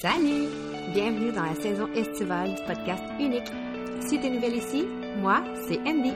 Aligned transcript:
Salut! 0.00 0.48
Bienvenue 0.94 1.30
dans 1.30 1.42
la 1.42 1.54
saison 1.56 1.86
estivale 1.94 2.54
du 2.54 2.62
podcast 2.62 3.02
Unique. 3.18 3.52
Si 4.00 4.18
tu 4.18 4.26
es 4.28 4.30
nouvelle 4.30 4.56
ici, 4.56 4.86
moi, 5.20 5.42
c'est 5.68 5.78
Andy. 5.80 6.14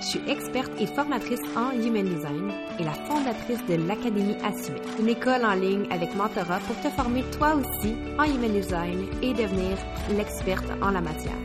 Je 0.00 0.06
suis 0.06 0.30
experte 0.30 0.70
et 0.78 0.86
formatrice 0.86 1.40
en 1.56 1.72
Human 1.72 2.04
Design 2.04 2.52
et 2.78 2.84
la 2.84 2.92
fondatrice 2.92 3.58
de 3.68 3.74
l'Académie 3.88 4.36
Assumée, 4.44 4.82
une 5.00 5.08
école 5.08 5.44
en 5.44 5.54
ligne 5.54 5.88
avec 5.90 6.14
mentorat 6.14 6.60
pour 6.60 6.76
te 6.80 6.94
former 6.94 7.24
toi 7.36 7.56
aussi 7.56 7.96
en 8.20 8.22
Human 8.22 8.52
Design 8.52 9.06
et 9.20 9.34
devenir 9.34 9.76
l'experte 10.16 10.70
en 10.80 10.92
la 10.92 11.00
matière. 11.00 11.42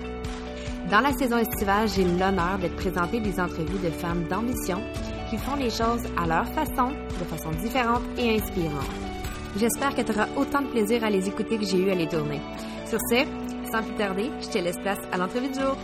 Dans 0.91 0.99
la 0.99 1.13
saison 1.13 1.39
estivale, 1.39 1.87
j'ai 1.87 2.03
l'honneur 2.03 2.59
d'être 2.61 2.75
présenter 2.75 3.19
des 3.19 3.39
entrevues 3.39 3.83
de 3.83 3.89
femmes 3.89 4.25
d'ambition 4.29 4.79
qui 5.27 5.37
font 5.37 5.55
les 5.55 5.71
choses 5.71 6.03
à 6.21 6.27
leur 6.27 6.45
façon, 6.49 6.91
de 7.19 7.25
façon 7.25 7.49
différente 7.63 8.03
et 8.19 8.35
inspirante. 8.35 9.12
J'espère 9.55 9.95
que 9.95 10.01
tu 10.01 10.11
auras 10.11 10.27
autant 10.35 10.63
de 10.63 10.67
plaisir 10.67 11.03
à 11.03 11.11
les 11.11 11.27
écouter 11.27 11.59
que 11.59 11.65
j'ai 11.65 11.77
eu 11.77 11.91
à 11.91 11.95
les 11.95 12.07
tourner. 12.07 12.41
Sur 12.87 12.97
ce, 12.99 13.23
sans 13.71 13.83
plus 13.83 13.95
tarder, 13.97 14.31
je 14.41 14.49
te 14.49 14.57
laisse 14.57 14.77
place 14.77 14.97
à 15.11 15.17
l'entrevue 15.17 15.49
du 15.49 15.59
jour. 15.59 15.77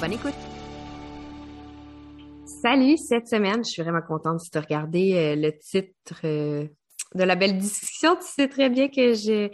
Bonne 0.00 0.14
écoute! 0.14 0.34
Salut, 2.60 2.96
cette 2.96 3.28
semaine, 3.28 3.64
je 3.64 3.70
suis 3.70 3.82
vraiment 3.82 4.02
contente 4.02 4.40
tu 4.50 4.58
as 4.58 4.60
regardé 4.60 5.14
euh, 5.14 5.36
le 5.36 5.56
titre 5.56 6.20
euh, 6.24 6.66
de 7.14 7.22
la 7.22 7.36
belle 7.36 7.56
discussion. 7.56 8.16
Tu 8.16 8.26
sais 8.26 8.48
très 8.48 8.68
bien 8.68 8.88
que 8.88 9.14
j'ai 9.14 9.52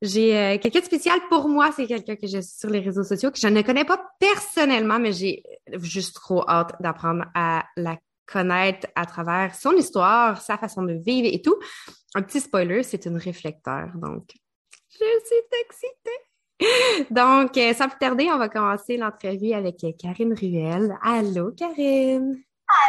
j'ai 0.00 0.38
euh, 0.38 0.58
quelqu'un 0.58 0.78
de 0.78 0.84
spécial 0.84 1.18
pour 1.28 1.48
moi. 1.48 1.72
C'est 1.74 1.86
quelqu'un 1.86 2.14
que 2.14 2.28
j'ai 2.28 2.42
sur 2.42 2.70
les 2.70 2.78
réseaux 2.78 3.02
sociaux 3.02 3.32
que 3.32 3.38
je 3.40 3.48
ne 3.48 3.62
connais 3.62 3.84
pas 3.84 4.00
personnellement, 4.20 5.00
mais 5.00 5.12
j'ai 5.12 5.42
juste 5.78 6.14
trop 6.14 6.48
hâte 6.48 6.76
d'apprendre 6.78 7.24
à 7.34 7.64
la 7.76 7.96
connaître 8.26 8.88
à 8.94 9.06
travers 9.06 9.54
son 9.54 9.72
histoire, 9.72 10.40
sa 10.40 10.58
façon 10.58 10.82
de 10.82 10.94
vivre 10.94 11.28
et 11.30 11.40
tout. 11.40 11.56
Un 12.14 12.22
petit 12.22 12.40
spoiler, 12.40 12.82
c'est 12.82 13.06
une 13.06 13.16
réflecteur, 13.16 13.88
donc 13.94 14.24
je 14.90 15.04
suis 15.24 15.36
excitée. 15.64 17.06
Donc, 17.10 17.56
euh, 17.58 17.74
sans 17.74 17.88
plus 17.88 17.98
tarder, 17.98 18.30
on 18.32 18.38
va 18.38 18.48
commencer 18.48 18.96
l'entrevue 18.96 19.52
avec 19.52 19.84
Karine 19.98 20.32
Ruel. 20.32 20.96
Allô, 21.02 21.52
Karine. 21.52 22.42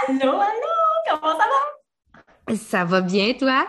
Allô, 0.07 0.31
allô, 0.31 1.19
comment 1.19 1.37
ça 1.37 1.45
va? 2.47 2.55
Ça 2.55 2.85
va 2.85 3.01
bien, 3.01 3.33
toi? 3.33 3.67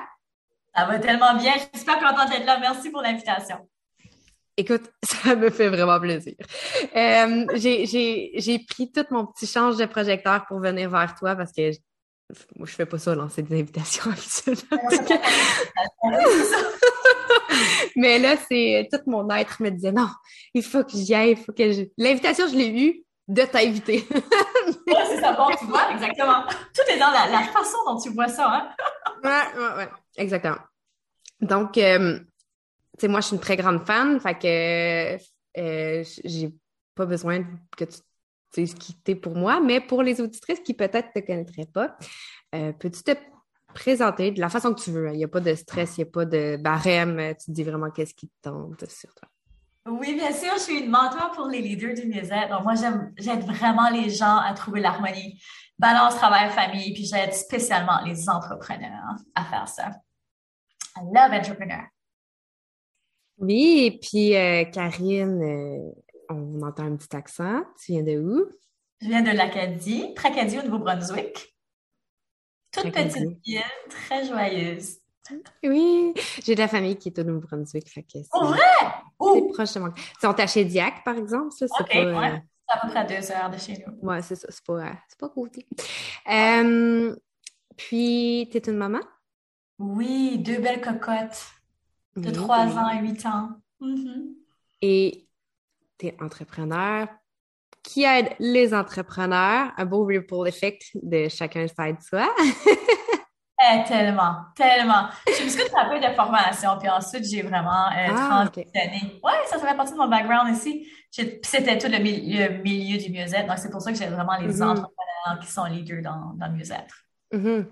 Ça 0.74 0.84
va 0.84 0.98
tellement 1.00 1.34
bien. 1.34 1.54
Je 1.54 1.60
suis 1.60 1.78
super 1.78 1.98
contente 1.98 2.30
d'être 2.30 2.46
là. 2.46 2.58
Merci 2.60 2.90
pour 2.90 3.02
l'invitation. 3.02 3.68
Écoute, 4.58 4.90
ça 5.04 5.36
me 5.36 5.48
fait 5.50 5.68
vraiment 5.68 6.00
plaisir. 6.00 6.34
Euh, 6.96 7.46
j'ai 7.54 8.58
pris 8.68 8.90
tout 8.90 9.06
mon 9.10 9.24
petit 9.26 9.46
change 9.46 9.76
de 9.76 9.86
projecteur 9.86 10.44
pour 10.46 10.58
venir 10.58 10.90
vers 10.90 11.14
toi 11.14 11.36
parce 11.36 11.52
que 11.52 11.70
je, 11.70 11.78
moi, 12.56 12.66
je 12.66 12.72
fais 12.74 12.84
pas 12.84 12.98
ça, 12.98 13.14
lancer 13.14 13.42
des 13.42 13.60
invitations 13.60 14.10
Mais 17.96 18.18
là, 18.18 18.34
c'est 18.48 18.88
tout 18.92 18.98
mon 19.06 19.30
être 19.30 19.62
me 19.62 19.70
disait 19.70 19.92
non, 19.92 20.08
il 20.52 20.64
faut 20.64 20.82
que 20.82 20.90
j'y 20.92 21.14
aille, 21.14 21.30
il 21.30 21.36
faut 21.36 21.52
que 21.52 21.72
je. 21.72 21.84
L'invitation, 21.96 22.48
je 22.48 22.56
l'ai 22.56 22.68
eue 22.68 23.04
de 23.28 23.42
t'inviter. 23.42 24.06
c'est 24.10 25.20
ça, 25.20 25.32
bon, 25.34 25.46
tu 25.56 25.66
vois, 25.66 25.92
exactement. 25.92 26.42
Tout 26.74 26.82
est 26.92 26.98
dans 26.98 27.12
la, 27.12 27.44
façon 27.44 27.78
dont 27.86 27.98
tu 28.00 28.10
vois 28.10 28.28
ça, 28.28 28.50
hein? 28.50 28.68
ouais, 29.22 29.60
ouais, 29.60 29.76
ouais, 29.76 29.88
exactement. 30.16 30.58
Donc, 31.40 31.78
euh, 31.78 32.18
tu 32.98 33.06
sais, 33.06 33.08
moi, 33.08 33.20
je 33.20 33.26
suis 33.26 33.36
une 33.36 33.42
très 33.42 33.56
grande 33.56 33.86
fan, 33.86 34.20
fait 34.20 34.34
que 34.34 35.60
euh, 35.60 36.04
j'ai 36.24 36.54
pas 36.94 37.06
besoin 37.06 37.44
que 37.76 37.84
tu 37.84 37.98
dises 38.52 38.74
qui 38.74 38.94
t'es 38.94 39.14
pour 39.14 39.34
moi, 39.34 39.60
mais 39.60 39.80
pour 39.80 40.02
les 40.02 40.20
auditrices 40.20 40.60
qui 40.60 40.74
peut-être 40.74 41.12
te 41.12 41.20
connaîtraient 41.20 41.68
pas, 41.72 41.96
euh, 42.54 42.72
peux-tu 42.72 43.02
te 43.02 43.12
présenter 43.74 44.32
de 44.32 44.40
la 44.40 44.48
façon 44.48 44.74
que 44.74 44.80
tu 44.80 44.90
veux? 44.90 45.08
Hein? 45.08 45.12
Il 45.12 45.18
n'y 45.18 45.24
a 45.24 45.28
pas 45.28 45.40
de 45.40 45.54
stress, 45.54 45.96
il 45.96 46.00
n'y 46.00 46.08
a 46.08 46.12
pas 46.12 46.24
de 46.24 46.56
barème, 46.56 47.34
tu 47.38 47.46
te 47.46 47.50
dis 47.52 47.64
vraiment 47.64 47.90
qu'est-ce 47.90 48.14
qui 48.14 48.28
te 48.28 48.34
tente 48.42 48.88
sur 48.90 49.14
toi. 49.14 49.28
Oui, 49.86 50.14
bien 50.14 50.32
sûr, 50.32 50.52
je 50.54 50.62
suis 50.62 50.80
une 50.80 50.90
mentor 50.90 51.30
pour 51.32 51.46
les 51.46 51.62
leaders 51.62 51.94
du 51.94 52.06
mieux-être. 52.06 52.50
Donc, 52.50 52.64
moi, 52.64 52.74
j'aide 53.16 53.44
vraiment 53.44 53.88
les 53.88 54.10
gens 54.10 54.36
à 54.36 54.52
trouver 54.52 54.80
l'harmonie, 54.80 55.40
balance 55.78 56.16
travail-famille, 56.16 56.92
puis 56.92 57.06
j'aide 57.06 57.32
spécialement 57.32 58.00
les 58.04 58.28
entrepreneurs 58.28 59.14
à 59.34 59.44
faire 59.44 59.68
ça. 59.68 59.90
I 60.96 61.00
love 61.04 61.32
entrepreneur. 61.32 61.84
Oui, 63.38 63.84
et 63.84 63.98
puis 63.98 64.36
euh, 64.36 64.64
Karine, 64.64 65.42
euh, 65.42 65.92
on 66.28 66.60
entend 66.62 66.84
un 66.84 66.96
petit 66.96 67.14
accent. 67.14 67.62
Tu 67.80 67.92
viens 67.92 68.02
de 68.02 68.18
où? 68.18 68.46
Je 69.00 69.08
viens 69.08 69.22
de 69.22 69.30
l'Acadie, 69.30 70.12
Tracadie 70.14 70.58
au 70.58 70.62
Nouveau-Brunswick. 70.62 71.56
Toute 72.72 72.92
petite 72.92 73.38
ville, 73.44 73.62
très 73.88 74.26
joyeuse. 74.26 74.98
Oui, 75.62 76.14
j'ai 76.42 76.54
de 76.54 76.60
la 76.60 76.68
famille 76.68 76.96
qui 76.96 77.10
est 77.10 77.18
au 77.18 77.22
Nouveau-Brunswick. 77.22 77.88
Fait 77.88 78.02
que 78.02 78.18
oh, 78.32 78.46
vrai? 78.46 78.58
C'est 79.20 79.52
proche 79.52 79.74
de 79.74 79.80
moi. 79.80 79.94
Ils 79.96 80.20
sont 80.20 80.40
à 80.40 80.46
Chédiac, 80.46 81.04
par 81.04 81.16
exemple. 81.16 81.52
Ça, 81.52 81.66
c'est 81.68 81.86
pas, 81.86 82.04
ouais. 82.04 82.32
Euh, 82.32 82.36
à 82.68 82.80
peu 82.80 82.88
près 82.88 82.98
à 83.00 83.04
deux 83.04 83.30
heures 83.30 83.50
de 83.50 83.58
chez 83.58 83.84
nous. 83.86 83.98
Oui, 84.02 84.16
c'est 84.22 84.34
ça. 84.34 84.48
C'est 84.50 84.64
pas, 84.64 84.92
c'est 85.08 85.18
pas 85.18 85.28
côté. 85.28 85.66
Puis, 87.76 88.48
tu 88.50 88.56
es 88.56 88.60
une 88.66 88.76
maman? 88.76 89.00
Oui, 89.78 90.38
deux 90.38 90.58
belles 90.58 90.80
cocottes 90.80 91.46
de 92.16 92.30
3 92.30 92.58
ans 92.76 92.86
à 92.86 93.00
8 93.00 93.26
ans. 93.26 93.50
Mm-hmm. 93.80 94.34
Et 94.82 95.28
tu 95.98 96.06
es 96.06 96.16
entrepreneur 96.20 97.08
qui 97.82 98.04
aide 98.04 98.28
les 98.38 98.74
entrepreneurs, 98.74 99.72
un 99.76 99.84
beau 99.86 100.04
ripple 100.04 100.46
effect 100.46 100.82
de 100.94 101.28
chacun 101.28 101.66
side 101.66 101.96
soi? 102.02 102.28
eh, 102.38 103.84
tellement, 103.86 104.44
tellement. 104.54 105.08
Je 105.26 105.44
me 105.44 105.48
suis 105.48 105.62
fait 105.62 105.76
un 105.76 105.88
peu 105.88 105.98
de 105.98 106.14
formation, 106.14 106.78
puis 106.78 106.90
ensuite 106.90 107.24
j'ai 107.24 107.42
vraiment 107.42 107.86
euh, 107.86 108.08
ah, 108.10 108.46
transitionné. 108.52 109.18
Ouais, 109.22 109.32
ça 109.46 109.58
fait 109.58 109.74
partie 109.74 109.92
de 109.92 109.98
mon 109.98 110.08
background 110.08 110.54
ici. 110.54 110.86
C'était 111.10 111.78
tout 111.78 111.88
le 111.90 111.98
milieu, 111.98 112.98
du 112.98 113.10
mieux-être, 113.10 113.46
donc 113.46 113.58
c'est 113.58 113.70
pour 113.70 113.80
ça 113.80 113.90
que 113.90 113.98
j'ai 113.98 114.06
vraiment 114.08 114.36
les 114.36 114.48
mm-hmm. 114.48 114.62
entrepreneurs 114.62 115.40
qui 115.40 115.50
sont 115.50 115.64
leaders 115.64 116.02
dans, 116.02 116.34
dans 116.34 116.46
le 116.46 116.58
mieux-être. 116.58 116.94
Mm-hmm. 117.32 117.66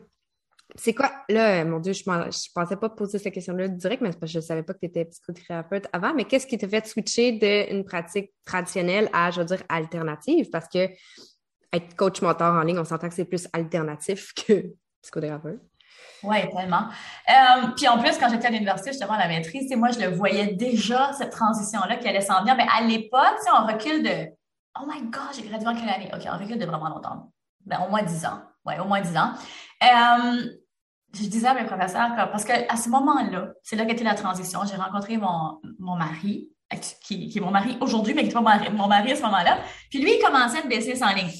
C'est 0.75 0.95
quoi, 0.95 1.13
là, 1.29 1.65
mon 1.65 1.79
Dieu, 1.79 1.93
je 1.93 2.03
ne 2.11 2.53
pensais 2.55 2.77
pas 2.77 2.89
poser 2.91 3.19
cette 3.19 3.33
question-là 3.33 3.69
direct, 3.69 4.03
mais 4.03 4.09
parce 4.09 4.21
que 4.21 4.27
je 4.27 4.39
ne 4.39 4.43
savais 4.43 4.63
pas 4.63 4.75
que 4.75 4.81
tu 4.81 4.87
étais 4.87 5.05
psychothérapeute 5.05 5.87
avant, 5.93 6.13
mais 6.13 6.25
qu'est-ce 6.25 6.47
qui 6.47 6.59
t'a 6.59 6.69
fait 6.69 6.87
switcher 6.87 7.33
d'une 7.33 7.85
pratique 7.85 8.33
traditionnelle 8.45 9.09
à, 9.13 9.31
je 9.31 9.41
veux 9.41 9.47
dire, 9.47 9.63
alternative? 9.69 10.51
Parce 10.51 10.67
que 10.69 10.89
être 11.73 11.95
coach 11.97 12.21
mentor 12.21 12.55
en 12.55 12.63
ligne, 12.63 12.79
on 12.79 12.85
s'entend 12.85 13.09
que 13.09 13.15
c'est 13.15 13.25
plus 13.25 13.47
alternatif 13.53 14.33
que 14.47 14.75
psychothérapeute. 15.03 15.61
Oui, 16.23 16.37
tellement. 16.51 16.89
Euh, 17.29 17.69
puis 17.77 17.87
en 17.89 17.99
plus, 17.99 18.19
quand 18.19 18.29
j'étais 18.29 18.47
à 18.47 18.51
l'université, 18.51 18.91
justement, 18.91 19.13
à 19.13 19.19
la 19.19 19.29
maîtrise, 19.29 19.71
moi, 19.77 19.91
je 19.91 20.01
le 20.01 20.09
voyais 20.09 20.55
déjà, 20.55 21.13
cette 21.13 21.31
transition-là 21.31 21.97
qui 21.97 22.09
allait 22.09 22.21
s'en 22.21 22.41
venir. 22.41 22.57
Mais 22.57 22.67
à 22.77 22.83
l'époque, 22.83 23.39
on 23.55 23.67
recule 23.67 24.03
de 24.03 24.27
Oh 24.79 24.85
my 24.87 25.03
God, 25.03 25.35
j'ai 25.35 25.43
gradué 25.43 25.69
en 25.69 25.75
quelle 25.75 25.89
année? 25.89 26.11
OK, 26.13 26.23
on 26.27 26.39
recule 26.39 26.59
de 26.59 26.67
vraiment 26.67 26.89
longtemps. 26.89 27.31
Ben, 27.65 27.81
au 27.87 27.91
moins 27.91 28.03
10 28.03 28.27
ans. 28.27 28.43
Oui, 28.65 28.75
au 28.81 28.85
moins 28.85 29.01
10 29.01 29.17
ans. 29.17 29.33
Euh, 29.83 30.47
je 31.15 31.29
disais 31.29 31.49
à 31.49 31.55
mes 31.55 31.65
professeurs, 31.65 32.15
parce 32.17 32.45
qu'à 32.45 32.77
ce 32.77 32.89
moment-là, 32.89 33.53
c'est 33.63 33.77
là 33.77 33.85
qu'était 33.87 34.05
la 34.05 34.15
transition. 34.15 34.61
J'ai 34.69 34.77
rencontré 34.77 35.17
mon, 35.17 35.61
mon 35.79 35.97
mari, 35.97 36.51
qui, 37.01 37.29
qui, 37.29 37.39
est 37.39 37.41
mon 37.41 37.51
mari 37.51 37.79
aujourd'hui, 37.81 38.15
mais 38.15 38.23
qui 38.23 38.29
n'est 38.29 38.35
pas 38.35 38.61
mon, 38.71 38.89
mari 38.89 39.13
à 39.13 39.17
ce 39.17 39.23
moment-là. 39.23 39.59
Puis 39.91 40.01
lui, 40.01 40.17
il 40.17 40.23
commençait 40.23 40.63
de 40.63 40.69
baisser 40.69 41.03
en 41.03 41.13
ligne. 41.13 41.31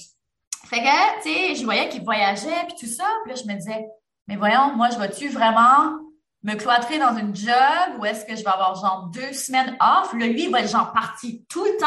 Fait 0.67 0.81
que, 0.81 1.23
tu 1.23 1.29
sais, 1.29 1.55
je 1.55 1.65
voyais 1.65 1.89
qu'il 1.89 2.05
voyageait, 2.05 2.65
puis 2.69 2.77
tout 2.81 2.93
ça. 2.93 3.05
Puis 3.25 3.35
là, 3.35 3.41
je 3.41 3.53
me 3.53 3.57
disais, 3.57 3.87
mais 4.27 4.37
voyons, 4.37 4.75
moi, 4.75 4.91
je 4.91 4.99
vais-tu 4.99 5.29
vraiment 5.29 5.99
me 6.43 6.55
cloîtrer 6.55 6.99
dans 6.99 7.17
une 7.17 7.35
job 7.35 7.99
ou 7.99 8.05
est-ce 8.05 8.25
que 8.25 8.37
je 8.37 8.43
vais 8.43 8.51
avoir 8.51 8.75
genre 8.77 9.11
deux 9.13 9.33
semaines 9.33 9.77
off? 9.81 10.13
Là, 10.13 10.27
lui, 10.27 10.45
il 10.45 10.51
va 10.51 10.61
être 10.61 10.71
genre 10.71 10.93
parti 10.93 11.45
tout 11.49 11.65
le 11.65 11.77
temps. 11.79 11.87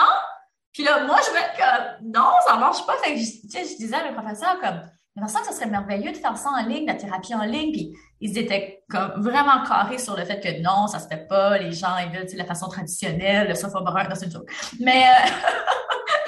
Puis 0.74 0.84
là, 0.84 1.06
moi, 1.06 1.18
je 1.26 1.32
vais 1.32 1.40
être 1.40 1.58
comme, 1.58 2.12
non, 2.12 2.30
ça 2.46 2.56
marche 2.58 2.86
pas. 2.86 2.96
Fait 2.98 3.16
que, 3.16 3.20
sais, 3.20 3.66
je 3.66 3.78
disais 3.78 3.96
à 3.96 4.04
mes 4.04 4.14
professeurs 4.14 4.60
comme, 4.60 4.82
mais 5.16 5.28
ça 5.28 5.40
que 5.42 5.48
ce 5.48 5.54
serait 5.54 5.70
merveilleux 5.70 6.12
de 6.12 6.18
faire 6.18 6.38
ça 6.38 6.50
en 6.50 6.66
ligne, 6.66 6.86
la 6.86 6.94
thérapie 6.94 7.34
en 7.34 7.44
ligne. 7.44 7.72
Puis 7.72 7.94
ils 8.22 8.38
étaient 8.38 8.84
comme 8.90 9.22
vraiment 9.22 9.64
carrés 9.68 9.98
sur 9.98 10.16
le 10.16 10.24
fait 10.24 10.40
que 10.40 10.62
non, 10.62 10.88
ça 10.88 11.00
se 11.00 11.08
fait 11.08 11.28
pas. 11.28 11.58
Les 11.58 11.72
gens, 11.72 11.98
ils 11.98 12.16
veulent 12.16 12.28
la 12.36 12.46
façon 12.46 12.68
traditionnelle, 12.68 13.48
le 13.50 13.56
sofa 13.56 13.82
brun, 13.82 14.08
c'est 14.14 14.26
une 14.26 14.32
joke. 14.32 14.50
Mais 14.80 15.04
euh, 15.04 15.30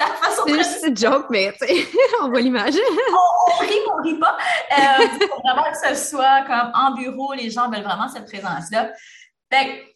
la 0.00 0.06
façon 0.06 0.42
C'est 0.46 0.54
juste 0.54 0.84
une 0.86 0.96
joke, 0.96 1.26
mais 1.30 1.52
on 2.22 2.28
voit 2.28 2.40
l'image. 2.40 2.74
on, 2.74 3.60
rit, 3.60 3.70
on 3.90 4.02
rit 4.02 4.18
pas. 4.18 4.36
Euh, 4.72 5.08
faut 5.28 5.40
vraiment 5.42 5.70
que 5.70 5.88
ce 5.88 6.10
soit 6.10 6.42
comme 6.46 6.72
en 6.74 6.94
bureau, 6.94 7.32
les 7.34 7.50
gens 7.50 7.70
veulent 7.70 7.84
vraiment 7.84 8.08
cette 8.08 8.26
présence-là. 8.26 8.90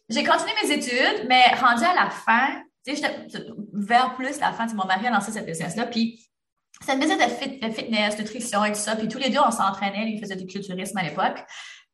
j'ai 0.09 0.23
continué 0.23 0.53
mes 0.63 0.71
études, 0.71 1.27
mais 1.27 1.43
rendu 1.59 1.83
à 1.83 1.93
la 1.93 2.09
fin, 2.09 2.63
tu 2.85 2.95
sais, 2.95 3.19
vers 3.73 4.15
plus 4.15 4.39
la 4.39 4.53
fin, 4.53 4.65
mon 4.73 4.85
mari 4.85 5.07
a 5.07 5.11
lancé 5.11 5.31
cette 5.31 5.45
business-là, 5.45 5.87
puis 5.87 6.26
ça 6.85 6.95
me 6.95 7.01
faisait 7.01 7.17
de, 7.17 7.73
fitness, 7.73 8.17
nutrition 8.17 8.63
et 8.65 8.71
tout 8.71 8.79
ça. 8.79 8.95
Puis 8.95 9.07
tous 9.07 9.17
les 9.17 9.29
deux, 9.29 9.39
on 9.45 9.51
s'entraînait. 9.51 10.05
Lui, 10.05 10.15
il 10.15 10.19
faisait 10.19 10.35
du 10.35 10.45
culturisme 10.45 10.97
à 10.97 11.03
l'époque. 11.03 11.43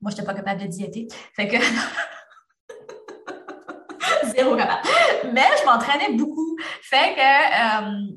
Moi, 0.02 0.12
je 0.12 0.16
n'étais 0.16 0.26
pas 0.26 0.34
capable 0.34 0.62
de 0.62 0.68
diéter. 0.68 1.08
Fait 1.36 1.48
que. 1.48 1.58
Zéro 4.36 4.56
capable. 4.56 4.88
Mais 5.32 5.46
je 5.60 5.66
m'entraînais 5.66 6.14
beaucoup. 6.14 6.58
Fait 6.82 7.16
que. 7.16 7.22
Euh, 7.22 8.16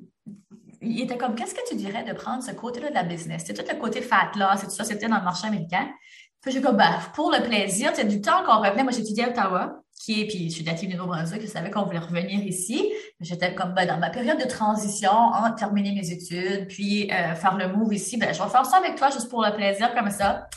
il 0.82 1.00
était 1.00 1.16
comme, 1.16 1.34
qu'est-ce 1.34 1.54
que 1.54 1.66
tu 1.68 1.74
dirais 1.74 2.04
de 2.04 2.12
prendre 2.12 2.42
ce 2.42 2.52
côté-là 2.52 2.90
de 2.90 2.94
la 2.94 3.02
business? 3.02 3.44
C'est 3.46 3.54
tout 3.54 3.64
le 3.68 3.78
côté 3.78 4.02
fat 4.02 4.30
là, 4.36 4.54
c'est 4.56 4.66
tout 4.66 4.72
ça, 4.72 4.84
c'était 4.84 5.08
dans 5.08 5.16
le 5.16 5.24
marché 5.24 5.46
américain. 5.46 5.88
Puis 6.40 6.52
j'ai 6.52 6.60
comme, 6.60 6.76
bah, 6.76 7.00
pour 7.14 7.32
le 7.32 7.42
plaisir, 7.42 7.90
c'est 7.94 8.06
du 8.06 8.20
temps 8.20 8.44
qu'on 8.44 8.58
revenait. 8.58 8.84
Moi, 8.84 8.92
j'étudiais 8.92 9.24
à 9.24 9.30
Ottawa. 9.30 9.82
Qui 9.98 10.20
est, 10.20 10.26
puis 10.26 10.50
je 10.50 10.54
suis 10.56 10.64
native 10.64 10.90
du 10.90 10.96
Nouveau-Brunswick, 10.96 11.42
je 11.42 11.46
savais 11.46 11.70
qu'on 11.70 11.84
voulait 11.84 11.98
revenir 11.98 12.44
ici. 12.44 12.92
J'étais 13.20 13.54
comme 13.54 13.72
ben, 13.74 13.86
dans 13.86 13.98
ma 13.98 14.10
période 14.10 14.38
de 14.38 14.46
transition, 14.46 15.10
en 15.10 15.52
terminer 15.52 15.92
mes 15.92 16.10
études, 16.10 16.68
puis 16.68 17.10
euh, 17.10 17.34
faire 17.34 17.56
le 17.56 17.68
move 17.68 17.94
ici. 17.94 18.16
Ben, 18.16 18.32
je 18.32 18.42
vais 18.42 18.48
faire 18.48 18.66
ça 18.66 18.76
avec 18.76 18.96
toi 18.96 19.10
juste 19.10 19.28
pour 19.28 19.42
le 19.42 19.52
plaisir 19.54 19.94
comme 19.94 20.10
ça. 20.10 20.48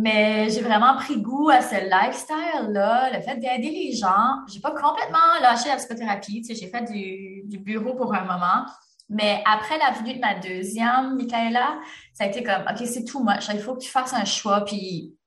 Mais 0.00 0.48
j'ai 0.50 0.60
vraiment 0.60 0.94
pris 0.96 1.20
goût 1.20 1.50
à 1.50 1.60
ce 1.60 1.74
lifestyle-là, 1.74 3.10
le 3.12 3.20
fait 3.20 3.36
d'aider 3.36 3.70
les 3.70 3.92
gens. 3.96 4.44
J'ai 4.52 4.60
pas 4.60 4.70
complètement 4.70 5.18
lâché 5.42 5.68
la 5.68 5.76
psychothérapie. 5.76 6.42
Tu 6.42 6.54
sais, 6.54 6.60
j'ai 6.60 6.70
fait 6.70 6.84
du, 6.84 7.42
du, 7.46 7.58
bureau 7.58 7.94
pour 7.94 8.14
un 8.14 8.22
moment. 8.22 8.64
Mais 9.08 9.42
après 9.44 9.76
la 9.78 9.90
venue 9.90 10.14
de 10.14 10.20
ma 10.20 10.34
deuxième, 10.34 11.16
Michaela, 11.16 11.80
ça 12.12 12.24
a 12.24 12.26
été 12.28 12.44
comme, 12.44 12.62
OK, 12.70 12.86
c'est 12.86 13.04
tout 13.04 13.24
much. 13.24 13.48
Il 13.52 13.58
faut 13.58 13.74
que 13.74 13.80
tu 13.80 13.90
fasses 13.90 14.14
un 14.14 14.24
choix. 14.24 14.64
Puis, 14.64 15.17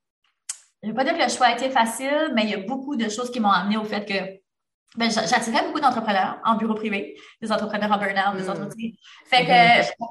je 0.83 0.89
vais 0.89 0.95
pas 0.95 1.03
dire 1.03 1.17
que 1.17 1.23
le 1.23 1.29
choix 1.29 1.47
a 1.47 1.53
été 1.53 1.69
facile, 1.69 2.31
mais 2.33 2.43
il 2.43 2.49
y 2.49 2.53
a 2.53 2.59
beaucoup 2.59 2.95
de 2.95 3.07
choses 3.09 3.31
qui 3.31 3.39
m'ont 3.39 3.51
amené 3.51 3.77
au 3.77 3.83
fait 3.83 4.05
que 4.05 4.41
ben, 4.97 5.09
j'attirais 5.09 5.65
beaucoup 5.65 5.79
d'entrepreneurs 5.79 6.39
en 6.43 6.55
bureau 6.55 6.73
privé, 6.73 7.15
des 7.41 7.51
entrepreneurs 7.51 7.91
en 7.91 7.97
burn-out, 7.97 8.35
des 8.35 8.47
mm. 8.47 8.49
entreprises. 8.49 8.95
Fait 9.25 9.45
que 9.45 9.51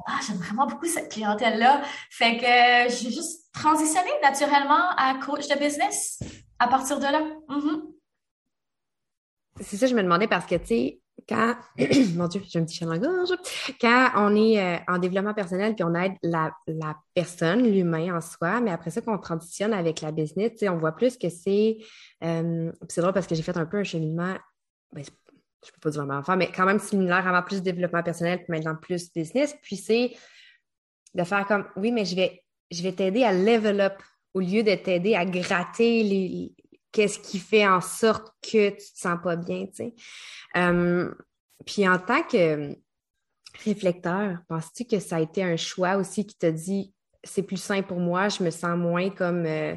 ah, 0.06 0.20
j'aime 0.26 0.38
vraiment 0.38 0.66
beaucoup 0.66 0.86
cette 0.86 1.12
clientèle-là. 1.12 1.82
Fait 2.10 2.38
que 2.38 2.94
j'ai 2.94 3.10
juste 3.10 3.52
transitionné 3.52 4.10
naturellement 4.22 4.90
à 4.96 5.14
coach 5.22 5.48
de 5.48 5.58
business 5.58 6.20
à 6.58 6.68
partir 6.68 6.98
de 6.98 7.04
là. 7.04 7.20
Mm-hmm. 7.48 7.80
C'est 9.60 9.76
ça, 9.76 9.86
je 9.86 9.94
me 9.94 10.02
demandais 10.02 10.28
parce 10.28 10.46
que, 10.46 10.54
tu 10.54 10.66
sais, 10.66 11.00
quand, 11.28 11.56
mon 12.16 12.28
Dieu, 12.28 12.42
j'ai 12.48 12.58
un 12.58 12.64
petit 12.64 12.76
chat 12.76 12.86
dans 12.86 12.92
la 12.92 12.98
gorge, 12.98 13.30
quand 13.80 14.10
on 14.16 14.34
est 14.34 14.58
euh, 14.58 14.78
en 14.88 14.98
développement 14.98 15.34
personnel 15.34 15.74
puis 15.74 15.84
on 15.84 15.94
aide 15.94 16.12
la, 16.22 16.52
personne, 17.14 17.62
l'humain 17.62 18.16
en 18.16 18.20
soi, 18.20 18.60
mais 18.60 18.70
après 18.70 18.90
ça, 18.90 19.00
qu'on 19.00 19.18
transitionne 19.18 19.72
avec 19.72 20.00
la 20.00 20.12
business, 20.12 20.52
on 20.62 20.78
voit 20.78 20.92
plus 20.92 21.16
que 21.16 21.28
c'est, 21.28 21.78
euh, 22.24 22.72
c'est 22.88 23.00
drôle 23.00 23.12
parce 23.12 23.26
que 23.26 23.34
j'ai 23.34 23.42
fait 23.42 23.56
un 23.56 23.66
peu 23.66 23.78
un 23.78 23.84
cheminement 23.84 24.36
ben, 24.92 25.04
je 25.64 25.70
peux 25.72 25.80
pas 25.80 25.90
dire 25.90 26.04
vraiment 26.04 26.22
faire, 26.22 26.36
mais 26.36 26.50
quand 26.50 26.64
même 26.64 26.78
similaire, 26.78 27.22
vraiment 27.22 27.42
plus 27.42 27.62
développement 27.62 28.02
personnel, 28.02 28.38
puis 28.38 28.46
maintenant 28.48 28.76
plus 28.76 29.12
business. 29.12 29.54
Puis 29.62 29.76
c'est 29.76 30.12
de 31.14 31.24
faire 31.24 31.46
comme, 31.46 31.66
oui, 31.76 31.92
mais 31.92 32.04
je 32.04 32.16
vais, 32.16 32.42
je 32.70 32.82
vais 32.82 32.92
t'aider 32.92 33.24
à 33.24 33.32
level 33.32 33.80
up 33.80 34.02
au 34.32 34.40
lieu 34.40 34.62
de 34.62 34.74
t'aider 34.74 35.14
à 35.14 35.24
gratter 35.24 36.02
les, 36.02 36.54
qu'est-ce 36.92 37.18
qui 37.18 37.38
fait 37.38 37.66
en 37.66 37.80
sorte 37.80 38.32
que 38.42 38.70
tu 38.70 38.76
te 38.76 38.98
sens 38.98 39.18
pas 39.22 39.36
bien, 39.36 39.66
tu 39.66 39.74
sais. 39.74 39.94
Euh, 40.56 41.12
puis 41.66 41.88
en 41.88 41.98
tant 41.98 42.22
que 42.22 42.76
réflecteur, 43.64 44.38
penses-tu 44.48 44.84
que 44.84 44.98
ça 44.98 45.16
a 45.16 45.20
été 45.20 45.42
un 45.42 45.56
choix 45.56 45.96
aussi 45.96 46.26
qui 46.26 46.36
t'a 46.36 46.50
dit, 46.50 46.92
c'est 47.22 47.42
plus 47.42 47.58
sain 47.58 47.82
pour 47.82 47.98
moi, 47.98 48.28
je 48.28 48.42
me 48.42 48.50
sens 48.50 48.76
moins 48.76 49.10
comme 49.10 49.44
euh, 49.46 49.76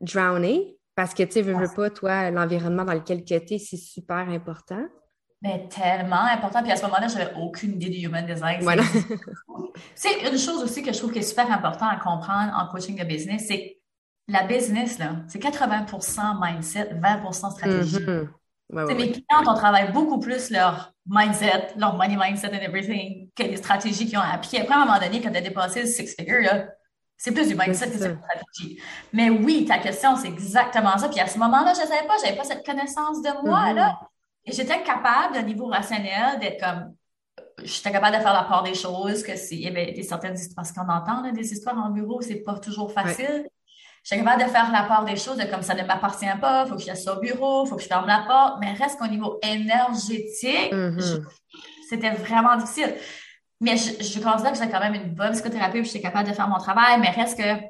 drownée 0.00 0.78
parce 0.94 1.14
que, 1.14 1.22
tu 1.22 1.32
sais, 1.32 1.42
veux, 1.42 1.54
veux 1.54 1.72
pas, 1.74 1.90
toi, 1.90 2.30
l'environnement 2.30 2.84
dans 2.84 2.94
lequel 2.94 3.24
tu 3.24 3.34
es, 3.34 3.58
c'est 3.58 3.76
super 3.76 4.28
important. 4.28 4.84
Mais 5.42 5.66
tellement 5.68 6.24
important. 6.30 6.62
Puis 6.62 6.72
à 6.72 6.76
ce 6.76 6.82
moment-là, 6.82 7.08
j'avais 7.08 7.32
aucune 7.36 7.72
idée 7.72 7.88
du 7.88 8.06
human 8.06 8.26
design. 8.26 8.60
Voilà. 8.60 8.82
c'est 9.94 10.20
une 10.30 10.36
chose 10.36 10.62
aussi 10.62 10.82
que 10.82 10.92
je 10.92 10.98
trouve 10.98 11.12
qui 11.12 11.20
est 11.20 11.22
super 11.22 11.50
important 11.50 11.86
à 11.86 11.96
comprendre 11.96 12.52
en 12.54 12.70
coaching 12.70 12.98
de 12.98 13.04
business, 13.04 13.46
c'est 13.48 13.79
la 14.30 14.44
business, 14.44 14.98
là, 14.98 15.16
c'est 15.28 15.42
80% 15.42 16.38
mindset, 16.40 16.94
20% 16.94 17.50
stratégie. 17.52 17.96
Mm-hmm. 17.96 18.94
mes 18.94 19.10
clients, 19.10 19.42
on 19.46 19.54
travaille 19.54 19.92
beaucoup 19.92 20.20
plus 20.20 20.50
leur 20.50 20.92
mindset, 21.06 21.74
leur 21.76 21.96
money 21.96 22.16
mindset 22.16 22.48
and 22.48 22.62
everything, 22.62 23.28
que 23.34 23.42
les 23.42 23.56
stratégies 23.56 24.06
qu'ils 24.06 24.18
ont 24.18 24.22
appris. 24.22 24.58
Après, 24.58 24.74
à 24.74 24.78
un 24.78 24.84
moment 24.84 24.98
donné, 24.98 25.20
quand 25.20 25.30
tu 25.30 25.36
as 25.36 25.40
dépassé 25.40 25.80
le 25.82 25.86
six 25.86 26.14
figure, 26.14 26.42
là, 26.42 26.68
c'est 27.16 27.32
plus 27.32 27.48
du 27.48 27.54
mindset 27.54 27.90
que 27.90 27.98
c'est 27.98 28.16
stratégie. 28.16 28.80
Mais 29.12 29.28
oui, 29.28 29.66
ta 29.66 29.78
question, 29.78 30.16
c'est 30.16 30.28
exactement 30.28 30.96
ça. 30.96 31.08
Puis 31.08 31.20
à 31.20 31.26
ce 31.26 31.38
moment-là, 31.38 31.74
je 31.74 31.82
ne 31.82 31.86
savais 31.86 32.06
pas, 32.06 32.14
je 32.18 32.24
n'avais 32.24 32.36
pas 32.36 32.44
cette 32.44 32.64
connaissance 32.64 33.20
de 33.22 33.46
moi, 33.46 33.66
mm-hmm. 33.66 33.74
là. 33.74 33.98
Et 34.46 34.52
j'étais 34.52 34.82
capable, 34.82 35.36
de 35.36 35.40
niveau 35.40 35.66
rationnel, 35.66 36.38
d'être 36.40 36.60
comme, 36.64 36.94
j'étais 37.62 37.92
capable 37.92 38.16
de 38.16 38.22
faire 38.22 38.32
la 38.32 38.44
part 38.44 38.62
des 38.62 38.74
choses, 38.74 39.22
que 39.22 39.36
s'il 39.36 39.60
y 39.60 39.66
avait 39.66 39.92
des 39.92 40.02
certaines 40.02 40.34
histoires, 40.34 40.64
parce 40.64 40.72
qu'on 40.72 40.88
entend 40.88 41.30
des 41.30 41.52
histoires 41.52 41.76
en 41.76 41.90
bureau, 41.90 42.22
c'est 42.22 42.36
pas 42.36 42.58
toujours 42.58 42.90
facile. 42.92 43.48
J'étais 44.02 44.22
capable 44.22 44.42
de 44.42 44.48
faire 44.48 44.70
la 44.72 44.84
part 44.84 45.04
des 45.04 45.16
choses, 45.16 45.36
de 45.36 45.44
comme 45.44 45.62
ça 45.62 45.74
ne 45.74 45.82
m'appartient 45.82 46.26
pas, 46.40 46.64
il 46.64 46.68
faut 46.70 46.76
que 46.76 46.82
je 46.82 46.88
reste 46.88 47.08
au 47.08 47.20
bureau, 47.20 47.66
il 47.66 47.68
faut 47.68 47.76
que 47.76 47.82
je 47.82 47.88
ferme 47.88 48.06
la 48.06 48.24
porte, 48.26 48.58
mais 48.60 48.72
reste 48.72 48.98
qu'au 48.98 49.06
niveau 49.06 49.38
énergétique, 49.42 50.72
mm-hmm. 50.72 51.22
c'était 51.88 52.10
vraiment 52.10 52.56
difficile. 52.56 52.94
Mais 53.60 53.76
je, 53.76 54.02
je 54.02 54.20
considère 54.20 54.52
que 54.52 54.58
j'ai 54.58 54.70
quand 54.70 54.80
même 54.80 54.94
une 54.94 55.14
bonne 55.14 55.32
psychothérapie, 55.32 55.84
j'étais 55.84 56.00
capable 56.00 56.28
de 56.28 56.34
faire 56.34 56.48
mon 56.48 56.56
travail, 56.56 56.98
mais 56.98 57.10
reste 57.10 57.36
que, 57.36 57.62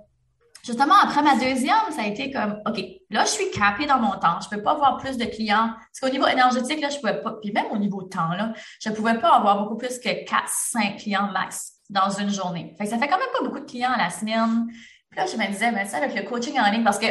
justement, 0.65 0.95
après 1.03 1.23
ma 1.23 1.35
deuxième, 1.35 1.91
ça 1.91 2.03
a 2.03 2.07
été 2.07 2.31
comme, 2.31 2.61
OK, 2.65 2.81
là, 3.11 3.25
je 3.25 3.31
suis 3.31 3.51
capée 3.51 3.87
dans 3.87 3.99
mon 3.99 4.13
temps. 4.13 4.39
Je 4.41 4.49
peux 4.49 4.63
pas 4.63 4.73
avoir 4.73 4.99
plus 4.99 5.17
de 5.17 5.25
clients. 5.25 5.71
Parce 5.75 6.01
qu'au 6.01 6.11
niveau 6.11 6.29
énergétique, 6.29 6.81
là, 6.81 6.91
je 6.91 6.99
pouvais 7.01 7.21
pas, 7.21 7.33
puis 7.43 7.51
même 7.51 7.67
au 7.73 7.79
niveau 7.79 8.03
temps, 8.03 8.29
là, 8.29 8.53
je 8.81 8.91
pouvais 8.91 9.19
pas 9.19 9.31
avoir 9.31 9.63
beaucoup 9.63 9.77
plus 9.77 9.99
que 9.99 10.25
4, 10.25 10.43
5 10.47 10.97
clients 10.99 11.29
max 11.33 11.73
dans 11.91 12.09
une 12.09 12.31
journée. 12.31 12.73
Fait 12.79 12.85
que 12.85 12.91
ça 12.91 12.99
fait 12.99 13.09
quand 13.09 13.19
même 13.19 13.29
pas 13.37 13.45
beaucoup 13.45 13.59
de 13.59 13.69
clients 13.69 13.93
à 13.93 13.99
la 13.99 14.11
semaine. 14.11 14.69
Puis 15.11 15.19
là, 15.19 15.27
je 15.27 15.37
me 15.37 15.47
disais, 15.51 15.73
mais 15.73 15.87
ça, 15.87 15.99
avec 15.99 16.15
le 16.15 16.23
coaching 16.23 16.59
en 16.59 16.71
ligne, 16.71 16.85
parce 16.85 16.99
que 16.99 17.07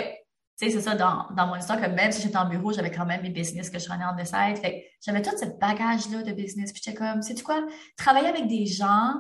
sais, 0.60 0.70
c'est 0.72 0.82
ça, 0.82 0.96
dans, 0.96 1.26
dans 1.36 1.48
mon 1.48 1.56
histoire, 1.56 1.80
que 1.80 1.88
même 1.88 2.12
si 2.12 2.22
j'étais 2.22 2.38
en 2.38 2.48
bureau, 2.48 2.74
j'avais 2.74 2.92
quand 2.92 3.06
même 3.06 3.22
mes 3.22 3.30
business 3.30 3.70
que 3.70 3.80
je 3.80 3.90
renais 3.90 4.04
en 4.04 4.18
side. 4.26 4.58
Fait 4.62 4.86
j'avais 5.02 5.22
tout 5.22 5.32
ce 5.38 5.46
bagage-là 5.46 6.24
de 6.24 6.34
business. 6.34 6.74
Puis 6.74 6.82
j'étais 6.84 6.98
comme, 6.98 7.22
sais-tu 7.22 7.44
quoi? 7.44 7.66
Travailler 7.98 8.28
avec 8.28 8.48
des 8.48 8.66
gens 8.66 9.14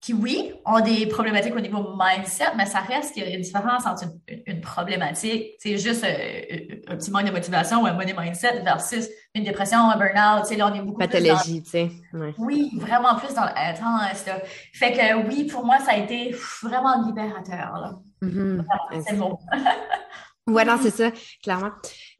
qui, 0.00 0.12
oui, 0.12 0.52
ont 0.64 0.80
des 0.80 1.06
problématiques 1.06 1.54
au 1.56 1.60
niveau 1.60 1.96
mindset, 1.98 2.54
mais 2.56 2.66
ça 2.66 2.80
reste 2.80 3.14
qu'il 3.14 3.24
y 3.24 3.26
a 3.26 3.34
une 3.34 3.42
différence 3.42 3.86
entre 3.86 4.04
une, 4.46 4.60
problématique, 4.60 5.54
c'est 5.58 5.78
juste 5.78 6.04
euh, 6.04 6.08
euh, 6.08 6.92
un 6.92 6.96
petit 6.96 7.10
manque 7.10 7.24
de 7.24 7.30
motivation 7.30 7.82
ou 7.82 7.86
un 7.86 7.94
money 7.94 8.14
mindset 8.16 8.62
versus 8.62 9.08
une 9.34 9.44
dépression, 9.44 9.78
un 9.78 9.96
burn-out, 9.96 10.42
tu 10.42 10.48
sais, 10.48 10.56
là, 10.56 10.70
on 10.70 10.74
est 10.74 10.82
beaucoup 10.82 10.98
Pathologie, 10.98 11.62
tu 11.62 11.70
sais. 11.70 11.90
Oui, 12.38 12.70
vraiment 12.78 13.16
plus 13.16 13.34
dans 13.34 13.44
l'intense, 13.44 14.24
Fait 14.72 14.92
que 14.92 15.26
oui, 15.28 15.44
pour 15.44 15.64
moi, 15.64 15.78
ça 15.78 15.92
a 15.92 15.96
été 15.96 16.34
vraiment 16.62 17.04
libérateur, 17.04 17.78
là. 17.78 17.98
Mm-hmm. 18.22 18.64
C'est 19.06 19.16
bon. 19.16 19.38
Ouais, 20.46 20.64
non, 20.64 20.78
c'est 20.80 20.90
ça, 20.90 21.10
clairement. 21.42 21.72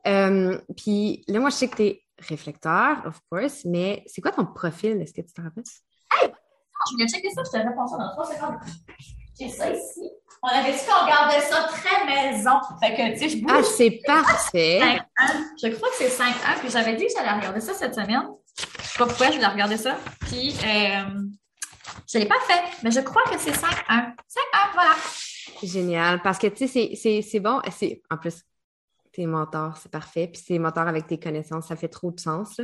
Euh, 0.07 0.59
puis 0.77 1.25
là, 1.29 1.39
moi, 1.39 1.51
je 1.51 1.55
sais 1.55 1.69
que 1.69 1.77
tu 1.77 1.83
es 1.85 2.03
réflecteur, 2.19 3.03
of 3.07 3.21
course, 3.31 3.65
mais 3.65 4.03
c'est 4.07 4.21
quoi 4.21 4.33
ton 4.33 4.47
profil? 4.47 5.01
Est-ce 5.01 5.13
que 5.13 5.21
tu 5.21 5.33
te 5.33 5.41
rappelles? 5.41 5.63
Hey! 6.13 6.33
Je 6.91 6.97
viens 6.97 7.07
checker 7.07 7.31
ça, 7.31 7.43
je 7.45 7.51
te 7.51 7.57
réponds 7.57 7.87
ça 7.87 7.97
dans 7.97 8.11
trois 8.13 8.25
secondes. 8.25 8.57
J'ai 9.39 9.49
ça 9.49 9.71
ici. 9.71 10.11
On 10.43 10.49
avait 10.49 10.73
dit 10.73 10.79
qu'on 10.87 11.05
regardait 11.05 11.41
ça 11.41 11.65
très 11.65 12.07
maison? 12.07 12.53
Fait 12.81 12.95
que, 12.95 13.13
tu 13.15 13.19
sais, 13.19 13.29
je 13.31 13.43
bouge. 13.43 13.53
Ah, 13.53 13.63
c'est 13.63 14.01
parfait. 14.07 14.81
5 14.81 15.03
Je 15.63 15.69
crois 15.75 15.89
que 15.89 15.95
c'est 15.97 16.09
5-1. 16.09 16.61
Puis 16.61 16.71
j'avais 16.71 16.95
dit 16.97 17.07
que 17.07 17.13
j'allais 17.15 17.33
regarder 17.33 17.61
ça 17.61 17.75
cette 17.75 17.95
semaine. 17.95 18.23
Je 18.59 18.63
sais 18.63 18.99
pas 18.99 19.07
pourquoi 19.07 19.31
je 19.31 19.37
voulais 19.37 19.47
regarder 19.47 19.77
ça. 19.77 19.97
Puis, 20.21 20.55
euh, 20.65 21.21
je 22.13 22.19
l'ai 22.19 22.27
pas 22.27 22.41
fait, 22.47 22.63
mais 22.83 22.91
je 22.91 23.01
crois 23.01 23.25
que 23.25 23.39
c'est 23.39 23.51
5-1. 23.51 23.63
5-1, 23.89 24.15
voilà. 24.75 24.95
Génial. 25.63 26.23
Parce 26.23 26.39
que, 26.39 26.47
tu 26.47 26.69
sais, 26.69 27.23
c'est 27.23 27.41
bon. 27.41 27.61
En 28.11 28.17
plus, 28.17 28.43
tes 29.13 29.27
mentors, 29.27 29.77
c'est 29.79 29.91
parfait. 29.91 30.29
Puis 30.29 30.43
c'est 30.47 30.59
mentor 30.59 30.87
avec 30.87 31.07
tes 31.07 31.19
connaissances, 31.19 31.69
ça 31.69 31.77
fait 31.77 31.89
trop 31.89 32.13
de 32.13 32.21
sens. 32.21 32.61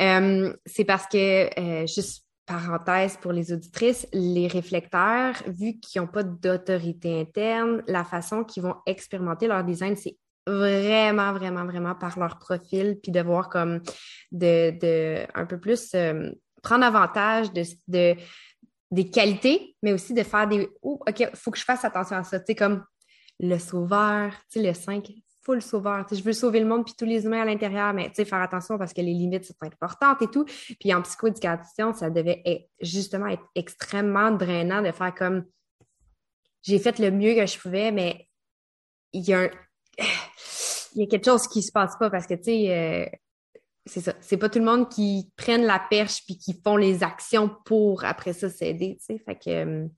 Euh, 0.00 0.56
c'est 0.66 0.84
parce 0.84 1.06
que, 1.06 1.60
euh, 1.60 1.86
juste 1.86 2.24
parenthèse 2.46 3.16
pour 3.16 3.32
les 3.32 3.52
auditrices, 3.52 4.06
les 4.12 4.46
réflecteurs, 4.46 5.34
vu 5.46 5.78
qu'ils 5.78 6.00
n'ont 6.00 6.08
pas 6.08 6.22
d'autorité 6.22 7.20
interne, 7.20 7.82
la 7.86 8.04
façon 8.04 8.44
qu'ils 8.44 8.62
vont 8.62 8.76
expérimenter 8.86 9.46
leur 9.46 9.64
design, 9.64 9.96
c'est 9.96 10.16
vraiment, 10.46 11.32
vraiment, 11.32 11.64
vraiment 11.64 11.94
par 11.94 12.18
leur 12.18 12.38
profil, 12.38 12.98
puis 13.02 13.12
de 13.12 13.20
voir 13.20 13.48
comme 13.48 13.80
de, 14.32 14.70
de 14.78 15.26
un 15.34 15.46
peu 15.46 15.58
plus 15.58 15.94
euh, 15.94 16.30
prendre 16.62 16.84
avantage 16.84 17.52
de, 17.52 17.62
de 17.88 18.16
des 18.90 19.08
qualités, 19.08 19.74
mais 19.82 19.92
aussi 19.92 20.12
de 20.12 20.22
faire 20.22 20.46
des 20.46 20.68
Oh, 20.82 21.00
OK, 21.08 21.20
il 21.20 21.30
faut 21.34 21.50
que 21.50 21.58
je 21.58 21.64
fasse 21.64 21.84
attention 21.84 22.16
à 22.16 22.24
ça. 22.24 22.38
Tu 22.38 22.46
sais, 22.48 22.54
comme 22.54 22.84
le 23.40 23.58
sauveur, 23.58 24.32
tu 24.50 24.60
sais, 24.60 24.66
le 24.66 24.74
5, 24.74 25.10
full 25.42 25.60
sauveur. 25.60 26.06
Je 26.10 26.22
veux 26.22 26.32
sauver 26.32 26.60
le 26.60 26.66
monde 26.66 26.84
puis 26.84 26.94
tous 26.96 27.04
les 27.04 27.24
humains 27.24 27.42
à 27.42 27.44
l'intérieur, 27.44 27.92
mais 27.92 28.08
tu 28.08 28.16
sais, 28.16 28.24
faire 28.24 28.40
attention 28.40 28.78
parce 28.78 28.92
que 28.92 29.00
les 29.00 29.12
limites 29.12 29.44
sont 29.44 29.54
importantes 29.62 30.22
et 30.22 30.28
tout. 30.28 30.44
Puis 30.78 30.94
en 30.94 31.02
psychoéducation, 31.02 31.92
ça 31.94 32.10
devait 32.10 32.42
être, 32.44 32.68
justement 32.80 33.26
être 33.26 33.44
extrêmement 33.54 34.30
drainant 34.30 34.82
de 34.82 34.92
faire 34.92 35.14
comme 35.14 35.44
j'ai 36.62 36.78
fait 36.78 36.98
le 36.98 37.10
mieux 37.10 37.34
que 37.34 37.44
je 37.44 37.58
pouvais, 37.58 37.90
mais 37.90 38.28
il 39.12 39.22
y 39.22 39.34
a 39.34 39.40
un. 39.40 39.50
Il 40.94 41.00
y 41.00 41.04
a 41.04 41.06
quelque 41.06 41.24
chose 41.24 41.48
qui 41.48 41.62
se 41.62 41.72
passe 41.72 41.96
pas 41.98 42.10
parce 42.10 42.26
que, 42.26 42.34
tu 42.34 42.42
sais, 42.42 42.70
euh, 42.70 43.06
c'est 43.86 44.02
ça. 44.02 44.12
C'est 44.20 44.36
pas 44.36 44.50
tout 44.50 44.58
le 44.58 44.66
monde 44.66 44.90
qui 44.90 45.32
prennent 45.36 45.64
la 45.64 45.78
perche 45.78 46.22
puis 46.26 46.36
qui 46.36 46.60
font 46.62 46.76
les 46.76 47.02
actions 47.02 47.50
pour 47.64 48.04
après 48.04 48.34
ça 48.34 48.50
s'aider, 48.50 48.98
tu 48.98 49.16
sais. 49.16 49.18
Fait 49.24 49.34
que 49.34 49.48
euh, 49.48 49.88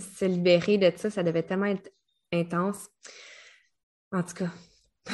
se 0.00 0.24
libérer 0.24 0.78
de 0.78 0.90
ça, 0.96 1.10
ça 1.10 1.22
devait 1.22 1.42
tellement 1.42 1.66
être 1.66 1.92
intense. 2.32 2.88
En 4.12 4.22
tout 4.22 4.34
cas, 4.34 4.50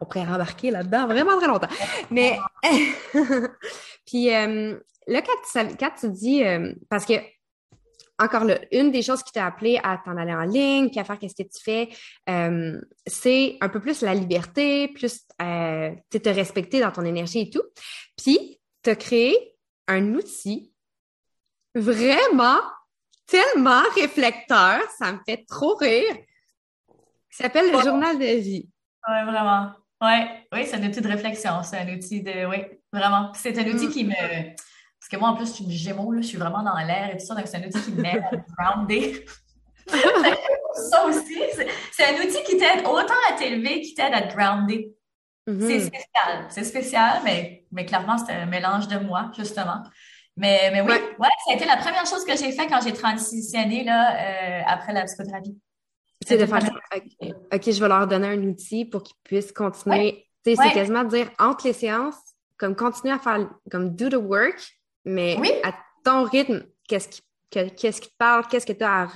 on 0.00 0.06
pourrait 0.06 0.24
rembarquer 0.24 0.70
là-dedans 0.70 1.06
vraiment 1.06 1.36
très 1.38 1.46
longtemps. 1.46 1.68
Mais 2.10 2.38
puis 4.06 4.34
euh, 4.34 4.78
là, 5.06 5.22
quand 5.22 5.90
tu, 6.00 6.10
dis 6.10 6.44
euh, 6.44 6.72
parce 6.88 7.04
que 7.04 7.14
encore 8.18 8.44
là, 8.44 8.58
une 8.70 8.90
des 8.90 9.02
choses 9.02 9.22
qui 9.22 9.32
t'a 9.32 9.46
appelé 9.46 9.80
à 9.82 9.98
t'en 10.04 10.16
aller 10.16 10.34
en 10.34 10.42
ligne, 10.42 10.90
puis 10.90 11.00
à 11.00 11.04
faire 11.04 11.18
qu'est-ce 11.18 11.42
que 11.42 11.48
tu 11.48 11.62
fais, 11.62 11.88
euh, 12.28 12.78
c'est 13.06 13.56
un 13.62 13.70
peu 13.70 13.80
plus 13.80 14.02
la 14.02 14.14
liberté, 14.14 14.88
plus 14.88 15.26
te 15.38 16.28
respecter 16.28 16.80
dans 16.80 16.92
ton 16.92 17.04
énergie 17.04 17.40
et 17.40 17.50
tout. 17.50 17.62
Puis, 18.22 18.60
tu 18.82 18.90
as 18.90 18.96
créé 18.96 19.54
un 19.88 20.14
outil 20.14 20.74
vraiment 21.74 22.60
tellement 23.26 23.82
réflecteur, 23.94 24.82
ça 24.98 25.12
me 25.12 25.18
fait 25.26 25.46
trop 25.48 25.76
rire, 25.76 26.14
s'appelle 27.42 27.72
le 27.72 27.80
journal 27.80 28.18
de 28.18 28.40
vie. 28.40 28.68
Oui, 29.08 29.24
vraiment. 29.24 29.70
Ouais. 30.00 30.46
Oui, 30.52 30.66
c'est 30.66 30.76
un 30.76 30.88
outil 30.88 31.00
de 31.00 31.08
réflexion, 31.08 31.62
c'est 31.62 31.78
un 31.78 31.94
outil 31.94 32.22
de... 32.22 32.46
Oui, 32.46 32.58
vraiment. 32.92 33.32
C'est 33.34 33.58
un 33.58 33.66
outil 33.66 33.86
mm. 33.86 33.90
qui 33.90 34.04
me 34.04 34.54
parce 35.00 35.08
que 35.08 35.16
moi, 35.16 35.30
en 35.30 35.34
plus, 35.34 35.46
je 35.46 35.52
suis 35.52 35.64
une 35.64 35.70
gémeaux, 35.70 36.12
là, 36.12 36.20
je 36.20 36.26
suis 36.26 36.36
vraiment 36.36 36.62
dans 36.62 36.76
l'air 36.76 37.08
et 37.14 37.16
tout 37.16 37.24
ça, 37.24 37.34
donc 37.34 37.46
c'est 37.46 37.56
un 37.56 37.66
outil 37.66 37.80
qui 37.80 37.92
m'aide 37.92 38.22
à 38.58 38.72
grounder. 38.74 39.24
ça 39.88 41.06
aussi, 41.06 41.38
c'est 41.90 42.04
un 42.04 42.22
outil 42.22 42.42
qui 42.44 42.58
t'aide 42.58 42.86
autant 42.86 43.14
à 43.30 43.32
t'élever 43.32 43.80
qu'il 43.80 43.94
t'aide 43.94 44.12
à 44.12 44.22
te 44.22 44.36
grounder. 44.36 44.92
Mm-hmm. 45.48 45.66
C'est 45.66 45.80
spécial. 45.80 46.46
C'est 46.50 46.64
spécial, 46.64 47.20
mais, 47.24 47.64
mais 47.72 47.86
clairement, 47.86 48.18
c'est 48.18 48.32
un 48.32 48.44
mélange 48.44 48.88
de 48.88 48.98
moi, 48.98 49.30
justement. 49.34 49.82
Mais, 50.36 50.70
mais 50.70 50.82
oui, 50.82 50.92
ouais. 50.92 51.28
ça 51.46 51.52
a 51.52 51.54
été 51.54 51.64
la 51.64 51.78
première 51.78 52.04
chose 52.04 52.24
que 52.26 52.36
j'ai 52.36 52.52
fait 52.52 52.66
quand 52.66 52.82
j'ai 52.82 52.92
transitionné 52.92 53.84
là, 53.84 54.16
euh, 54.16 54.62
après 54.66 54.92
la 54.92 55.04
psychothérapie. 55.04 55.58
C'est 56.26 56.38
de 56.38 56.46
faire 56.46 56.60
OK, 57.52 57.70
je 57.70 57.80
vais 57.80 57.88
leur 57.88 58.06
donner 58.06 58.28
un 58.28 58.42
outil 58.42 58.84
pour 58.84 59.02
qu'ils 59.02 59.16
puissent 59.24 59.52
continuer. 59.52 60.26
C'est 60.44 60.54
quasiment 60.56 61.04
dire 61.04 61.30
entre 61.38 61.66
les 61.66 61.72
séances, 61.72 62.16
comme 62.56 62.76
continuer 62.76 63.14
à 63.14 63.18
faire 63.18 63.48
comme 63.70 63.94
do 63.94 64.08
the 64.08 64.14
work, 64.14 64.78
mais 65.04 65.36
à 65.64 65.74
ton 66.04 66.24
rythme, 66.24 66.64
qu'est-ce 66.88 67.08
qui 67.08 67.22
qu'est-ce 67.50 68.00
qui 68.00 68.08
te 68.08 68.16
parle, 68.16 68.46
qu'est-ce 68.46 68.66
que 68.66 68.72
tu 68.72 68.84
as 68.84 69.02
à 69.02 69.08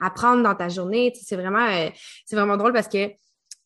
apprendre 0.00 0.42
dans 0.42 0.54
ta 0.54 0.68
journée? 0.68 1.12
c'est 1.14 1.36
vraiment, 1.36 1.66
euh, 1.66 1.88
c'est 2.26 2.36
vraiment 2.36 2.56
drôle 2.56 2.72
parce 2.72 2.88
que 2.88 3.12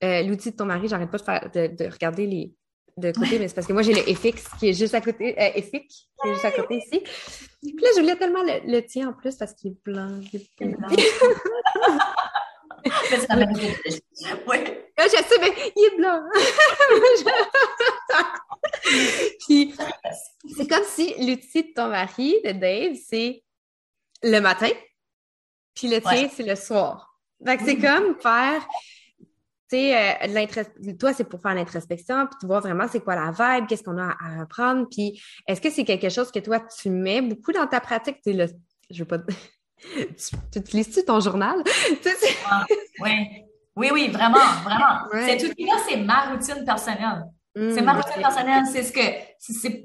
euh, 0.04 0.22
l'outil 0.22 0.50
de 0.50 0.56
ton 0.56 0.66
mari, 0.66 0.88
j'arrête 0.88 1.10
pas 1.10 1.18
de, 1.18 1.22
faire, 1.22 1.50
de, 1.52 1.90
regarder 1.90 2.26
les 2.26 2.52
de 2.98 3.10
côté, 3.10 3.38
mais 3.38 3.48
c'est 3.48 3.54
parce 3.54 3.66
que 3.66 3.72
moi, 3.72 3.80
j'ai 3.80 3.94
le 3.94 4.02
FX 4.02 4.48
qui 4.58 4.68
est 4.68 4.74
juste 4.74 4.94
à 4.94 5.00
côté, 5.00 5.34
euh, 5.40 5.60
qui 5.60 5.76
est 5.76 6.32
juste 6.34 6.44
à 6.44 6.50
côté 6.50 6.76
ici. 6.76 7.00
Puis 7.62 7.74
là, 7.80 7.88
je 7.96 8.00
voulais 8.02 8.16
tellement 8.16 8.42
le, 8.42 8.80
tien 8.80 9.08
en 9.08 9.12
plus 9.14 9.34
parce 9.36 9.54
qu'il 9.54 9.72
est 9.72 9.76
blanc. 9.82 10.20
Il 10.32 10.40
est 10.40 10.66
blanc. 10.66 10.88
oui. 14.46 14.58
Je 14.98 15.08
sais, 15.08 15.38
mais 15.40 15.72
il 15.76 15.90
est 15.92 15.96
blanc. 15.96 16.22
Puis, 19.46 19.74
c'est 20.56 20.68
comme 20.68 20.84
si 20.84 21.14
l'outil 21.18 21.62
de 21.64 21.72
ton 21.74 21.88
mari, 21.88 22.36
de 22.44 22.52
Dave, 22.52 22.96
c'est 23.08 23.42
le 24.22 24.40
matin, 24.40 24.70
puis 25.74 25.88
le 25.88 26.00
tien, 26.00 26.28
c'est 26.32 26.44
le 26.44 26.54
soir. 26.54 27.18
Fait 27.44 27.56
que 27.56 27.64
c'est 27.64 27.74
mm-hmm. 27.74 27.98
comme 27.98 28.20
faire, 28.20 28.64
tu 29.68 29.76
sais, 29.76 30.28
euh, 30.28 30.94
toi, 30.98 31.12
c'est 31.12 31.24
pour 31.24 31.40
faire 31.40 31.54
l'introspection, 31.54 32.26
puis 32.26 32.36
tu 32.40 32.46
vois 32.46 32.60
vraiment 32.60 32.86
c'est 32.88 33.00
quoi 33.00 33.16
la 33.16 33.30
vibe, 33.30 33.66
qu'est-ce 33.66 33.82
qu'on 33.82 33.98
a 33.98 34.14
à 34.20 34.42
apprendre, 34.42 34.86
puis 34.90 35.20
est-ce 35.48 35.60
que 35.60 35.70
c'est 35.70 35.84
quelque 35.84 36.08
chose 36.08 36.30
que 36.30 36.38
toi, 36.38 36.60
tu 36.60 36.90
mets 36.90 37.22
beaucoup 37.22 37.52
dans 37.52 37.66
ta 37.66 37.80
pratique? 37.80 38.20
Tu 38.22 38.32
le, 38.32 38.46
je 38.90 38.98
veux 39.00 39.06
pas... 39.08 39.18
tu 40.52 40.58
utilises-tu 40.58 41.04
ton 41.04 41.20
journal? 41.20 41.56
oui. 43.00 43.44
Oui, 43.76 43.88
oui, 43.92 44.08
vraiment, 44.08 44.38
vraiment. 44.64 45.06
Ouais. 45.12 45.26
Cet 45.26 45.50
outil-là, 45.50 45.74
c'est 45.88 45.96
ma 45.96 46.30
routine 46.30 46.64
personnelle. 46.64 47.24
c'est 47.56 47.82
ma 47.82 47.94
mm. 47.94 47.96
routine 47.96 48.22
personnelle, 48.22 48.64
c'est 48.70 48.82
ce 48.82 48.92
que 48.92 49.00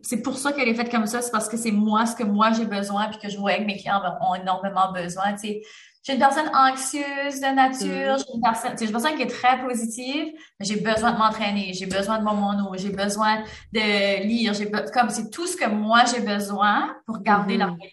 c'est 0.01 0.21
pour 0.21 0.37
ça 0.37 0.51
qu'elle 0.51 0.67
est 0.67 0.73
faite 0.73 0.91
comme 0.91 1.07
ça, 1.07 1.21
c'est 1.21 1.31
parce 1.31 1.47
que 1.47 1.57
c'est 1.57 1.71
moi 1.71 2.05
ce 2.05 2.15
que 2.15 2.23
moi 2.23 2.51
j'ai 2.51 2.65
besoin 2.65 3.07
puis 3.07 3.19
que 3.19 3.29
je 3.29 3.37
vois 3.37 3.55
que 3.55 3.63
mes 3.63 3.77
clients 3.77 4.01
ont 4.21 4.35
énormément 4.35 4.91
besoin. 4.91 5.33
Tu 5.33 5.39
sais, 5.39 5.61
j'ai 6.03 6.13
une 6.13 6.19
personne 6.19 6.49
anxieuse 6.53 7.41
de 7.41 7.55
nature, 7.55 8.15
mm. 8.15 8.19
j'ai 8.19 8.33
une 8.35 8.41
personne, 8.41 8.71
tu 8.77 8.85
sais, 8.85 8.91
personne 8.91 9.15
qui 9.15 9.23
est 9.23 9.27
très 9.27 9.61
positive, 9.65 10.33
mais 10.59 10.65
j'ai 10.65 10.81
besoin 10.81 11.13
de 11.13 11.17
m'entraîner, 11.17 11.73
j'ai 11.73 11.85
besoin 11.85 12.19
de 12.19 12.23
boire 12.23 12.35
mon 12.35 12.67
eau, 12.67 12.75
j'ai 12.77 12.91
besoin 12.91 13.43
de 13.73 14.23
lire, 14.23 14.53
j'ai 14.53 14.69
comme 14.69 15.09
c'est 15.09 15.29
tout 15.29 15.47
ce 15.47 15.55
que 15.55 15.69
moi 15.69 16.03
j'ai 16.05 16.21
besoin 16.21 16.93
pour 17.05 17.21
garder 17.21 17.55
mm-hmm. 17.55 17.59
la 17.59 17.87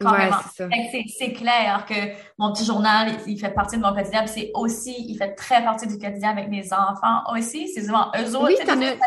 c'est 0.00 1.32
clair 1.32 1.84
que 1.88 1.94
mon 2.38 2.52
petit 2.52 2.64
journal, 2.64 3.12
il, 3.26 3.38
fait 3.38 3.50
partie 3.50 3.76
de 3.76 3.82
mon 3.82 3.92
quotidien. 3.92 4.26
C'est 4.26 4.50
aussi, 4.54 4.94
il 5.08 5.16
fait 5.16 5.34
très 5.34 5.62
partie 5.64 5.86
du 5.86 5.98
quotidien 5.98 6.30
avec 6.30 6.48
mes 6.48 6.72
enfants 6.72 7.22
aussi. 7.32 7.68
C'est 7.68 7.84
souvent 7.84 8.10
eux 8.16 8.36
autres. 8.36 8.46
Oui, 8.46 9.00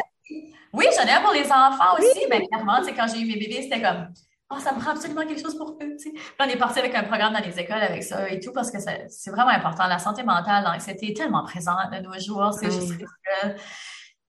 Oui, 0.73 0.85
j'en 0.97 1.07
ai 1.07 1.11
un 1.11 1.21
pour 1.21 1.33
les 1.33 1.45
enfants 1.45 1.95
aussi, 1.97 2.25
mais 2.29 2.47
clairement, 2.47 2.79
quand 2.95 3.07
j'ai 3.07 3.21
eu 3.21 3.25
mes 3.25 3.39
bébés, 3.39 3.61
c'était 3.63 3.81
comme 3.81 4.07
Oh, 4.53 4.59
ça 4.59 4.73
me 4.73 4.81
prend 4.81 4.91
absolument 4.91 5.21
quelque 5.21 5.41
chose 5.41 5.57
pour 5.57 5.77
eux. 5.81 5.95
Puis 5.97 6.13
on 6.39 6.43
est 6.43 6.57
parti 6.57 6.79
avec 6.79 6.93
un 6.93 7.03
programme 7.03 7.33
dans 7.33 7.39
les 7.39 7.57
écoles 7.57 7.81
avec 7.81 8.03
ça 8.03 8.29
et 8.29 8.39
tout 8.39 8.51
parce 8.51 8.69
que 8.69 8.79
c'est 8.79 9.29
vraiment 9.29 9.51
important. 9.51 9.87
La 9.87 9.97
santé 9.97 10.23
mentale, 10.23 10.65
l'anxiété 10.65 11.11
est 11.11 11.15
tellement 11.15 11.43
présente 11.43 11.89
de 11.91 11.99
nos 11.99 12.19
jours, 12.19 12.51
c'est 12.53 12.69
juste 12.69 12.93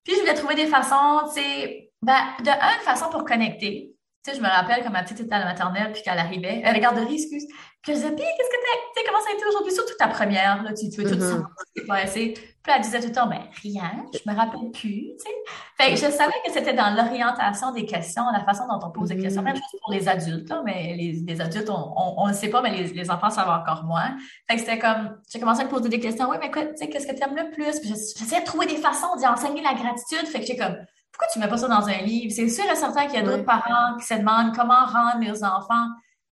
Puis 0.03 0.15
je 0.15 0.19
voulais 0.21 0.33
trouver 0.33 0.55
des 0.55 0.67
façons, 0.67 1.23
tu 1.27 1.41
sais, 1.41 1.91
ben, 2.01 2.19
de 2.39 2.49
un, 2.49 2.75
une 2.75 2.85
façon 2.85 3.09
pour 3.09 3.25
connecter. 3.25 3.93
Tu 4.23 4.31
sais, 4.31 4.37
je 4.37 4.41
me 4.41 4.47
rappelle 4.47 4.83
quand 4.83 4.89
ma 4.89 5.03
petite 5.03 5.19
était 5.19 5.33
à 5.33 5.39
la 5.39 5.45
maternelle, 5.45 5.91
puis 5.91 6.01
qu'elle 6.01 6.17
arrivait, 6.17 6.63
à 6.63 6.71
la 6.71 6.79
garderie, 6.79 7.15
excuse, 7.15 7.45
puis 7.83 7.91
je 7.91 7.97
disais, 7.97 8.15
puis 8.15 8.23
qu'est-ce 8.23 8.49
que 8.49 8.61
t'as, 8.63 8.79
tu 8.79 9.01
sais, 9.01 9.05
comment 9.05 9.19
ça 9.19 9.31
a 9.31 9.33
été 9.33 9.45
aujourd'hui, 9.45 9.73
surtout 9.73 9.93
ta 9.99 10.07
première, 10.07 10.63
là, 10.63 10.71
tu, 10.71 10.89
tu 10.89 11.01
veux 11.01 11.11
tout 11.11 11.17
mm-hmm. 11.17 11.41
ça, 11.41 12.07
Puis 12.13 12.73
elle 12.73 12.81
disait 12.81 13.01
tout 13.01 13.07
le 13.07 13.11
temps, 13.11 13.27
ben, 13.27 13.41
rien, 13.61 14.05
je 14.13 14.31
me 14.31 14.33
rappelle 14.33 14.71
plus, 14.71 15.11
tu 15.11 15.17
sais. 15.19 15.29
Fait 15.77 15.89
que 15.91 15.97
je 15.97 16.17
savais 16.17 16.31
que 16.45 16.53
c'était 16.53 16.73
dans 16.73 16.95
l'orientation 16.95 17.73
des 17.73 17.85
questions, 17.85 18.23
la 18.31 18.45
façon 18.45 18.63
dont 18.69 18.79
on 18.87 18.91
pose 18.91 19.09
des 19.09 19.17
questions, 19.17 19.41
même 19.41 19.55
mm-hmm. 19.55 19.71
chose 19.71 19.81
pour 19.81 19.91
les 19.91 20.07
adultes, 20.07 20.47
là, 20.47 20.61
mais 20.63 20.95
les, 20.95 21.21
les 21.27 21.41
adultes, 21.41 21.69
on, 21.69 21.93
on, 22.17 22.27
le 22.27 22.33
sait 22.33 22.49
pas, 22.49 22.61
mais 22.61 22.71
les, 22.71 22.87
les 22.93 23.11
enfants 23.11 23.29
savent 23.29 23.49
encore 23.49 23.83
moins. 23.83 24.15
Fait 24.49 24.55
que 24.55 24.61
c'était 24.61 24.79
comme, 24.79 25.19
j'ai 25.29 25.41
commencé 25.41 25.59
à 25.59 25.65
me 25.65 25.69
poser 25.69 25.89
des 25.89 25.99
questions, 25.99 26.29
oui, 26.29 26.37
mais 26.39 26.47
écoute, 26.47 26.69
tu 26.69 26.85
sais, 26.85 26.89
qu'est-ce 26.89 27.07
que 27.07 27.13
tu 27.13 27.21
aimes 27.21 27.35
le 27.35 27.51
plus? 27.51 27.81
Puis 27.81 27.89
j'essayais 27.89 28.39
de 28.39 28.45
trouver 28.45 28.67
des 28.67 28.77
façons 28.77 29.13
d'y 29.17 29.27
enseigner 29.27 29.61
la 29.61 29.73
gratitude, 29.73 30.25
fait 30.27 30.39
que 30.39 30.45
j'ai 30.45 30.55
comme, 30.55 30.77
pourquoi 31.13 31.27
tu 31.31 31.39
mets 31.39 31.47
pas 31.47 31.57
ça 31.57 31.67
dans 31.67 31.87
un 31.87 32.01
livre? 32.01 32.33
C'est 32.33 32.49
sûr 32.49 32.65
et 32.65 32.75
certain 32.75 33.05
qu'il 33.05 33.15
y 33.15 33.17
a 33.17 33.21
d'autres 33.23 33.45
parents 33.45 33.95
qui 33.99 34.05
se 34.05 34.15
demandent 34.15 34.55
comment 34.55 34.85
rendre 34.85 35.23
leurs 35.23 35.43
enfants 35.43 35.87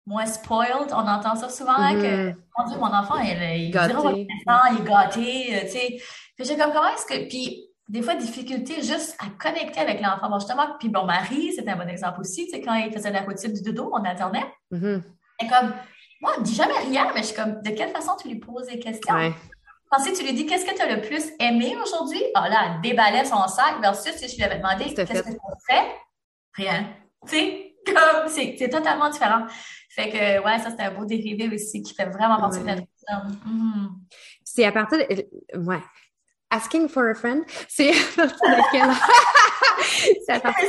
moins 0.07 0.25
spoiled. 0.25 0.93
On 0.93 1.07
entend 1.07 1.35
ça 1.35 1.49
souvent, 1.49 1.77
hein, 1.77 1.95
que, 1.95 2.33
mon 2.79 2.87
enfant, 2.87 3.19
il, 3.19 3.31
il, 3.59 3.71
gâté. 3.73 3.95
il 4.15 4.81
est 4.81 4.85
gâté, 4.85 5.57
euh, 5.57 5.61
tu 5.63 5.71
sais. 5.71 6.03
Puis 6.37 6.47
j'ai 6.47 6.57
comme, 6.57 6.73
comment 6.73 6.89
est-ce 6.89 7.07
que, 7.07 7.29
puis 7.29 7.69
des 7.89 8.03
fois, 8.03 8.15
difficulté 8.15 8.83
juste 8.83 9.17
à 9.19 9.27
connecter 9.43 9.81
avec 9.81 10.01
l'enfant. 10.01 10.29
Bon, 10.31 10.39
justement, 10.39 10.67
puis 10.79 10.89
bon, 10.89 11.05
Marie, 11.05 11.53
c'était 11.55 11.71
un 11.71 11.77
bon 11.77 11.89
exemple 11.89 12.21
aussi, 12.21 12.45
tu 12.47 12.53
sais, 12.53 12.61
quand 12.61 12.75
il 12.75 12.93
faisait 12.93 13.11
la 13.11 13.23
routine 13.23 13.53
du 13.53 13.63
dodo, 13.63 13.91
on 13.93 14.05
Internet. 14.05 14.47
Mm-hmm. 14.73 15.03
Et 15.43 15.47
comme, 15.49 15.73
moi, 16.21 16.33
on 16.37 16.41
ne 16.41 16.45
dit 16.45 16.55
jamais 16.55 16.79
rien, 16.87 17.11
mais 17.15 17.23
je 17.23 17.29
suis 17.29 17.37
comme, 17.37 17.61
de 17.63 17.71
quelle 17.71 17.91
façon 17.91 18.13
tu 18.21 18.29
lui 18.29 18.39
poses 18.39 18.67
des 18.67 18.79
questions? 18.79 19.33
Si 19.99 20.13
tu 20.13 20.25
lui 20.25 20.33
dis 20.33 20.47
qu'est-ce 20.47 20.65
que 20.65 20.75
tu 20.75 20.83
as 20.83 20.95
le 20.95 21.01
plus 21.01 21.33
aimé 21.41 21.77
aujourd'hui, 21.83 22.23
ah 22.35 22.49
là, 22.49 22.59
elle 22.67 22.81
déballait 22.83 23.25
son 23.25 23.47
sac 23.49 23.81
versus 23.81 24.13
si 24.17 24.29
je 24.29 24.37
lui 24.37 24.45
avais 24.45 24.59
demandé 24.59 24.93
qu'est-ce 24.95 25.23
que 25.23 25.31
tu 25.31 25.39
fait, 25.69 25.97
rien. 26.55 26.95
Tu 27.27 27.37
sais, 27.37 27.75
comme 27.87 28.29
c'est 28.29 28.69
totalement 28.69 29.11
différent. 29.11 29.47
Fait 29.91 30.11
que 30.11 30.45
ouais, 30.45 30.59
ça 30.59 30.71
c'est 30.71 30.83
un 30.83 30.91
beau 30.93 31.05
dérivé 31.05 31.49
aussi 31.53 31.83
qui 31.83 31.95
fait 31.95 32.07
vraiment 32.07 32.39
partie 32.39 32.61
de 32.61 32.67
la 32.67 32.77
mm-hmm. 32.77 33.89
C'est 34.45 34.65
à 34.65 34.73
partir 34.73 34.99
de 34.99 35.59
ouais. 35.59 35.83
Asking 36.51 36.89
for 36.89 37.05
a 37.05 37.15
friend, 37.15 37.45
c'est 37.69 37.91
à 37.91 38.27
partir 38.27 38.49
de 38.49 38.71
quel 38.73 38.83
âge? 38.83 38.97
c'est 40.27 40.33
à 40.33 40.41
partir 40.41 40.67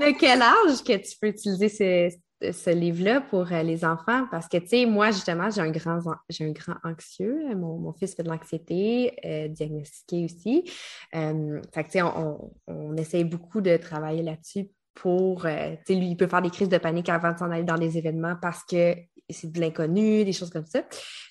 de... 0.00 0.18
quel 0.18 0.40
âge 0.40 0.82
que 0.82 0.96
tu 0.96 1.18
peux 1.20 1.28
utiliser 1.28 1.68
ces, 1.68 2.18
ce 2.50 2.70
livre-là 2.70 3.20
pour 3.20 3.52
euh, 3.52 3.62
les 3.62 3.84
enfants 3.84 4.26
parce 4.30 4.48
que, 4.48 4.56
tu 4.56 4.68
sais, 4.68 4.86
moi, 4.86 5.10
justement, 5.10 5.50
j'ai 5.50 5.60
un 5.60 5.70
grand, 5.70 6.00
j'ai 6.28 6.44
un 6.44 6.52
grand 6.52 6.74
anxieux. 6.82 7.54
Mon, 7.54 7.78
mon 7.78 7.92
fils 7.92 8.14
fait 8.14 8.22
de 8.22 8.28
l'anxiété, 8.28 9.16
euh, 9.24 9.48
diagnostiqué 9.48 10.24
aussi. 10.24 10.70
Euh, 11.14 11.60
fait 11.72 11.84
que, 11.84 11.88
tu 11.88 11.98
sais, 11.98 12.02
on, 12.02 12.52
on, 12.66 12.96
essaye 12.96 13.24
beaucoup 13.24 13.60
de 13.60 13.76
travailler 13.76 14.22
là-dessus 14.22 14.70
pour, 14.94 15.42
tu 15.42 15.48
sais, 15.48 15.94
lui, 15.94 16.08
il 16.08 16.16
peut 16.16 16.26
faire 16.26 16.42
des 16.42 16.50
crises 16.50 16.68
de 16.68 16.78
panique 16.78 17.08
avant 17.08 17.32
de 17.32 17.38
s'en 17.38 17.50
aller 17.50 17.64
dans 17.64 17.76
les 17.76 17.96
événements 17.96 18.36
parce 18.40 18.64
que 18.64 18.94
c'est 19.30 19.50
de 19.50 19.60
l'inconnu, 19.60 20.24
des 20.24 20.32
choses 20.32 20.50
comme 20.50 20.66
ça. 20.66 20.82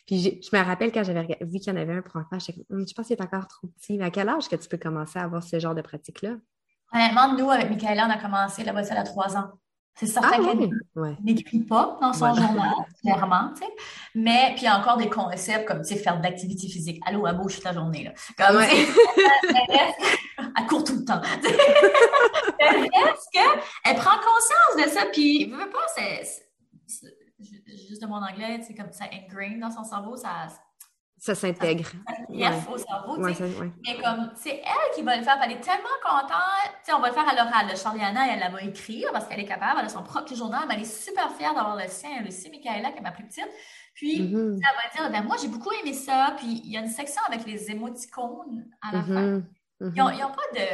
Puis 0.08 0.42
je 0.42 0.58
me 0.58 0.64
rappelle 0.64 0.92
quand 0.92 1.04
j'avais 1.04 1.38
vu 1.42 1.60
qu'il 1.60 1.74
y 1.74 1.78
en 1.78 1.80
avait 1.80 1.94
un 1.94 2.02
pour 2.02 2.16
enfants, 2.16 2.40
je, 2.40 2.52
hum, 2.74 2.88
je 2.88 2.94
pense 2.94 3.08
qu'il 3.08 3.16
est 3.16 3.22
encore 3.22 3.48
trop 3.48 3.68
petit. 3.68 3.98
Mais 3.98 4.06
à 4.06 4.10
quel 4.10 4.30
âge 4.30 4.48
que 4.48 4.56
tu 4.56 4.68
peux 4.68 4.78
commencer 4.78 5.20
à 5.20 5.24
avoir 5.24 5.44
ce 5.44 5.60
genre 5.60 5.76
de 5.76 5.82
pratique-là? 5.82 6.38
Honnêtement, 6.94 7.38
nous, 7.38 7.50
avec 7.50 7.70
Michaela, 7.70 8.08
on 8.08 8.10
a 8.10 8.18
commencé 8.18 8.64
la 8.64 8.74
voiture 8.74 8.98
à 8.98 9.04
trois 9.04 9.38
ans. 9.38 9.52
C'est 9.96 10.08
certain 10.08 10.30
ah, 10.34 10.56
qu'elle 10.56 11.18
n'écrit 11.24 11.60
pas 11.60 11.98
dans 12.02 12.14
son 12.14 12.34
journal, 12.34 12.74
clairement, 13.02 13.52
tu 13.54 13.60
sais. 13.60 13.72
Mais, 14.16 14.54
puis 14.56 14.64
il 14.64 14.66
y 14.66 14.68
a 14.68 14.80
encore 14.80 14.98
des 14.98 15.10
concepts 15.10 15.68
comme, 15.68 15.82
tu 15.82 15.90
sais, 15.90 15.96
faire 15.98 16.18
de 16.18 16.24
l'activité 16.24 16.68
physique. 16.68 17.02
Allô, 17.06 17.26
à 17.26 17.34
bouche 17.34 17.56
toute 17.56 17.66
la 17.66 17.74
journée, 17.74 18.06
là. 18.06 18.14
Comme, 18.38 18.58
ouais. 18.58 18.70
elle 20.58 20.66
court 20.68 20.84
tout 20.84 20.96
le 20.96 21.06
temps. 21.06 21.22
Est-ce 22.60 23.28
qu'elle 23.32 23.96
prend 23.96 24.18
conscience 24.18 24.86
de 24.86 24.90
ça? 24.90 25.06
Puis, 25.12 25.46
veut 25.46 25.70
pas, 25.70 25.86
c'est, 25.96 26.24
juste 27.68 28.02
de 28.02 28.08
mon 28.08 28.24
anglais, 28.24 28.62
c'est 28.66 28.74
comme 28.74 28.92
ça 28.92 29.06
ingrained 29.06 29.60
dans 29.60 29.72
son 29.72 29.84
cerveau, 29.84 30.16
ça, 30.16 30.48
Ça 31.22 31.36
s'intègre. 31.36 31.88
Bref, 32.30 32.68
au 32.68 32.78
cerveau, 32.80 33.28
tu 33.28 33.36
sais. 33.36 33.48
Mais 33.86 33.96
comme, 34.02 34.32
c'est 34.34 34.56
elle 34.56 34.96
qui 34.96 35.04
va 35.04 35.18
le 35.18 35.22
faire, 35.22 35.40
elle 35.44 35.52
est 35.52 35.62
tellement 35.62 35.84
contente. 36.04 36.32
Tu 36.84 36.86
sais, 36.86 36.94
on 36.94 37.00
va 37.00 37.10
le 37.10 37.14
faire 37.14 37.30
à 37.30 37.36
l'oral. 37.36 37.78
Charliana, 37.78 38.34
elle, 38.34 38.42
elle 38.44 38.52
va 38.52 38.64
écrire 38.64 39.12
parce 39.12 39.28
qu'elle 39.28 39.40
est 39.40 39.46
capable, 39.46 39.82
elle 39.82 39.86
a 39.86 39.90
son 39.90 40.02
propre 40.02 40.34
journal, 40.34 40.62
mais 40.68 40.74
elle 40.74 40.82
est 40.82 41.04
super 41.04 41.32
fière 41.34 41.54
d'avoir 41.54 41.76
le 41.76 41.88
sien. 41.90 42.10
Elle 42.20 42.28
aussi, 42.28 42.50
Michaela, 42.50 42.92
qui 42.92 42.98
est 42.98 43.02
ma 43.02 43.12
plus 43.12 43.28
petite. 43.28 43.48
Puis, 43.94 44.20
mm-hmm. 44.20 44.56
elle 44.56 44.62
va 44.62 45.10
dire, 45.10 45.12
ben, 45.12 45.28
moi, 45.28 45.36
j'ai 45.40 45.48
beaucoup 45.48 45.70
aimé 45.84 45.94
ça. 45.94 46.34
Puis, 46.38 46.64
il 46.66 46.72
y 46.72 46.78
a 46.78 46.80
une 46.80 46.90
section 46.90 47.22
avec 47.28 47.46
les 47.46 47.70
émoticônes 47.70 48.66
à 48.82 48.96
la 48.96 49.04
fin. 49.04 49.14
Mm-hmm. 49.14 49.92
Ils 49.96 50.04
n'ont 50.04 50.32
pas 50.32 50.60
de. 50.60 50.66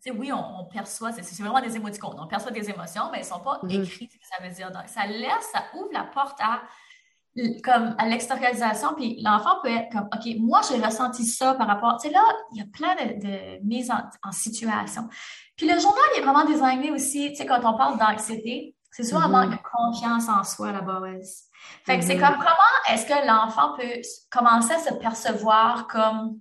Tu 0.00 0.02
sais, 0.02 0.10
oui, 0.12 0.30
on, 0.32 0.66
perçoit, 0.66 1.10
c'est 1.10 1.42
vraiment 1.42 1.60
des 1.60 1.74
émoticônes. 1.74 2.14
On 2.20 2.28
perçoit 2.28 2.52
des 2.52 2.70
émotions, 2.70 3.10
mais 3.10 3.18
elles 3.18 3.24
ne 3.24 3.28
sont 3.28 3.40
pas 3.40 3.58
mm-hmm. 3.64 3.82
écrites, 3.82 4.12
ce 4.12 4.18
que 4.18 4.24
ça 4.24 4.40
veut 4.40 4.54
dire. 4.54 4.70
Donc, 4.70 4.84
ça 4.86 5.04
laisse, 5.04 5.50
ça 5.52 5.64
ouvre 5.74 5.90
la 5.92 6.04
porte 6.04 6.38
à 6.40 6.62
comme 7.62 7.94
à 7.98 8.06
l'extériorisation, 8.06 8.94
puis 8.94 9.20
l'enfant 9.22 9.60
peut 9.62 9.70
être 9.70 9.92
comme, 9.92 10.08
OK, 10.14 10.26
moi, 10.38 10.60
j'ai 10.68 10.82
ressenti 10.82 11.24
ça 11.24 11.54
par 11.54 11.66
rapport, 11.66 11.98
tu 12.00 12.08
sais, 12.08 12.14
là, 12.14 12.22
il 12.52 12.58
y 12.58 12.62
a 12.62 12.66
plein 12.72 12.94
de, 12.94 13.20
de 13.20 13.64
mises 13.64 13.90
en, 13.90 14.32
situation. 14.32 15.08
Puis 15.56 15.66
le 15.66 15.78
journal 15.78 16.02
il 16.14 16.20
est 16.20 16.24
vraiment 16.24 16.44
désigné 16.44 16.90
aussi, 16.90 17.30
tu 17.30 17.36
sais, 17.36 17.46
quand 17.46 17.60
on 17.64 17.76
parle 17.76 17.98
d'anxiété, 17.98 18.74
c'est 18.90 19.04
souvent 19.04 19.22
un 19.22 19.28
manque 19.28 19.52
de 19.52 19.58
confiance 19.62 20.28
en 20.28 20.42
soi, 20.42 20.72
la 20.72 20.80
base. 20.80 21.44
Fait 21.84 21.98
que 21.98 22.04
c'est 22.04 22.16
mm-hmm. 22.16 22.20
comme, 22.20 22.36
comment 22.38 22.76
est-ce 22.90 23.06
que 23.06 23.26
l'enfant 23.26 23.76
peut 23.76 24.00
commencer 24.30 24.72
à 24.72 24.78
se 24.78 24.94
percevoir 24.94 25.86
comme 25.86 26.40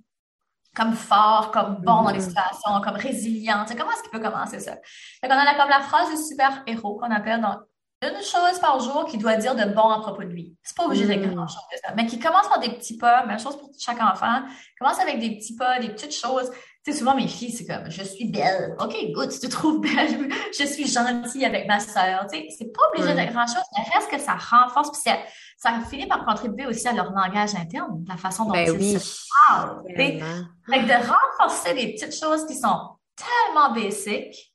comme 0.76 0.94
fort, 0.94 1.52
comme 1.52 1.76
bon 1.76 2.04
dans 2.04 2.10
les 2.10 2.20
mm-hmm. 2.20 2.28
situations, 2.28 2.82
comme 2.84 2.98
résilient. 2.98 3.64
Tu 3.64 3.72
sais, 3.72 3.78
comment 3.78 3.92
est-ce 3.92 4.04
qu'il 4.04 4.12
peut 4.12 4.20
commencer 4.20 4.60
ça? 4.60 4.74
Fait 5.22 5.30
qu'on 5.30 5.36
a 5.36 5.56
comme 5.56 5.70
la 5.70 5.80
phrase 5.80 6.10
du 6.10 6.18
super-héros 6.22 6.98
qu'on 6.98 7.12
appelle 7.12 7.40
dans 7.40 7.58
une 8.02 8.22
chose 8.22 8.60
par 8.60 8.80
jour 8.80 9.06
qui 9.06 9.18
doit 9.18 9.36
dire 9.38 9.56
de 9.56 9.66
bon 9.74 9.90
à 9.90 10.00
propos 10.00 10.24
de 10.24 10.30
lui. 10.30 10.56
C'est 10.64 10.76
pas 10.76 10.86
obligé 10.86 11.06
d'être 11.06 11.26
mm. 11.28 11.36
grand 11.36 11.48
chose 11.48 11.64
que 11.72 11.78
ça, 11.80 11.94
mais 11.96 12.06
qui 12.06 12.20
commence 12.20 12.48
par 12.48 12.60
des 12.60 12.70
petits 12.70 12.98
pas, 12.98 13.26
même 13.26 13.40
chose 13.40 13.58
pour 13.58 13.70
chaque 13.80 14.02
enfant. 14.02 14.44
Commence 14.80 15.00
avec 15.00 15.20
des 15.20 15.38
petits 15.38 15.56
pas, 15.56 15.80
des 15.80 15.90
petites 15.90 16.14
choses. 16.14 16.52
Tu 16.84 16.92
sais, 16.92 17.00
souvent 17.00 17.16
mes 17.16 17.28
filles, 17.28 17.52
c'est 17.52 17.66
comme 17.66 17.90
je 17.90 18.04
suis 18.04 18.26
belle. 18.30 18.76
OK, 18.80 18.96
good, 19.14 19.32
tu 19.32 19.40
te 19.40 19.48
trouves 19.48 19.82
belle. 19.82 20.30
Je 20.58 20.66
suis 20.66 20.88
gentille 20.88 21.44
avec 21.44 21.68
ma 21.68 21.80
sœur. 21.80 22.28
Tu 22.32 22.38
sais, 22.38 22.48
c'est 22.56 22.72
pas 22.72 22.82
obligé 22.94 23.16
d'être 23.16 23.34
grand 23.34 23.48
chose, 23.48 23.64
mais 23.76 23.84
reste 23.96 24.12
que 24.12 24.20
ça 24.20 24.34
renforce, 24.34 24.92
puis 24.92 25.02
ça, 25.02 25.18
ça 25.58 25.80
finit 25.90 26.06
par 26.06 26.26
contribuer 26.26 26.68
aussi 26.68 26.88
à 26.88 26.94
leur 26.94 27.12
langage 27.12 27.56
interne, 27.56 28.06
la 28.08 28.18
façon 28.18 28.46
dont 28.46 28.52
ben 28.52 28.78
ils 28.80 29.00
se 29.00 29.26
parlent. 29.48 29.84
de 29.88 31.12
renforcer 31.12 31.74
des 31.74 31.94
petites 31.94 32.20
choses 32.20 32.46
qui 32.46 32.56
sont 32.56 32.98
tellement 33.16 33.74
basiques, 33.74 34.54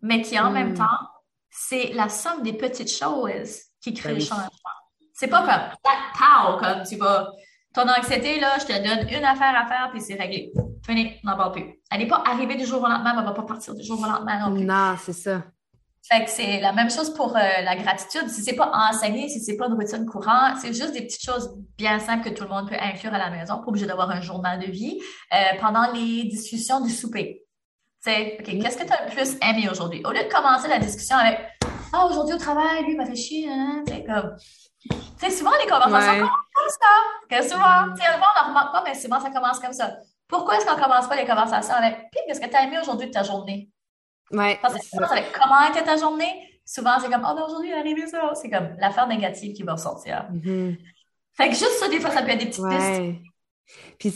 mais 0.00 0.22
qui 0.22 0.38
en 0.38 0.50
même 0.50 0.72
mm. 0.72 0.78
temps 0.78 1.15
c'est 1.56 1.92
la 1.94 2.08
somme 2.08 2.42
des 2.42 2.52
petites 2.52 2.92
choses 2.92 3.60
qui 3.80 3.94
crée 3.94 4.10
ben 4.10 4.18
le 4.18 4.24
changement. 4.24 4.50
C'est 5.14 5.28
pas 5.28 5.42
comme 5.42 6.60
comme 6.60 6.82
tu 6.86 6.96
vas. 6.96 7.30
Ton 7.72 7.88
anxiété, 7.88 8.40
là, 8.40 8.58
je 8.58 8.66
te 8.66 8.72
donne 8.72 9.08
une 9.08 9.24
affaire 9.24 9.54
à 9.54 9.66
faire, 9.66 9.90
puis 9.90 10.00
c'est 10.00 10.14
réglé. 10.14 10.50
Fini, 10.84 11.14
n'en 11.24 11.36
parle 11.36 11.52
plus. 11.52 11.80
Elle 11.90 11.98
n'est 11.98 12.06
pas 12.06 12.22
arrivée 12.26 12.56
du 12.56 12.64
jour 12.64 12.82
au 12.82 12.86
lendemain, 12.86 13.12
elle 13.12 13.20
ne 13.20 13.26
va 13.26 13.32
pas 13.32 13.42
partir 13.42 13.74
du 13.74 13.84
jour 13.84 14.00
au 14.00 14.06
lendemain 14.06 14.48
non 14.48 14.54
plus. 14.54 14.64
Non, 14.64 14.94
c'est 14.98 15.12
ça. 15.12 15.42
Fait 16.08 16.24
que 16.24 16.30
c'est 16.30 16.60
la 16.60 16.72
même 16.72 16.90
chose 16.90 17.12
pour 17.12 17.36
euh, 17.36 17.40
la 17.40 17.74
gratitude. 17.74 18.28
Si 18.28 18.42
c'est 18.42 18.54
pas 18.54 18.70
enseigné, 18.72 19.28
si 19.28 19.40
c'est 19.40 19.56
pas 19.56 19.66
une 19.66 19.74
routine 19.74 20.06
courante, 20.06 20.58
c'est 20.60 20.72
juste 20.72 20.92
des 20.92 21.02
petites 21.02 21.24
choses 21.24 21.50
bien 21.76 21.98
simples 21.98 22.30
que 22.30 22.34
tout 22.34 22.44
le 22.44 22.50
monde 22.50 22.68
peut 22.68 22.76
inclure 22.80 23.12
à 23.12 23.18
la 23.18 23.30
maison, 23.30 23.56
pas 23.56 23.66
obligé 23.66 23.86
d'avoir 23.86 24.10
un 24.10 24.20
journal 24.20 24.60
de 24.60 24.70
vie. 24.70 25.00
Euh, 25.34 25.36
pendant 25.60 25.90
les 25.92 26.24
discussions 26.24 26.80
du 26.80 26.90
souper, 26.90 27.45
OK, 28.12 28.44
qu'est-ce 28.44 28.78
que 28.78 28.84
tu 28.84 28.92
as 28.92 29.04
le 29.06 29.10
plus 29.10 29.36
aimé 29.42 29.68
aujourd'hui? 29.70 30.02
Au 30.04 30.12
lieu 30.12 30.22
de 30.22 30.32
commencer 30.32 30.68
la 30.68 30.78
discussion 30.78 31.16
avec 31.16 31.38
Ah, 31.92 32.06
aujourd'hui 32.06 32.34
au 32.34 32.38
travail, 32.38 32.84
lui, 32.84 32.92
il 32.92 32.96
m'a 32.96 33.06
fait 33.06 33.16
chier, 33.16 33.48
hein, 33.50 33.82
c'est 33.86 34.04
comme. 34.04 34.36
Tu 34.88 34.96
sais, 35.18 35.30
souvent 35.30 35.50
les 35.58 35.68
conversations 35.68 36.12
commencent 36.20 36.52
comme 36.54 36.68
ça. 36.68 37.28
Que 37.28 37.42
souvent, 37.42 37.94
tu 37.94 38.02
sais, 38.02 38.08
on 38.14 38.44
ne 38.44 38.48
remarque 38.48 38.72
pas, 38.72 38.84
mais 38.86 38.94
souvent 38.94 39.18
ça 39.20 39.30
commence 39.30 39.58
comme 39.58 39.72
ça. 39.72 39.96
Pourquoi 40.28 40.56
est-ce 40.56 40.66
qu'on 40.66 40.76
ne 40.76 40.82
commence 40.82 41.08
pas 41.08 41.16
les 41.16 41.26
conversations 41.26 41.74
avec 41.74 41.96
Puis, 42.12 42.20
qu'est-ce 42.26 42.40
que 42.40 42.48
tu 42.48 42.56
as 42.56 42.64
aimé 42.64 42.78
aujourd'hui 42.80 43.06
de 43.06 43.12
ta 43.12 43.22
journée? 43.22 43.70
Ouais. 44.30 44.58
Parce 44.60 44.74
que 44.74 44.80
ça 44.80 45.06
avec 45.06 45.32
comment 45.32 45.68
était 45.68 45.84
ta 45.84 45.96
journée? 45.96 46.60
Souvent, 46.64 46.98
c'est 47.00 47.08
comme 47.08 47.24
Oh, 47.28 47.34
ben 47.34 47.42
aujourd'hui, 47.42 47.70
il 47.70 47.72
est 47.72 47.78
arrivé 47.78 48.06
ça. 48.06 48.32
C'est 48.34 48.50
comme 48.50 48.76
l'affaire 48.78 49.06
négative 49.06 49.54
qui 49.54 49.62
va 49.62 49.74
ressortir. 49.74 50.26
Mm-hmm. 50.32 50.78
Fait 51.36 51.48
que 51.48 51.54
juste 51.54 51.78
ça, 51.78 51.88
des 51.88 52.00
fois, 52.00 52.10
ça 52.10 52.22
peut 52.22 52.30
être 52.30 52.38
des 52.38 52.46
petites 52.46 52.68
pistes. 52.68 53.22
Puis 53.98 54.10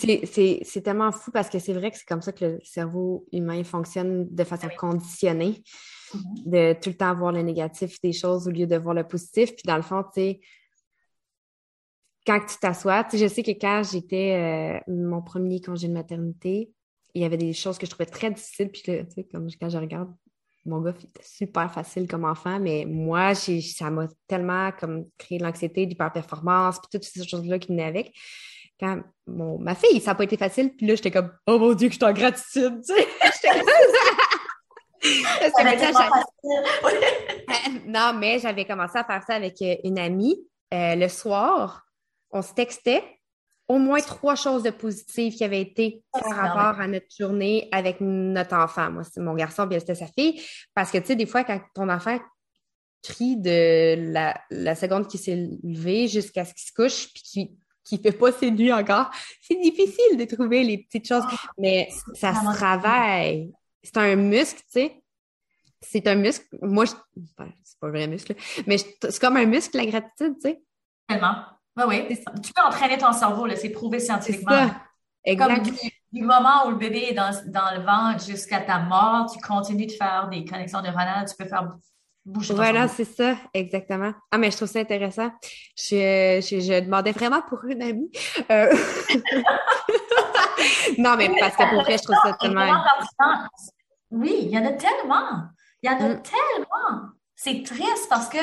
c'est 0.64 0.83
tellement 0.83 1.12
fou 1.12 1.30
parce 1.30 1.49
que 1.49 1.59
c'est 1.59 1.73
vrai 1.73 1.90
que 1.90 1.97
c'est 1.97 2.07
comme 2.07 2.23
ça 2.23 2.33
que 2.33 2.45
le 2.45 2.61
cerveau 2.62 3.26
humain 3.33 3.64
fonctionne 3.64 4.28
de 4.30 4.45
façon 4.45 4.69
conditionnée, 4.78 5.62
mm-hmm. 6.14 6.50
de 6.50 6.80
tout 6.80 6.90
le 6.90 6.97
temps 6.97 7.15
voir 7.15 7.32
le 7.32 7.43
négatif 7.43 8.00
des 8.02 8.13
choses 8.13 8.47
au 8.47 8.50
lieu 8.50 8.67
de 8.67 8.76
voir 8.76 8.95
le 8.95 9.06
positif. 9.06 9.54
Puis 9.54 9.65
dans 9.65 9.76
le 9.76 9.82
fond, 9.82 10.02
tu 10.02 10.21
sais, 10.21 10.41
quand 12.26 12.41
tu 12.41 12.56
t'assois, 12.60 13.04
tu 13.04 13.19
sais, 13.19 13.28
je 13.28 13.34
sais 13.34 13.43
que 13.43 13.50
quand 13.50 13.82
j'étais 13.91 14.80
euh, 14.86 14.93
mon 14.93 15.23
premier 15.23 15.60
congé 15.60 15.89
de 15.89 15.93
maternité, 15.93 16.71
il 17.15 17.23
y 17.23 17.25
avait 17.25 17.36
des 17.36 17.52
choses 17.52 17.78
que 17.78 17.86
je 17.86 17.91
trouvais 17.91 18.06
très 18.06 18.30
difficiles. 18.30 18.71
Puis 18.71 18.82
tu 18.82 18.93
sais, 18.93 19.25
comme 19.25 19.49
quand 19.60 19.69
je 19.69 19.78
regarde, 19.78 20.15
mon 20.67 20.80
gars, 20.80 20.91
était 20.91 21.25
super 21.25 21.73
facile 21.73 22.06
comme 22.06 22.25
enfant, 22.25 22.60
mais 22.60 22.84
moi, 22.86 23.34
ça 23.34 23.91
m'a 23.91 24.08
tellement 24.26 24.71
comme 24.73 25.06
créé 25.17 25.39
de 25.39 25.45
l'anxiété, 25.45 25.86
l'hyperperformance, 25.86 26.78
puis 26.78 26.89
toutes 26.93 27.04
ces 27.04 27.26
choses-là 27.26 27.58
qui 27.58 27.69
venaient 27.69 27.84
avec 27.84 28.13
quand 28.80 29.00
ma 29.26 29.75
fille, 29.75 30.00
ça 30.00 30.12
n'a 30.12 30.14
pas 30.16 30.25
été 30.25 30.36
facile, 30.36 30.75
puis 30.75 30.86
là, 30.86 30.95
j'étais 30.95 31.10
comme, 31.10 31.30
oh 31.47 31.58
mon 31.58 31.75
Dieu, 31.75 31.88
que 31.88 31.95
je 31.95 31.99
suis 31.99 32.06
en 32.06 32.12
gratitude, 32.12 32.80
tu 32.84 32.95
sais. 32.95 33.06
non, 37.86 38.12
mais 38.19 38.38
j'avais 38.38 38.64
commencé 38.64 38.99
à 38.99 39.04
faire 39.04 39.23
ça 39.26 39.34
avec 39.34 39.60
euh, 39.62 39.76
une 39.84 39.99
amie. 39.99 40.36
Euh, 40.75 40.95
le 40.95 41.08
soir, 41.08 41.86
on 42.30 42.43
se 42.43 42.52
textait 42.52 43.02
au 43.69 43.78
moins 43.78 44.00
trois 44.00 44.34
choses 44.34 44.62
de 44.62 44.71
positives 44.71 45.34
qui 45.34 45.45
avaient 45.45 45.60
été 45.60 46.02
par 46.12 46.36
rapport 46.36 46.80
à 46.80 46.88
notre 46.88 47.06
journée 47.16 47.69
avec 47.73 47.99
notre 48.00 48.56
enfant. 48.56 48.90
Moi, 48.90 49.04
c'est 49.04 49.21
mon 49.21 49.34
garçon, 49.34 49.66
bien 49.66 49.78
c'était 49.78 49.95
sa 49.95 50.08
fille. 50.08 50.43
Parce 50.75 50.90
que, 50.90 50.99
tu 50.99 51.06
sais, 51.06 51.16
des 51.16 51.26
fois, 51.26 51.45
quand 51.45 51.60
ton 51.75 51.88
enfant 51.88 52.19
crie 53.02 53.36
de 53.36 54.12
la, 54.12 54.38
la 54.50 54.75
seconde 54.75 55.06
qui 55.06 55.19
s'est 55.19 55.49
levée 55.62 56.08
jusqu'à 56.08 56.45
ce 56.45 56.52
qu'il 56.52 56.64
se 56.64 56.73
couche, 56.73 57.12
puis 57.14 57.23
qui 57.23 57.58
qui 57.84 57.99
fait 57.99 58.12
pas 58.12 58.32
ses 58.32 58.50
nuits 58.50 58.73
encore. 58.73 59.10
C'est 59.40 59.60
difficile 59.60 60.16
de 60.16 60.25
trouver 60.25 60.64
les 60.64 60.78
petites 60.78 61.06
choses, 61.06 61.25
ah, 61.26 61.36
mais 61.58 61.88
ça 62.14 62.34
se 62.34 62.56
travaille. 62.56 63.52
C'est 63.82 63.97
un 63.97 64.16
muscle, 64.16 64.60
tu 64.60 64.73
sais. 64.73 65.02
C'est 65.80 66.06
un 66.06 66.14
muscle. 66.14 66.45
Moi, 66.60 66.84
je... 66.84 66.90
c'est 67.64 67.78
pas 67.80 67.86
un 67.86 67.90
vrai 67.90 68.06
muscle, 68.06 68.34
mais 68.66 68.76
c'est 68.78 69.19
comme 69.19 69.36
un 69.36 69.47
muscle, 69.47 69.76
la 69.76 69.86
gratitude, 69.86 70.34
tu 70.34 70.50
sais. 70.50 70.62
Tellement. 71.08 71.36
Oui, 71.76 71.84
oui. 72.08 72.19
Tu 72.43 72.52
peux 72.52 72.62
entraîner 72.62 72.99
ton 72.99 73.12
cerveau, 73.12 73.47
là. 73.47 73.56
C'est 73.56 73.71
prouvé 73.71 73.99
scientifiquement. 73.99 74.69
Ça. 74.69 74.82
Exact. 75.25 75.64
Comme 75.64 75.75
du, 76.12 76.23
moment 76.23 76.66
où 76.66 76.71
le 76.71 76.76
bébé 76.76 77.08
est 77.10 77.14
dans, 77.14 77.30
dans 77.47 77.75
le 77.76 77.82
ventre 77.82 78.25
jusqu'à 78.25 78.60
ta 78.60 78.78
mort, 78.80 79.30
tu 79.30 79.38
continues 79.40 79.86
de 79.86 79.93
faire 79.93 80.28
des 80.30 80.45
connexions 80.45 80.80
neuronales, 80.80 81.26
tu 81.28 81.36
peux 81.36 81.49
faire 81.49 81.69
voilà, 82.26 82.87
c'est 82.89 83.04
ça, 83.04 83.37
exactement. 83.54 84.13
Ah, 84.30 84.39
mais 84.39 84.50
je 84.50 84.56
trouve 84.56 84.69
ça 84.69 84.80
intéressant. 84.80 85.30
Je, 85.76 86.41
je, 86.43 86.80
demandais 86.80 87.13
vraiment 87.13 87.43
pour 87.49 87.65
une 87.65 87.83
amie. 87.83 88.11
Euh, 88.50 88.71
non, 90.99 91.17
mais 91.17 91.30
parce 91.41 91.56
que 91.56 91.69
pour 91.71 91.83
vrai, 91.83 91.97
je 91.97 92.02
trouve 92.02 92.17
ça 92.23 92.37
tellement. 92.39 92.85
Oui, 94.11 94.39
il 94.43 94.50
y 94.50 94.59
en 94.59 94.67
a 94.67 94.73
tellement. 94.73 95.45
Il 95.83 95.91
y 95.91 95.95
en 95.95 95.97
a 95.97 96.09
mm. 96.09 96.23
tellement. 96.23 97.09
C'est 97.37 97.63
triste 97.65 98.06
parce 98.11 98.28
que 98.28 98.39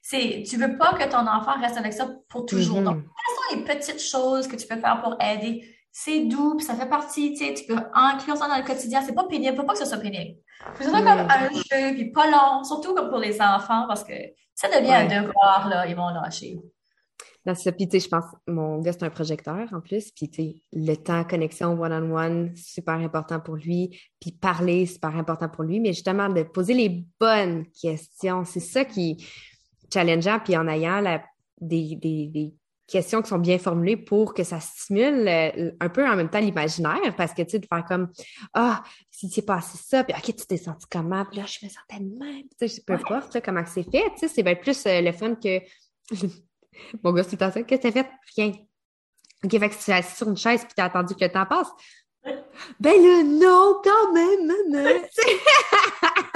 c'est, 0.00 0.42
tu 0.48 0.56
veux 0.56 0.78
pas 0.78 0.94
que 0.94 1.04
ton 1.10 1.26
enfant 1.26 1.60
reste 1.60 1.76
avec 1.76 1.92
ça 1.92 2.08
pour 2.30 2.46
toujours. 2.46 2.80
Mm-hmm. 2.80 2.84
Donc, 2.84 3.02
quelles 3.02 3.36
sont 3.36 3.56
les 3.56 3.74
petites 3.74 4.02
choses 4.02 4.48
que 4.48 4.56
tu 4.56 4.66
peux 4.66 4.80
faire 4.80 5.02
pour 5.02 5.16
aider? 5.20 5.68
C'est 5.92 6.20
doux, 6.20 6.56
puis 6.56 6.64
ça 6.64 6.74
fait 6.74 6.88
partie, 6.88 7.32
tu 7.34 7.44
sais, 7.44 7.54
tu 7.54 7.64
peux 7.66 7.78
inclure 7.92 8.36
ça 8.36 8.48
dans 8.48 8.56
le 8.56 8.64
quotidien. 8.64 9.02
C'est 9.04 9.14
pas 9.14 9.24
pénible, 9.24 9.56
faut 9.56 9.64
pas 9.64 9.72
que 9.74 9.80
ce 9.80 9.84
soit 9.84 9.98
pénible. 9.98 10.38
Que 10.76 10.84
ce 10.84 10.90
soit 10.90 11.00
comme 11.00 11.08
un 11.08 11.48
jeu, 11.52 11.94
puis 11.94 12.10
pas 12.10 12.30
long, 12.30 12.64
surtout 12.64 12.94
comme 12.94 13.08
pour 13.08 13.18
les 13.18 13.40
enfants, 13.40 13.86
parce 13.86 14.04
que 14.04 14.14
ça 14.54 14.68
devient 14.68 14.92
un 14.92 15.22
devoir, 15.22 15.68
là, 15.68 15.86
ils 15.86 15.94
vont 15.94 16.08
lâcher. 16.08 16.58
Là, 17.44 17.54
ça, 17.54 17.72
puis 17.72 17.88
tu 17.88 17.98
sais, 17.98 18.04
je 18.04 18.10
pense, 18.10 18.24
mon 18.46 18.80
gars, 18.80 18.92
c'est 18.92 19.04
un 19.04 19.10
projecteur 19.10 19.68
en 19.72 19.80
plus, 19.80 20.10
puis 20.10 20.28
tu 20.28 20.42
sais, 20.42 20.62
le 20.72 20.94
temps, 20.96 21.24
connexion 21.24 21.80
one-on-one, 21.80 22.54
super 22.56 22.96
important 22.96 23.40
pour 23.40 23.56
lui, 23.56 23.98
puis 24.20 24.32
parler, 24.32 24.84
super 24.84 25.16
important 25.16 25.48
pour 25.48 25.64
lui, 25.64 25.80
mais 25.80 25.92
justement, 25.92 26.28
de 26.28 26.42
poser 26.42 26.74
les 26.74 27.06
bonnes 27.18 27.64
questions, 27.80 28.44
c'est 28.44 28.60
ça 28.60 28.84
qui 28.84 29.12
est 29.12 29.92
challengeant, 29.94 30.40
puis 30.44 30.56
en 30.56 30.66
ayant 30.68 31.00
la, 31.00 31.22
des, 31.60 31.96
des, 31.96 32.26
des 32.26 32.54
questions 32.88 33.20
qui 33.22 33.28
sont 33.28 33.38
bien 33.38 33.58
formulées 33.58 33.96
pour 33.96 34.34
que 34.34 34.42
ça 34.42 34.60
stimule 34.60 35.28
euh, 35.28 35.70
un 35.78 35.88
peu 35.88 36.08
en 36.08 36.16
même 36.16 36.30
temps 36.30 36.40
l'imaginaire 36.40 37.14
parce 37.16 37.34
que 37.34 37.42
tu 37.42 37.50
sais 37.50 37.58
de 37.58 37.66
faire 37.66 37.84
comme 37.84 38.10
ah 38.54 38.82
si 39.10 39.28
c'est 39.28 39.42
passé 39.42 39.78
ça 39.78 40.02
puis 40.04 40.14
ok 40.16 40.24
tu 40.24 40.46
t'es 40.46 40.56
senti 40.56 40.86
comment 40.90 41.24
puis 41.26 41.38
là 41.38 41.46
je 41.46 41.64
me 41.64 41.70
sentais 41.70 42.02
de 42.02 42.18
même. 42.18 42.44
Tu 42.58 42.68
sais 42.68 42.82
peu 42.84 42.94
importe 42.94 43.40
comment 43.44 43.64
c'est 43.66 43.84
fait 43.84 44.10
tu 44.14 44.20
sais 44.20 44.28
c'est 44.28 44.42
bien 44.42 44.56
plus 44.56 44.86
euh, 44.86 45.02
le 45.02 45.12
fun 45.12 45.34
que 45.34 45.60
mon 47.04 47.12
gars 47.12 47.24
c'est 47.24 47.36
tout 47.36 47.64
qu'est-ce 47.64 47.82
que 47.82 47.88
t'as 47.88 47.92
fait 47.92 48.10
rien. 48.36 48.52
Ok 49.44 49.50
fait 49.50 49.68
que 49.68 49.84
tu 49.84 49.90
es 49.90 49.94
assis 49.94 50.16
sur 50.16 50.28
une 50.28 50.36
chaise 50.36 50.62
puis 50.62 50.72
t'as 50.74 50.86
attendu 50.86 51.14
que 51.14 51.24
le 51.24 51.30
temps 51.30 51.46
passe. 51.46 51.68
Ben 52.80 52.94
le 52.94 53.38
non 53.38 53.80
quand 53.84 54.12
même 54.12 54.46
maman 54.46 54.98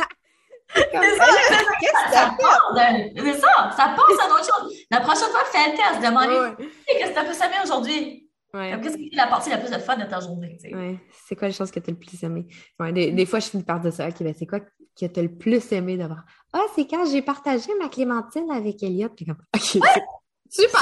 C'est 0.75 0.89
ça, 0.89 1.27
ça, 2.17 2.27
ça 3.77 3.95
passe 3.97 4.19
à 4.25 4.29
d'autres 4.29 4.45
choses. 4.45 4.73
La 4.91 5.01
prochaine 5.01 5.29
fois, 5.31 5.45
fais 5.53 5.71
le 5.71 5.77
test, 5.77 6.03
demandez 6.03 6.65
qu'est-ce 6.87 7.11
que 7.11 7.15
tu 7.15 7.19
as 7.19 7.25
fait 7.25 7.35
ça 7.35 7.47
aujourd'hui? 7.63 8.29
Ouais. 8.55 8.79
Qu'est-ce 8.83 8.97
qui 8.97 9.09
est 9.13 9.17
la 9.17 9.29
partie 9.29 9.51
la 9.51 9.59
plus 9.59 9.71
de 9.71 9.79
fun 9.79 9.97
de 9.97 10.05
ta 10.05 10.21
journée? 10.21 10.59
Ouais. 10.65 10.99
C'est 11.27 11.37
quoi 11.37 11.49
les 11.49 11.55
choses 11.55 11.71
que 11.71 11.81
tu 11.81 11.91
as 11.91 11.93
le 11.93 11.99
plus 11.99 12.23
aimé? 12.23 12.47
des, 12.93 13.27
fois, 13.27 13.41
je 13.41 13.49
finis 13.49 13.63
par 13.63 13.81
dire 13.81 13.93
ça. 13.93 14.09
OK, 14.09 14.23
ben 14.23 14.35
c'est 14.39 14.47
quoi 14.47 14.61
que 14.61 14.67
tu 14.95 15.05
as 15.05 15.23
le 15.23 15.35
plus 15.35 15.73
aimé 15.73 15.97
d'avoir? 15.97 16.25
Ah, 16.53 16.65
c'est 16.75 16.87
quand 16.87 17.05
j'ai 17.11 17.23
partagé 17.23 17.71
ma 17.81 17.89
clémentine 17.89 18.51
avec 18.51 18.83
Elliot. 18.83 19.09
Puis 19.11 19.25
comme, 19.25 19.39
OK. 19.55 19.83
Super! 20.53 20.81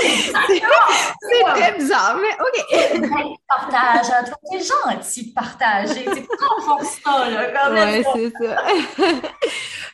c'est 0.00 1.44
très 1.44 1.72
bizarre, 1.76 2.18
mais 2.18 2.34
OK. 2.40 3.38
Partage, 3.48 4.10
hein. 4.12 4.24
toi, 4.24 4.36
t'es 4.50 4.60
gentil 4.60 5.28
de 5.28 5.34
partager. 5.34 6.04
C'est 6.04 6.26
trop 6.26 6.82
ça, 6.82 7.28
là. 7.30 7.50
Quand. 7.50 7.72
Ouais, 7.72 8.04
c'est 8.14 8.32
ça. 8.38 8.62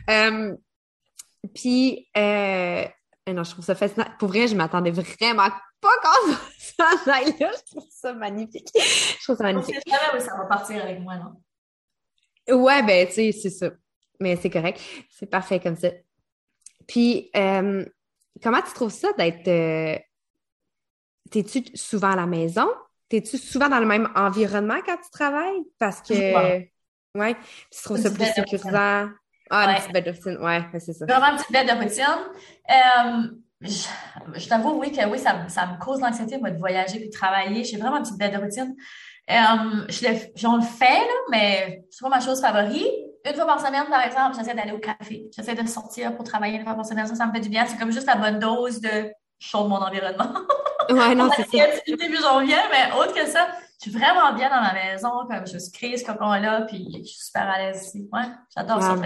um, 0.29 0.59
puis, 1.55 2.09
euh, 2.17 2.85
non, 3.29 3.45
je 3.45 3.51
trouve 3.51 3.65
ça 3.65 3.75
fascinant. 3.75 4.07
Pour 4.19 4.29
vrai, 4.29 4.49
je 4.49 4.55
m'attendais 4.55 4.91
vraiment 4.91 5.49
pas 5.81 5.97
quand 6.03 6.35
ça 6.59 7.13
aille 7.13 7.35
là. 7.39 7.51
Je 7.53 7.71
trouve 7.71 7.89
ça 7.91 8.13
magnifique. 8.13 8.69
Je 8.75 9.23
trouve 9.25 9.37
ça 9.37 9.45
magnifique. 9.45 9.77
Je 9.87 9.91
jamais 9.91 10.23
où 10.23 10.27
ça 10.27 10.37
va 10.37 10.45
partir 10.45 10.83
avec 10.83 11.01
moi, 11.01 11.17
non? 11.17 11.35
Ouais, 12.63 12.83
ben, 12.83 13.07
tu 13.07 13.15
sais, 13.15 13.33
c'est 13.33 13.51
ça. 13.51 13.71
Mais 14.21 14.37
c'est 14.37 14.51
correct. 14.51 14.81
C'est 15.11 15.27
parfait 15.27 15.61
comme 15.61 15.77
ça. 15.77 15.89
Puis, 16.87 17.31
euh, 17.37 17.85
comment 18.43 18.61
tu 18.63 18.73
trouves 18.75 18.93
ça 18.93 19.13
d'être. 19.15 19.49
Euh, 19.49 19.99
t'es-tu 21.31 21.65
souvent 21.75 22.13
à 22.13 22.17
la 22.17 22.27
maison? 22.27 22.69
T'es-tu 23.09 23.39
souvent 23.39 23.69
dans 23.69 23.81
le 23.81 23.87
même 23.87 24.11
environnement 24.15 24.79
quand 24.85 24.97
tu 24.97 25.11
travailles? 25.11 25.63
Parce 25.79 26.01
que. 26.01 26.65
Ouais. 27.17 27.37
Tu 27.71 27.83
trouves 27.83 27.99
ça 27.99 28.11
plus 28.11 28.27
sécurisant? 28.27 29.09
Ah, 29.51 29.71
une 29.71 29.77
petite 29.77 29.93
bête 29.93 30.07
de 30.07 30.11
routine, 30.11 30.39
ouais, 30.39 30.81
c'est 30.81 30.93
ça. 30.93 31.05
Vraiment 31.07 31.33
une 31.33 31.37
petite 31.37 31.53
bête 31.53 31.69
de 31.69 31.83
routine. 31.83 32.05
Euh, 32.71 33.29
je, 34.35 34.49
t'avoue, 34.49 34.81
oui, 34.81 34.91
que 34.91 35.07
oui, 35.09 35.19
ça, 35.19 35.49
ça 35.49 35.67
me 35.67 35.79
cause 35.79 36.01
l'anxiété, 36.01 36.39
moi, 36.39 36.51
de 36.51 36.59
voyager 36.59 36.99
puis 36.99 37.09
de 37.09 37.15
travailler. 37.15 37.63
J'ai 37.63 37.77
vraiment 37.77 37.99
une 37.99 38.03
petite 38.03 38.19
bête 38.19 38.33
de 38.33 38.39
routine. 38.39 38.75
Euh, 39.31 39.87
je 39.89 40.09
le, 40.09 40.19
j'en 40.35 40.57
le 40.57 40.63
fais, 40.63 40.99
là, 40.99 41.15
mais 41.31 41.85
c'est 41.91 42.03
pas 42.03 42.09
ma 42.09 42.21
chose 42.21 42.41
favorite. 42.41 42.85
Une 43.27 43.35
fois 43.35 43.47
par 43.47 43.61
semaine, 43.61 43.87
par 43.89 44.03
exemple, 44.03 44.37
j'essaie 44.37 44.55
d'aller 44.55 44.73
au 44.73 44.79
café. 44.79 45.31
J'essaie 45.35 45.55
de 45.55 45.67
sortir 45.67 46.15
pour 46.15 46.25
travailler 46.25 46.59
une 46.59 46.65
fois 46.65 46.75
par 46.75 46.85
semaine. 46.85 47.07
Ça, 47.07 47.15
ça 47.15 47.27
me 47.27 47.33
fait 47.33 47.41
du 47.41 47.49
bien. 47.49 47.65
C'est 47.67 47.79
comme 47.79 47.91
juste 47.91 48.07
la 48.07 48.17
bonne 48.17 48.39
dose 48.39 48.81
de 48.81 49.11
chaud 49.39 49.65
de 49.65 49.69
mon 49.69 49.77
environnement. 49.77 50.33
Ouais, 50.91 51.15
non, 51.15 51.31
c'est 51.35 51.45
ça. 51.45 51.65
J'en 52.21 52.45
viens, 52.45 52.63
mais 52.71 52.95
autre 52.99 53.15
que 53.15 53.27
ça, 53.27 53.49
je 53.83 53.91
suis 53.91 53.99
vraiment 53.99 54.35
bien 54.35 54.51
dans 54.51 54.61
ma 54.61 54.75
maison, 54.75 55.11
comme 55.29 55.47
je 55.47 55.59
suis 55.59 55.73
crise 55.73 56.01
ce 56.01 56.07
cocon-là, 56.07 56.63
puis 56.63 56.87
je 56.91 57.05
suis 57.05 57.25
super 57.25 57.49
à 57.49 57.59
l'aise 57.59 57.87
ici. 57.87 58.09
Ouais, 58.13 58.25
j'adore 58.55 58.83
ça. 58.83 58.97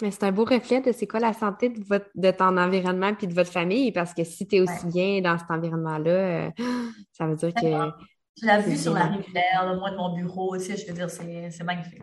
Mais 0.00 0.10
c'est 0.10 0.24
un 0.24 0.32
beau 0.32 0.44
reflet 0.44 0.80
de 0.80 0.92
c'est 0.92 1.06
quoi 1.06 1.20
la 1.20 1.32
santé 1.32 1.68
de, 1.68 1.84
votre, 1.84 2.06
de 2.14 2.30
ton 2.30 2.56
environnement 2.56 3.14
puis 3.14 3.26
de 3.26 3.34
votre 3.34 3.52
famille, 3.52 3.92
parce 3.92 4.14
que 4.14 4.24
si 4.24 4.46
tu 4.46 4.56
es 4.56 4.60
aussi 4.60 4.86
bien 4.86 5.20
dans 5.20 5.38
cet 5.38 5.50
environnement-là, 5.50 6.10
euh, 6.10 6.50
ça 7.12 7.26
veut 7.26 7.36
dire 7.36 7.52
que. 7.52 7.90
Tu 8.36 8.46
l'as 8.46 8.58
vu 8.58 8.76
sur 8.76 8.94
la 8.94 9.06
rivière, 9.06 9.64
le 9.68 9.78
moi 9.78 9.90
de 9.90 9.96
mon 9.96 10.12
bureau 10.12 10.56
aussi, 10.56 10.76
je 10.76 10.86
veux 10.86 10.92
dire, 10.92 11.08
c'est 11.08 11.62
magnifique. 11.62 12.02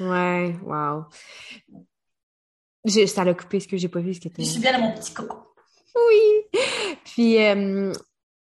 Ouais, 0.00 0.56
wow. 0.62 1.04
ça 3.06 3.24
l'a 3.24 3.34
coupé 3.34 3.60
ce 3.60 3.68
que 3.68 3.76
j'ai 3.76 3.88
pas 3.88 4.00
vu. 4.00 4.14
Ce 4.14 4.20
Je 4.38 4.42
suis 4.42 4.60
bien 4.60 4.72
dans 4.72 4.86
mon 4.86 4.94
petit 4.94 5.12
coco. 5.12 5.54
Oui. 5.94 6.60
Puis, 7.04 7.42
euh, 7.44 7.92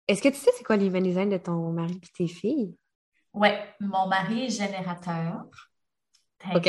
est-ce 0.09 0.21
que 0.21 0.29
tu 0.29 0.37
sais 0.37 0.51
c'est 0.57 0.65
quoi 0.65 0.77
les 0.77 0.91
design 0.91 1.31
de 1.31 1.39
ton 1.39 1.71
mari 1.73 2.01
et 2.03 2.13
tes 2.17 2.27
filles? 2.27 2.77
Oui, 3.33 3.49
mon 3.81 4.07
mari 4.09 4.47
est 4.47 4.51
générateur. 4.51 5.45
OK. 6.55 6.69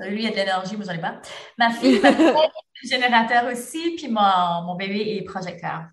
Lui, 0.00 0.22
il 0.22 0.26
a 0.26 0.30
de 0.30 0.36
l'énergie, 0.36 0.76
moi, 0.76 0.84
j'en 0.86 0.92
ai 0.92 1.00
pas. 1.00 1.20
Ma 1.58 1.70
fille 1.70 1.96
est 2.04 2.88
générateur 2.88 3.50
aussi, 3.50 3.94
puis 3.96 4.08
mon, 4.08 4.62
mon 4.64 4.76
bébé 4.76 5.16
est 5.16 5.24
projecteur. 5.24 5.86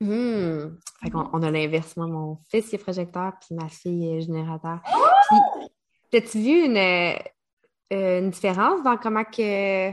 Mmh. 0.00 0.78
Fait 1.00 1.10
on 1.14 1.42
a 1.42 1.50
l'inverse. 1.50 1.96
mon 1.96 2.38
fils 2.50 2.72
est 2.74 2.78
projecteur, 2.78 3.32
puis 3.40 3.54
ma 3.54 3.68
fille 3.68 4.16
est 4.16 4.20
générateur. 4.22 4.80
Oh! 4.92 5.68
As-tu 6.14 6.38
vu 6.38 6.64
une, 6.66 6.76
euh, 6.76 8.20
une 8.20 8.30
différence 8.30 8.82
dans 8.82 8.96
comment 8.96 9.24
que 9.24 9.90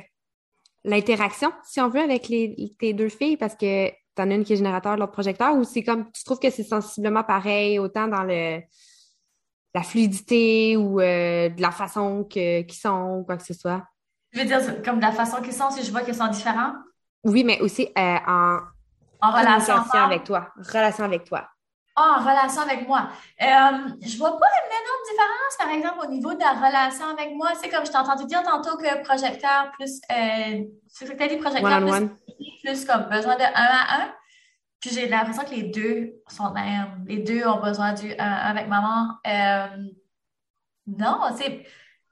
l'interaction, 0.83 1.51
si 1.63 1.79
on 1.79 1.89
veut, 1.89 2.01
avec 2.01 2.27
les, 2.27 2.75
tes 2.79 2.93
deux 2.93 3.09
filles? 3.09 3.37
Parce 3.37 3.55
que 3.55 3.89
tu 3.89 4.21
en 4.21 4.29
as 4.31 4.35
une 4.35 4.43
qui 4.43 4.53
est 4.53 4.57
générateur, 4.57 4.97
l'autre 4.97 5.11
projecteur, 5.13 5.55
ou 5.55 5.63
c'est 5.63 5.83
comme 5.83 6.11
tu 6.11 6.23
trouves 6.23 6.39
que 6.39 6.49
c'est 6.49 6.63
sensiblement 6.63 7.23
pareil, 7.23 7.79
autant 7.79 8.07
dans 8.07 8.23
le 8.23 8.61
la 9.75 9.83
fluidité 9.83 10.75
ou 10.77 10.99
euh, 10.99 11.49
de 11.49 11.61
la 11.61 11.71
façon 11.71 12.23
qu'ils 12.23 12.71
sont 12.73 13.19
ou 13.19 13.23
quoi 13.23 13.37
que 13.37 13.45
ce 13.45 13.53
soit? 13.53 13.83
Je 14.31 14.39
veux 14.39 14.45
dire, 14.45 14.81
comme 14.83 14.97
de 14.97 15.01
la 15.01 15.11
façon 15.11 15.41
qu'ils 15.41 15.53
sont, 15.53 15.69
si 15.69 15.83
je 15.83 15.91
vois 15.91 16.01
qu'ils 16.01 16.15
sont 16.15 16.27
différents? 16.27 16.73
Oui, 17.23 17.43
mais 17.43 17.61
aussi 17.61 17.87
euh, 17.97 18.17
en, 18.27 18.59
en 19.21 19.31
relation 19.31 19.75
avec 19.93 20.23
toi. 20.23 20.49
Relation 20.57 21.03
avec 21.03 21.23
toi. 21.25 21.47
Ah, 22.01 22.15
en 22.17 22.21
relation 22.21 22.61
avec 22.61 22.87
moi. 22.87 23.09
Euh, 23.41 23.45
je 24.01 24.17
vois 24.17 24.37
pas 24.39 24.47
une 24.47 24.71
énorme 24.71 25.03
différence, 25.09 25.57
par 25.59 25.69
exemple, 25.69 26.07
au 26.07 26.09
niveau 26.09 26.33
de 26.33 26.39
la 26.39 26.53
relation 26.53 27.09
avec 27.09 27.35
moi. 27.35 27.49
C'est 27.61 27.67
comme 27.67 27.85
je 27.85 27.91
t'ai 27.91 27.97
entendu 27.97 28.25
dire 28.25 28.41
tantôt 28.43 28.77
que 28.77 29.03
projecteur 29.03 29.69
plus, 29.73 29.99
euh, 30.09 30.63
c'est 30.87 31.05
ce 31.05 31.11
que 31.11 31.17
tu 31.17 31.23
as 31.23 31.27
dit, 31.27 31.35
projecteur 31.35 31.79
plus, 31.81 32.61
plus 32.63 32.85
comme 32.85 33.03
besoin 33.09 33.35
de 33.35 33.43
un 33.43 33.49
à 33.53 34.01
un. 34.01 34.13
Puis 34.79 34.91
j'ai 34.91 35.09
l'impression 35.09 35.43
que 35.43 35.53
les 35.53 35.63
deux 35.63 36.13
sont 36.29 36.53
même. 36.53 37.03
Les 37.05 37.17
deux 37.17 37.45
ont 37.45 37.59
besoin 37.59 37.91
du 37.91 38.13
un 38.17 38.31
avec 38.31 38.69
maman. 38.69 39.15
Euh, 39.27 39.67
non, 40.87 41.19
c'est. 41.35 41.65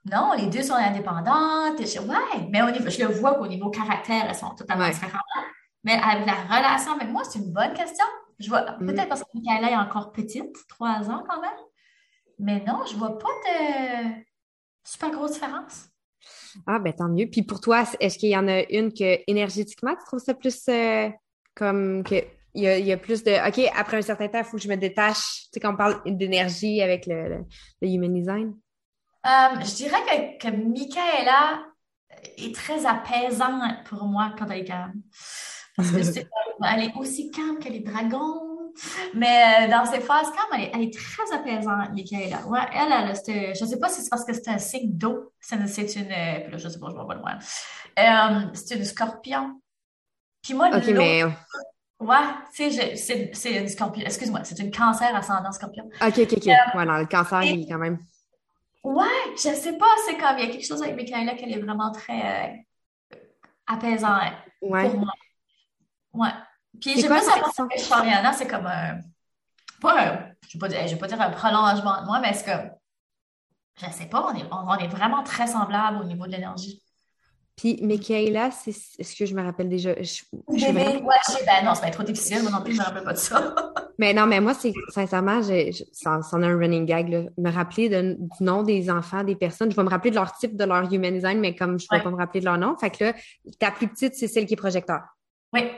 Non, 0.04 0.32
les 0.36 0.46
deux 0.48 0.62
sont 0.62 0.74
indépendantes. 0.74 1.78
ouais, 1.78 2.48
mais 2.50 2.60
au 2.60 2.70
niveau, 2.70 2.90
je 2.90 3.04
le 3.04 3.12
vois 3.12 3.36
qu'au 3.36 3.46
niveau 3.46 3.70
caractère, 3.70 4.26
elles 4.28 4.34
sont 4.34 4.54
totalement 4.54 4.88
différentes. 4.88 5.22
Mais 5.82 5.94
avec 5.94 6.26
la 6.26 6.34
relation 6.34 6.92
avec 6.92 7.08
moi, 7.08 7.22
c'est 7.24 7.38
une 7.38 7.52
bonne 7.52 7.72
question. 7.72 8.04
Je 8.38 8.48
vois, 8.48 8.72
mm. 8.78 8.86
peut-être 8.86 9.08
parce 9.08 9.22
que 9.22 9.28
Michaela 9.34 9.70
est 9.70 9.76
encore 9.76 10.12
petite, 10.12 10.54
trois 10.68 11.10
ans 11.10 11.24
quand 11.28 11.40
même. 11.40 11.50
Mais 12.38 12.62
non, 12.64 12.84
je 12.86 12.94
vois 12.96 13.18
pas 13.18 13.28
de 13.28 14.24
super 14.84 15.10
grosse 15.10 15.32
différence. 15.32 15.88
Ah, 16.66 16.78
ben 16.78 16.92
tant 16.92 17.08
mieux. 17.08 17.26
Puis 17.26 17.42
pour 17.42 17.60
toi, 17.60 17.84
est-ce 18.00 18.18
qu'il 18.18 18.30
y 18.30 18.36
en 18.36 18.48
a 18.48 18.62
une 18.70 18.92
que 18.92 19.18
énergétiquement, 19.26 19.94
tu 19.94 20.04
trouves 20.06 20.20
ça 20.20 20.34
plus 20.34 20.68
euh, 20.68 21.10
comme 21.54 22.04
que 22.04 22.16
il 22.54 22.64
y, 22.64 22.92
a, 22.92 22.96
plus 22.96 23.22
de 23.22 23.30
OK, 23.46 23.70
après 23.76 23.98
un 23.98 24.02
certain 24.02 24.26
temps, 24.26 24.38
il 24.38 24.44
faut 24.44 24.56
que 24.56 24.62
je 24.62 24.68
me 24.68 24.76
détache. 24.76 25.16
Tu 25.16 25.48
sais, 25.52 25.60
quand 25.60 25.74
on 25.74 25.76
parle 25.76 26.00
d'énergie 26.04 26.82
avec 26.82 27.06
le, 27.06 27.44
human 27.82 28.12
design. 28.12 28.56
Euh, 29.26 29.60
je 29.60 29.74
dirais 29.76 30.38
que, 30.40 30.48
que 30.48 30.56
Michaela 30.56 31.62
est 32.36 32.52
très 32.52 32.84
apaisante 32.84 33.84
pour 33.84 34.04
moi 34.04 34.34
quand 34.36 34.48
elle 34.50 34.62
est 34.62 34.64
calme. 34.64 35.00
Elle 35.78 36.84
est 36.84 36.94
aussi 36.96 37.30
calme 37.30 37.58
que 37.58 37.68
les 37.68 37.80
dragons. 37.80 38.48
Mais 39.14 39.66
euh, 39.66 39.70
dans 39.70 39.84
ses 39.84 40.00
phases 40.00 40.28
calmes, 40.30 40.68
elle 40.72 40.82
est, 40.82 40.94
très 40.94 41.32
apaisante, 41.32 41.92
Michaela. 41.92 42.46
Ouais, 42.46 42.60
elle, 42.72 42.92
elle, 42.92 43.54
je 43.56 43.64
ne 43.64 43.68
sais 43.68 43.78
pas 43.78 43.88
si 43.88 44.02
c'est 44.02 44.10
parce 44.10 44.24
que 44.24 44.32
c'est 44.32 44.48
un 44.48 44.58
signe 44.58 44.96
d'eau. 44.96 45.32
C'est 45.40 45.56
une, 45.56 46.12
euh, 46.12 46.40
puis 46.42 46.52
là, 46.52 46.58
je 46.58 46.68
sais 46.68 46.78
pas, 46.78 46.88
je 46.90 46.94
vois 46.94 47.06
pas 47.06 47.14
loin. 47.14 47.38
Euh, 47.98 48.50
c'est 48.54 48.76
une 48.76 48.84
scorpion. 48.84 49.60
Puis 50.42 50.54
moi, 50.54 50.68
OK, 50.72 50.86
mais... 50.88 51.24
Ouais, 52.00 52.16
tu 52.54 52.70
sais, 52.70 52.94
c'est 53.32 53.52
une 53.56 53.68
scorpion. 53.68 54.04
Excuse-moi, 54.04 54.44
c'est 54.44 54.58
une 54.60 54.70
cancer 54.70 55.14
ascendant 55.14 55.50
scorpion. 55.50 55.84
OK, 56.00 56.18
OK, 56.18 56.32
OK. 56.36 56.46
ouais, 56.46 56.84
non, 56.84 56.98
le 56.98 57.06
cancer, 57.06 57.42
il 57.42 57.62
est 57.62 57.68
quand 57.68 57.78
même... 57.78 57.98
Ouais, 58.84 59.06
je 59.34 59.50
sais 59.54 59.76
pas, 59.76 59.90
c'est 60.06 60.16
comme, 60.16 60.38
il 60.38 60.44
y 60.44 60.48
a 60.48 60.52
quelque 60.52 60.64
chose 60.64 60.82
avec 60.82 60.94
Michaela 60.94 61.34
qui 61.34 61.52
est 61.52 61.58
vraiment 61.58 61.90
très 61.90 62.64
apaisant 63.66 64.16
ouais. 64.62 64.88
pour 64.88 65.00
moi. 65.00 65.12
Ouais. 66.18 66.30
Puis 66.80 67.00
j'ai 67.00 67.08
pas 67.08 67.22
ça 67.22 67.32
que 67.40 67.80
Chariana, 67.80 68.32
c'est 68.32 68.46
comme 68.46 68.66
un. 68.66 69.00
Pas 69.80 70.06
un. 70.06 70.18
Je 70.48 70.54
vais 70.54 70.58
pas 70.58 70.68
dire, 70.68 70.86
je 70.86 70.94
vais 70.94 70.98
pas 70.98 71.06
dire 71.06 71.20
un 71.20 71.30
prolongement 71.30 72.00
de 72.00 72.06
moi, 72.06 72.20
mais 72.20 72.34
c'est 72.34 72.44
comme. 72.44 72.70
Je 73.80 73.92
sais 73.92 74.06
pas, 74.06 74.28
on 74.28 74.36
est, 74.36 74.44
on, 74.50 74.76
est 74.76 74.88
vraiment 74.88 75.22
très 75.22 75.46
semblables 75.46 75.98
au 75.98 76.04
niveau 76.04 76.26
de 76.26 76.32
l'énergie. 76.32 76.82
Puis 77.56 77.78
Michaela, 77.82 78.50
c'est 78.50 78.72
ce 78.72 79.16
que 79.16 79.24
je 79.24 79.34
me 79.34 79.42
rappelle 79.42 79.68
déjà. 79.68 79.94
Je, 80.00 80.22
je 80.56 80.66
Bébé, 80.66 80.80
ouais, 80.80 81.44
ben 81.46 81.64
non, 81.64 81.74
c'est 81.74 81.82
pas 81.82 81.90
trop 81.90 82.02
difficile, 82.02 82.42
moi 82.42 82.50
non 82.50 82.62
plus, 82.62 82.74
je 82.74 82.80
me 82.80 82.84
rappelle 82.84 83.04
pas 83.04 83.12
de 83.12 83.18
ça. 83.18 83.54
mais 83.98 84.12
non, 84.12 84.26
mais 84.26 84.40
moi, 84.40 84.54
c'est 84.54 84.72
sincèrement, 84.88 85.40
ça, 85.42 86.20
en 86.32 86.42
a 86.42 86.46
un 86.46 86.58
running 86.58 86.86
gag, 86.86 87.08
là. 87.08 87.22
Me 87.36 87.50
rappeler 87.50 87.88
de, 87.88 88.16
du 88.18 88.44
nom 88.44 88.64
des 88.64 88.90
enfants, 88.90 89.22
des 89.22 89.36
personnes. 89.36 89.70
Je 89.70 89.76
vais 89.76 89.84
me 89.84 89.90
rappeler 89.90 90.10
de 90.10 90.16
leur 90.16 90.32
type, 90.36 90.56
de 90.56 90.64
leur 90.64 90.92
human 90.92 91.14
design, 91.14 91.38
mais 91.38 91.54
comme 91.54 91.78
je 91.78 91.86
ne 91.90 91.98
vais 91.98 92.02
pas 92.02 92.10
me 92.10 92.16
rappeler 92.16 92.40
de 92.40 92.46
leur 92.46 92.58
nom. 92.58 92.76
Fait 92.76 92.90
que 92.90 93.04
là, 93.04 93.12
ta 93.60 93.70
plus 93.70 93.88
petite, 93.88 94.14
c'est 94.14 94.28
celle 94.28 94.46
qui 94.46 94.54
est 94.54 94.56
projecteur. 94.56 95.02
Oui. 95.52 95.70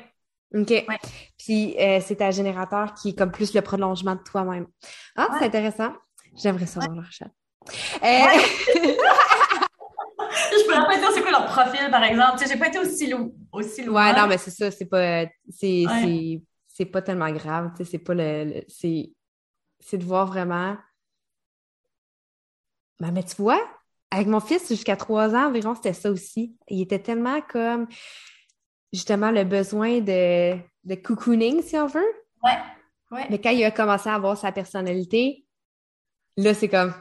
OK. 0.54 0.86
Puis 1.38 1.76
euh, 1.78 2.00
c'est 2.00 2.16
ta 2.16 2.30
générateur 2.30 2.94
qui 2.94 3.10
est 3.10 3.18
comme 3.18 3.30
plus 3.30 3.54
le 3.54 3.62
prolongement 3.62 4.16
de 4.16 4.22
toi-même. 4.22 4.66
Ah, 5.16 5.28
c'est 5.38 5.46
intéressant. 5.46 5.92
J'aimerais 6.36 6.66
savoir 6.66 6.94
leur 6.94 7.10
chat. 7.10 7.26
Euh... 7.26 7.68
je 10.50 10.66
peux 10.66 10.72
pas 10.72 10.98
dire 10.98 11.10
c'est 11.14 11.22
quoi 11.22 11.30
leur 11.30 11.46
profil, 11.46 11.90
par 11.90 12.02
exemple. 12.04 12.38
Tu 12.38 12.44
sais, 12.44 12.52
j'ai 12.52 12.58
pas 12.58 12.68
été 12.68 12.78
aussi, 12.78 13.08
loin. 13.08 13.28
aussi 13.52 13.84
loin. 13.84 14.12
Ouais, 14.12 14.20
non, 14.20 14.26
mais 14.26 14.38
c'est 14.38 14.50
ça, 14.50 14.70
c'est 14.70 14.86
pas. 14.86 15.26
C'est 15.50 16.86
pas 16.86 17.02
tellement 17.02 17.30
grave. 17.30 17.72
Tu 17.76 17.84
sais, 17.84 17.90
c'est 17.92 17.98
pas 17.98 18.14
le. 18.14 18.64
c'est 18.68 19.12
c'est 19.80 19.98
de 19.98 20.04
voir 20.04 20.26
vraiment. 20.26 20.76
Ben, 23.00 23.12
mais 23.12 23.22
tu 23.22 23.36
vois, 23.36 23.60
avec 24.10 24.26
mon 24.26 24.40
fils, 24.40 24.68
jusqu'à 24.68 24.96
trois 24.96 25.34
ans 25.34 25.48
environ, 25.48 25.74
c'était 25.74 25.92
ça 25.92 26.10
aussi. 26.10 26.54
Il 26.68 26.82
était 26.82 26.98
tellement 26.98 27.40
comme 27.40 27.86
justement 28.92 29.30
le 29.30 29.44
besoin 29.44 30.00
de, 30.00 30.56
de 30.84 30.94
cocooning, 30.94 31.62
si 31.62 31.76
on 31.76 31.86
veut. 31.86 32.12
Ouais. 32.42 33.26
Mais 33.28 33.40
quand 33.40 33.50
il 33.50 33.64
a 33.64 33.70
commencé 33.70 34.08
à 34.08 34.14
avoir 34.14 34.36
sa 34.36 34.52
personnalité, 34.52 35.44
là, 36.36 36.54
c'est 36.54 36.68
comme. 36.68 36.94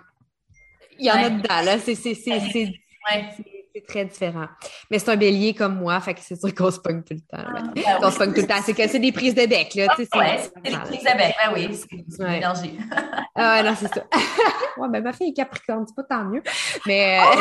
Il 0.97 1.05
y 1.05 1.11
en 1.11 1.15
a 1.15 1.29
dedans, 1.29 1.61
là. 1.61 1.79
C'est 1.79 1.95
c'est 1.95 3.85
très 3.87 4.05
différent. 4.05 4.47
Mais 4.89 4.99
c'est 4.99 5.09
un 5.11 5.15
bélier 5.15 5.53
comme 5.53 5.75
moi, 5.75 6.01
fait 6.01 6.13
que 6.13 6.19
c'est 6.21 6.35
sûr 6.35 6.53
qu'on 6.53 6.71
se 6.71 6.79
pogne 6.79 7.03
tout 7.03 7.13
le 7.13 7.21
temps. 7.21 7.43
Ah, 7.47 7.61
ben 7.73 7.83
on 8.01 8.11
se 8.11 8.17
pogne 8.17 8.33
tout 8.33 8.41
le 8.41 8.47
temps. 8.47 8.61
C'est 8.63 8.73
que 8.73 8.87
c'est 8.87 8.99
des 8.99 9.11
prises 9.11 9.35
de 9.35 9.45
bec, 9.45 9.75
là. 9.75 9.87
c'est 9.95 10.03
des 10.03 10.09
prises 10.09 11.03
de 11.03 11.17
bec, 11.17 11.35
ben 11.37 11.53
oui, 11.53 11.79
c'est 12.09 12.23
énergie. 12.23 12.77
ah 13.35 13.57
ouais, 13.57 13.63
non, 13.63 13.75
c'est 13.79 13.93
ça. 13.93 14.03
ouais, 14.77 14.89
ben 14.89 15.03
ma 15.03 15.13
fille 15.13 15.29
est 15.29 15.33
capricorne, 15.33 15.85
c'est 15.87 15.95
pas 15.95 16.03
tant 16.03 16.25
mieux. 16.25 16.43
Mais. 16.85 17.19
Oh, 17.21 17.37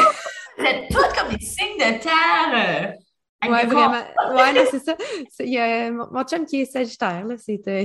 vous 0.59 0.65
êtes 0.65 0.89
toutes 0.91 1.17
comme 1.17 1.35
des 1.35 1.45
signes 1.45 1.79
de 1.79 1.99
terre. 2.03 2.95
Ouais, 3.47 3.67
vraiment. 3.67 4.03
Ouais, 4.35 4.67
c'est 4.71 4.85
ça. 4.85 4.97
Il 5.41 5.53
y 5.53 5.59
a 5.59 5.91
mon, 5.91 6.25
chum 6.25 6.45
qui 6.45 6.63
est 6.63 6.65
sagittaire, 6.65 7.25
là. 7.25 7.37
C'est. 7.39 7.61
Euh, 7.69 7.85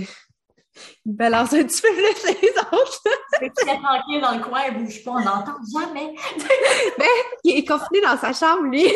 il 1.06 1.16
balance 1.16 1.54
un 1.54 1.64
petit 1.64 1.82
peu 1.82 1.90
plus 1.90 2.42
les 2.42 2.50
autres. 2.50 3.02
Il 3.42 3.46
est 3.70 3.82
tranquille 3.82 4.22
dans 4.22 4.32
le 4.32 4.44
coin, 4.44 4.62
il 4.70 4.84
bouge 4.84 5.04
pas, 5.04 5.12
on 5.12 5.20
n'entend 5.20 5.58
jamais. 5.72 6.16
ben, 6.98 7.08
il 7.44 7.58
est 7.60 7.68
confiné 7.68 8.02
dans 8.02 8.18
sa 8.18 8.34
chambre, 8.34 8.64
lui. 8.64 8.92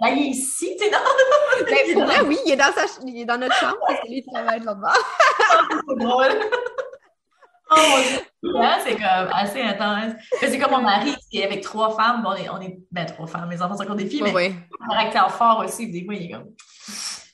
ben, 0.00 0.08
il 0.08 0.26
est 0.26 0.30
ici, 0.30 0.76
tu 0.76 0.84
sais, 0.84 0.90
dans... 0.90 0.98
Ben, 1.64 1.94
pour 1.94 2.04
vrai, 2.04 2.20
oui, 2.26 2.38
il 2.46 2.52
est 2.52 2.56
dans, 2.56 2.72
sa... 2.72 2.84
il 3.06 3.20
est 3.20 3.24
dans 3.24 3.38
notre 3.38 3.54
chambre 3.54 3.78
parce 3.86 4.00
que 4.00 4.08
lui, 4.08 4.24
il 4.26 4.32
travaille 4.32 4.60
là-bas. 4.60 4.94
c'est 5.88 6.04
drôle. 6.04 6.40
Oh 7.74 7.80
mon 7.90 7.98
Dieu! 7.98 8.18
c'est 8.84 8.94
comme 8.94 9.28
assez 9.32 9.62
intense. 9.62 10.12
C'est 10.40 10.58
comme 10.58 10.72
mon 10.72 10.82
mari 10.82 11.14
qui 11.30 11.38
est 11.38 11.44
avec 11.44 11.62
trois 11.62 11.94
femmes. 11.94 12.22
Bon, 12.22 12.30
on 12.30 12.34
est, 12.34 12.48
on 12.48 12.60
est 12.60 12.78
ben, 12.90 13.06
trois 13.06 13.26
femmes, 13.26 13.48
mes 13.48 13.60
enfants 13.62 13.76
sont 13.76 13.82
encore 13.82 13.96
des 13.96 14.06
filles, 14.06 14.22
mais 14.22 14.34
oui. 14.34 14.54
un 14.80 14.88
caractère 14.88 15.30
fort 15.30 15.62
aussi. 15.64 15.90
Des 15.90 16.04
fois, 16.04 16.14
il 16.14 16.26
est 16.26 16.30
comme 16.30 16.50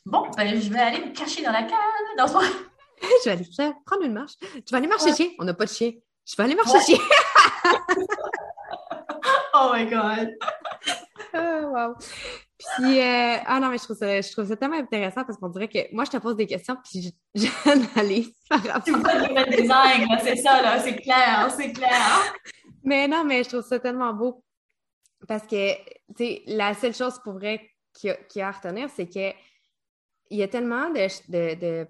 Bon, 0.07 0.27
ben, 0.37 0.61
je 0.61 0.70
vais 0.70 0.79
aller 0.79 1.01
me 1.01 1.12
cacher 1.12 1.42
dans 1.42 1.53
la 1.53 1.62
cave, 1.62 1.79
dans 2.16 2.27
son. 2.27 2.40
je 3.03 3.24
vais 3.27 3.31
aller 3.33 3.44
faire, 3.44 3.72
prendre 3.85 4.05
une 4.05 4.14
marche. 4.14 4.35
Tu 4.40 4.70
vas 4.70 4.79
aller 4.79 4.87
marcher 4.87 5.14
chien? 5.14 5.29
On 5.38 5.44
n'a 5.44 5.55
pas 5.55 5.66
de 5.66 5.70
chien. 5.70 5.92
Je 6.24 6.37
vais 6.37 6.44
aller 6.44 6.55
marcher 6.55 6.81
chien. 6.81 6.98
oh 9.55 9.70
my 9.74 9.87
God! 9.87 10.31
wow. 11.35 11.95
Puis, 12.59 13.01
euh, 13.01 13.37
ah 13.47 13.61
non, 13.61 13.69
mais 13.69 13.79
je 13.79 13.85
trouve, 13.85 13.97
ça, 13.97 14.21
je 14.21 14.33
trouve 14.33 14.47
ça 14.47 14.57
tellement 14.57 14.79
intéressant 14.79 15.25
parce 15.25 15.38
qu'on 15.38 15.49
dirait 15.49 15.69
que 15.69 15.95
moi, 15.95 16.05
je 16.05 16.11
te 16.11 16.17
pose 16.17 16.37
des 16.37 16.47
questions, 16.47 16.77
puis 16.85 17.14
j'analyse 17.35 18.33
par 18.49 18.62
rapport. 18.64 18.85
Des 18.85 19.62
design, 19.62 20.09
c'est 20.23 20.37
ça, 20.37 20.62
là, 20.62 20.81
c'est 20.81 20.97
clair, 20.97 21.49
c'est 21.57 21.73
clair. 21.73 22.35
Mais 22.83 23.07
non, 23.07 23.25
mais 23.25 23.45
je 23.45 23.49
trouve 23.51 23.64
ça 23.64 23.79
tellement 23.79 24.12
beau 24.12 24.43
parce 25.27 25.47
que, 25.47 25.75
tu 25.75 26.14
sais, 26.17 26.43
la 26.47 26.75
seule 26.75 26.95
chose 26.95 27.19
pour 27.23 27.35
vrai 27.35 27.71
qu'il 27.95 28.17
y, 28.37 28.41
a 28.41 28.49
à 28.49 28.53
retenir, 28.53 28.88
c'est 28.91 29.09
que 29.09 29.37
il 30.31 30.38
y 30.38 30.43
a 30.43 30.49
tellement 30.49 30.91
de, 30.91 31.55
de 31.55 31.87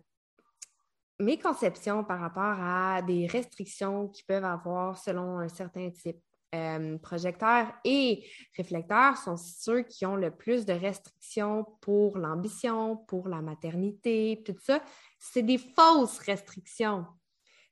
mes 1.19 1.39
conceptions 1.39 2.05
par 2.05 2.21
rapport 2.21 2.57
à 2.61 3.03
des 3.03 3.27
restrictions 3.27 4.09
qui 4.09 4.23
peuvent 4.23 4.45
avoir 4.45 4.97
selon 4.97 5.39
un 5.39 5.49
certain 5.49 5.91
type. 5.91 6.19
Euh, 6.55 6.97
projecteurs 6.99 7.75
et 7.85 8.25
réflecteurs 8.57 9.19
sont 9.19 9.37
ceux 9.37 9.83
qui 9.83 10.07
ont 10.07 10.17
le 10.17 10.31
plus 10.31 10.65
de 10.65 10.73
restrictions 10.73 11.67
pour 11.83 12.17
l'ambition, 12.17 12.97
pour 12.97 13.29
la 13.29 13.43
maternité, 13.43 14.43
tout 14.47 14.57
ça. 14.59 14.83
C'est 15.19 15.43
des 15.43 15.59
fausses 15.59 16.19
restrictions 16.21 17.05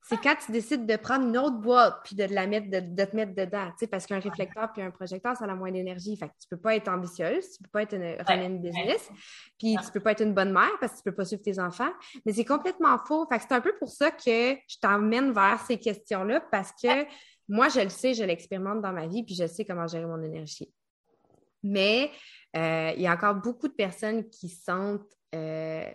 c'est 0.09 0.19
quand 0.19 0.37
tu 0.37 0.53
décides 0.53 0.87
de 0.87 0.97
prendre 0.97 1.27
une 1.27 1.37
autre 1.37 1.57
boîte 1.57 1.97
puis 2.05 2.15
de, 2.15 2.25
la 2.33 2.47
mettre, 2.47 2.71
de, 2.71 3.05
te 3.05 3.17
mettre 3.17 3.35
dedans, 3.35 3.67
tu 3.71 3.79
sais, 3.81 3.87
parce 3.89 4.07
qu'un 4.07 4.21
réflecteur 4.21 4.73
puis 4.73 4.81
un 4.81 4.93
projecteur, 4.93 5.37
ça 5.37 5.47
a 5.47 5.55
moins 5.55 5.73
d'énergie. 5.73 6.17
Fait 6.17 6.29
que 6.29 6.35
tu 6.41 6.49
peux 6.49 6.57
pas 6.57 6.77
être 6.77 6.87
ambitieuse, 6.89 7.45
tu 7.51 7.63
peux 7.65 7.71
pas 7.71 7.83
être 7.83 7.95
une, 7.95 8.17
une 8.31 8.61
business, 8.61 9.11
puis 9.59 9.77
tu 9.85 9.91
peux 9.93 10.01
pas 10.01 10.13
être 10.13 10.23
une 10.23 10.33
bonne 10.33 10.53
mère 10.53 10.71
parce 10.81 10.93
que 10.93 10.99
tu 10.99 11.03
peux 11.05 11.15
pas 11.15 11.25
suivre 11.25 11.43
tes 11.43 11.59
enfants. 11.59 11.91
Mais 12.25 12.33
c'est 12.33 12.45
complètement 12.45 12.99
faux. 13.05 13.27
Fait 13.27 13.39
que 13.39 13.45
c'est 13.49 13.55
un 13.55 13.61
peu 13.61 13.75
pour 13.79 13.89
ça 13.89 14.13
que 14.13 14.21
je 14.25 14.79
t'emmène 14.81 15.33
vers 15.33 15.61
ces 15.67 15.79
questions-là 15.79 16.41
parce 16.53 16.71
que 16.71 17.05
moi, 17.49 17.69
je 17.69 17.81
le 17.81 17.89
sais, 17.89 18.15
je 18.15 18.25
l'expérimente 18.25 18.83
dans 18.83 18.93
ma 18.93 19.07
vie 19.07 19.25
puis 19.25 19.35
je 19.35 19.47
sais 19.47 19.65
comment 19.65 19.87
gérer 19.87 20.07
mon 20.07 20.23
énergie. 20.23 20.73
Mais 21.63 22.11
euh, 22.57 22.93
il 22.97 23.03
y 23.03 23.07
a 23.07 23.13
encore 23.13 23.37
beaucoup 23.37 23.69
de 23.69 23.75
personnes 23.75 24.29
qui 24.29 24.49
sentent 24.49 25.13
euh, 25.35 25.91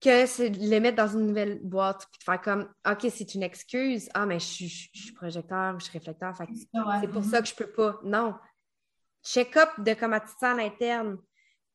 que 0.00 0.26
c'est 0.26 0.50
de 0.50 0.58
les 0.58 0.80
mettre 0.80 0.96
dans 0.96 1.08
une 1.08 1.26
nouvelle 1.26 1.60
boîte 1.62 2.06
puis 2.10 2.18
de 2.18 2.24
faire 2.24 2.40
comme 2.40 2.72
OK, 2.90 3.06
c'est 3.10 3.34
une 3.34 3.42
excuse. 3.42 4.08
Ah, 4.14 4.26
mais 4.26 4.38
je 4.38 4.44
suis, 4.44 5.12
projecteur, 5.14 5.78
je 5.78 5.84
suis 5.84 5.92
réflecteur. 5.92 6.34
c'est 7.00 7.08
pour 7.08 7.24
ça 7.24 7.42
que 7.42 7.48
je 7.48 7.54
peux 7.54 7.70
pas. 7.70 8.00
Non. 8.02 8.34
Check-up 9.22 9.68
de 9.78 9.92
comment 9.92 10.18
tu 10.18 10.26
te 10.26 10.30
sens 10.32 10.42
à 10.42 10.54
l'interne. 10.54 11.18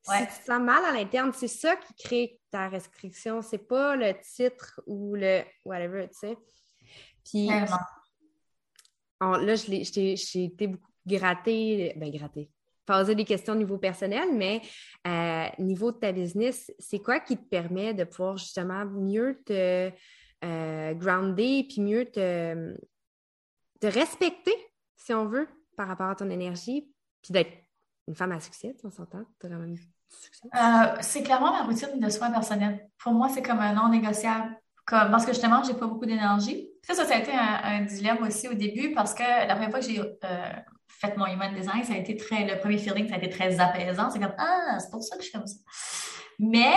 Si 0.06 0.28
tu 0.28 0.40
te 0.40 0.46
sens 0.46 0.62
mal 0.62 0.86
à 0.86 0.92
l'interne, 0.92 1.32
c'est 1.34 1.48
ça 1.48 1.76
qui 1.76 1.94
crée 1.96 2.40
ta 2.52 2.70
restriction. 2.70 3.42
C'est 3.42 3.68
pas 3.68 3.96
le 3.96 4.14
titre 4.22 4.80
ou 4.86 5.16
le 5.16 5.42
whatever, 5.64 6.08
tu 6.10 6.20
sais. 6.20 6.38
Puis 7.24 7.48
là, 9.20 9.56
j'ai 9.56 10.44
été 10.44 10.68
beaucoup 10.68 10.92
grattée, 11.08 11.94
ben 11.98 12.12
grattée, 12.12 12.52
poser 12.86 13.16
des 13.16 13.26
questions 13.26 13.54
au 13.54 13.58
niveau 13.58 13.78
personnel, 13.78 14.30
mais 14.34 14.62
euh, 15.08 15.48
niveau 15.60 15.92
de 15.92 15.98
ta 15.98 16.12
business, 16.12 16.72
c'est 16.78 17.00
quoi 17.00 17.20
qui 17.20 17.38
te 17.38 17.48
permet 17.48 17.94
de 17.94 18.04
pouvoir 18.04 18.38
justement 18.38 18.86
mieux 18.86 19.42
te 19.44 19.92
euh, 20.44 20.94
grounder 20.94 21.66
puis 21.68 21.82
mieux 21.82 22.06
te, 22.06 22.76
te 23.80 23.88
respecter, 23.88 24.56
si 24.96 25.14
on 25.14 25.26
veut, 25.26 25.48
par 25.76 25.88
rapport 25.88 26.10
à 26.10 26.16
ton 26.16 26.30
énergie, 26.30 26.92
puis 27.22 27.34
d'être 27.34 27.52
une 28.08 28.16
femme 28.16 28.32
à 28.32 28.40
succès, 28.40 28.76
on 28.84 28.92
s'entend? 28.92 29.26
Tu 29.40 29.48
as 29.48 29.50
quand 29.50 29.58
même? 29.58 29.78
Euh, 30.54 30.96
c'est 31.02 31.24
clairement 31.24 31.52
ma 31.52 31.64
routine 31.64 32.00
de 32.00 32.10
soins 32.10 32.32
personnels. 32.32 32.88
Pour 33.00 33.14
moi, 33.14 33.30
c'est 33.34 33.42
comme 33.42 33.60
un 33.60 33.74
non 33.74 33.90
négociable. 33.90 34.56
Parce 34.88 35.26
que 35.26 35.34
justement, 35.34 35.64
j'ai 35.64 35.74
pas 35.74 35.88
beaucoup 35.88 36.06
d'énergie. 36.06 36.70
Ça, 36.84 36.94
ça, 36.94 37.16
a 37.16 37.18
été 37.18 37.32
un, 37.34 37.82
dilemme 37.82 38.22
aussi 38.22 38.48
au 38.48 38.54
début 38.54 38.94
parce 38.94 39.16
que 39.16 39.24
la 39.24 39.56
première 39.56 39.72
fois 39.72 39.80
que 39.80 39.86
j'ai 39.86 40.00
euh, 40.00 40.52
fait 40.88 41.18
mon 41.18 41.26
human 41.26 41.54
design, 41.56 41.84
ça 41.84 41.94
a 41.94 41.98
été 41.98 42.16
très, 42.16 42.46
le 42.46 42.60
premier 42.60 42.78
feeling, 42.78 43.10
ça 43.10 43.16
a 43.16 43.18
été 43.18 43.30
très 43.30 43.60
apaisant. 43.60 44.12
C'est 44.12 44.20
comme, 44.20 44.36
ah, 44.38 44.78
c'est 44.80 44.92
pour 44.92 45.02
ça 45.02 45.18
que 45.18 45.24
je 45.24 45.30
suis 45.30 45.38
comme 45.38 45.48
ça. 45.48 45.58
Mais, 46.38 46.76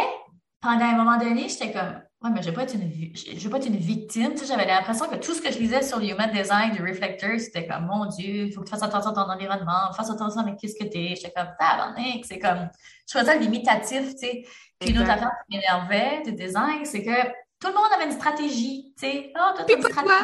pendant 0.61 0.87
un 0.87 0.97
moment 0.97 1.19
donné, 1.19 1.49
j'étais 1.51 1.71
comme, 1.71 2.01
ouais, 2.23 2.31
mais 2.31 2.43
je 2.43 2.49
ne 2.49 2.51
vais, 2.51 2.57
pas 2.57 3.59
être 3.59 3.67
une 3.67 3.77
victime. 3.77 4.33
Tu 4.33 4.39
sais, 4.39 4.47
j'avais 4.47 4.67
l'impression 4.67 5.07
que 5.07 5.17
tout 5.17 5.35
ce 5.35 5.41
que 5.41 5.53
je 5.53 5.59
lisais 5.59 5.83
sur 5.83 5.99
le 5.99 6.07
human 6.07 6.31
design 6.31 6.73
du 6.73 6.83
reflector, 6.83 7.39
c'était 7.39 7.67
comme, 7.67 7.87
mon 7.87 8.07
Dieu, 8.07 8.47
il 8.47 8.53
faut 8.53 8.61
que 8.61 8.67
tu 8.67 8.71
fasses 8.71 8.83
attention 8.83 9.11
à 9.11 9.15
ton 9.15 9.31
environnement, 9.31 9.93
fasses 9.97 10.11
attention 10.11 10.41
avec 10.41 10.57
qui 10.57 10.69
ce 10.69 10.75
que 10.75 10.89
tu 10.89 10.99
es. 10.99 11.17
J'étais 11.17 11.33
comme, 11.33 11.95
c'est 12.25 12.39
comme, 12.39 12.69
je 13.09 13.19
faisais 13.19 13.33
ça 13.33 13.37
limitatif, 13.37 14.15
tu 14.15 14.19
sais. 14.19 14.45
Puis 14.79 14.91
une 14.91 14.99
autre 14.99 15.11
affaire 15.11 15.33
qui 15.49 15.57
m'énervait 15.57 16.23
du 16.25 16.33
design, 16.33 16.85
c'est 16.85 17.03
que 17.03 17.27
tout 17.61 17.69
le 17.69 17.75
monde 17.75 17.91
avait 17.95 18.07
une 18.07 18.13
stratégie, 18.13 18.95
tu 18.99 19.07
sais. 19.07 19.33
Oh, 19.37 19.55
toi, 19.57 19.65
une 19.69 19.83
stratégie. 19.83 20.15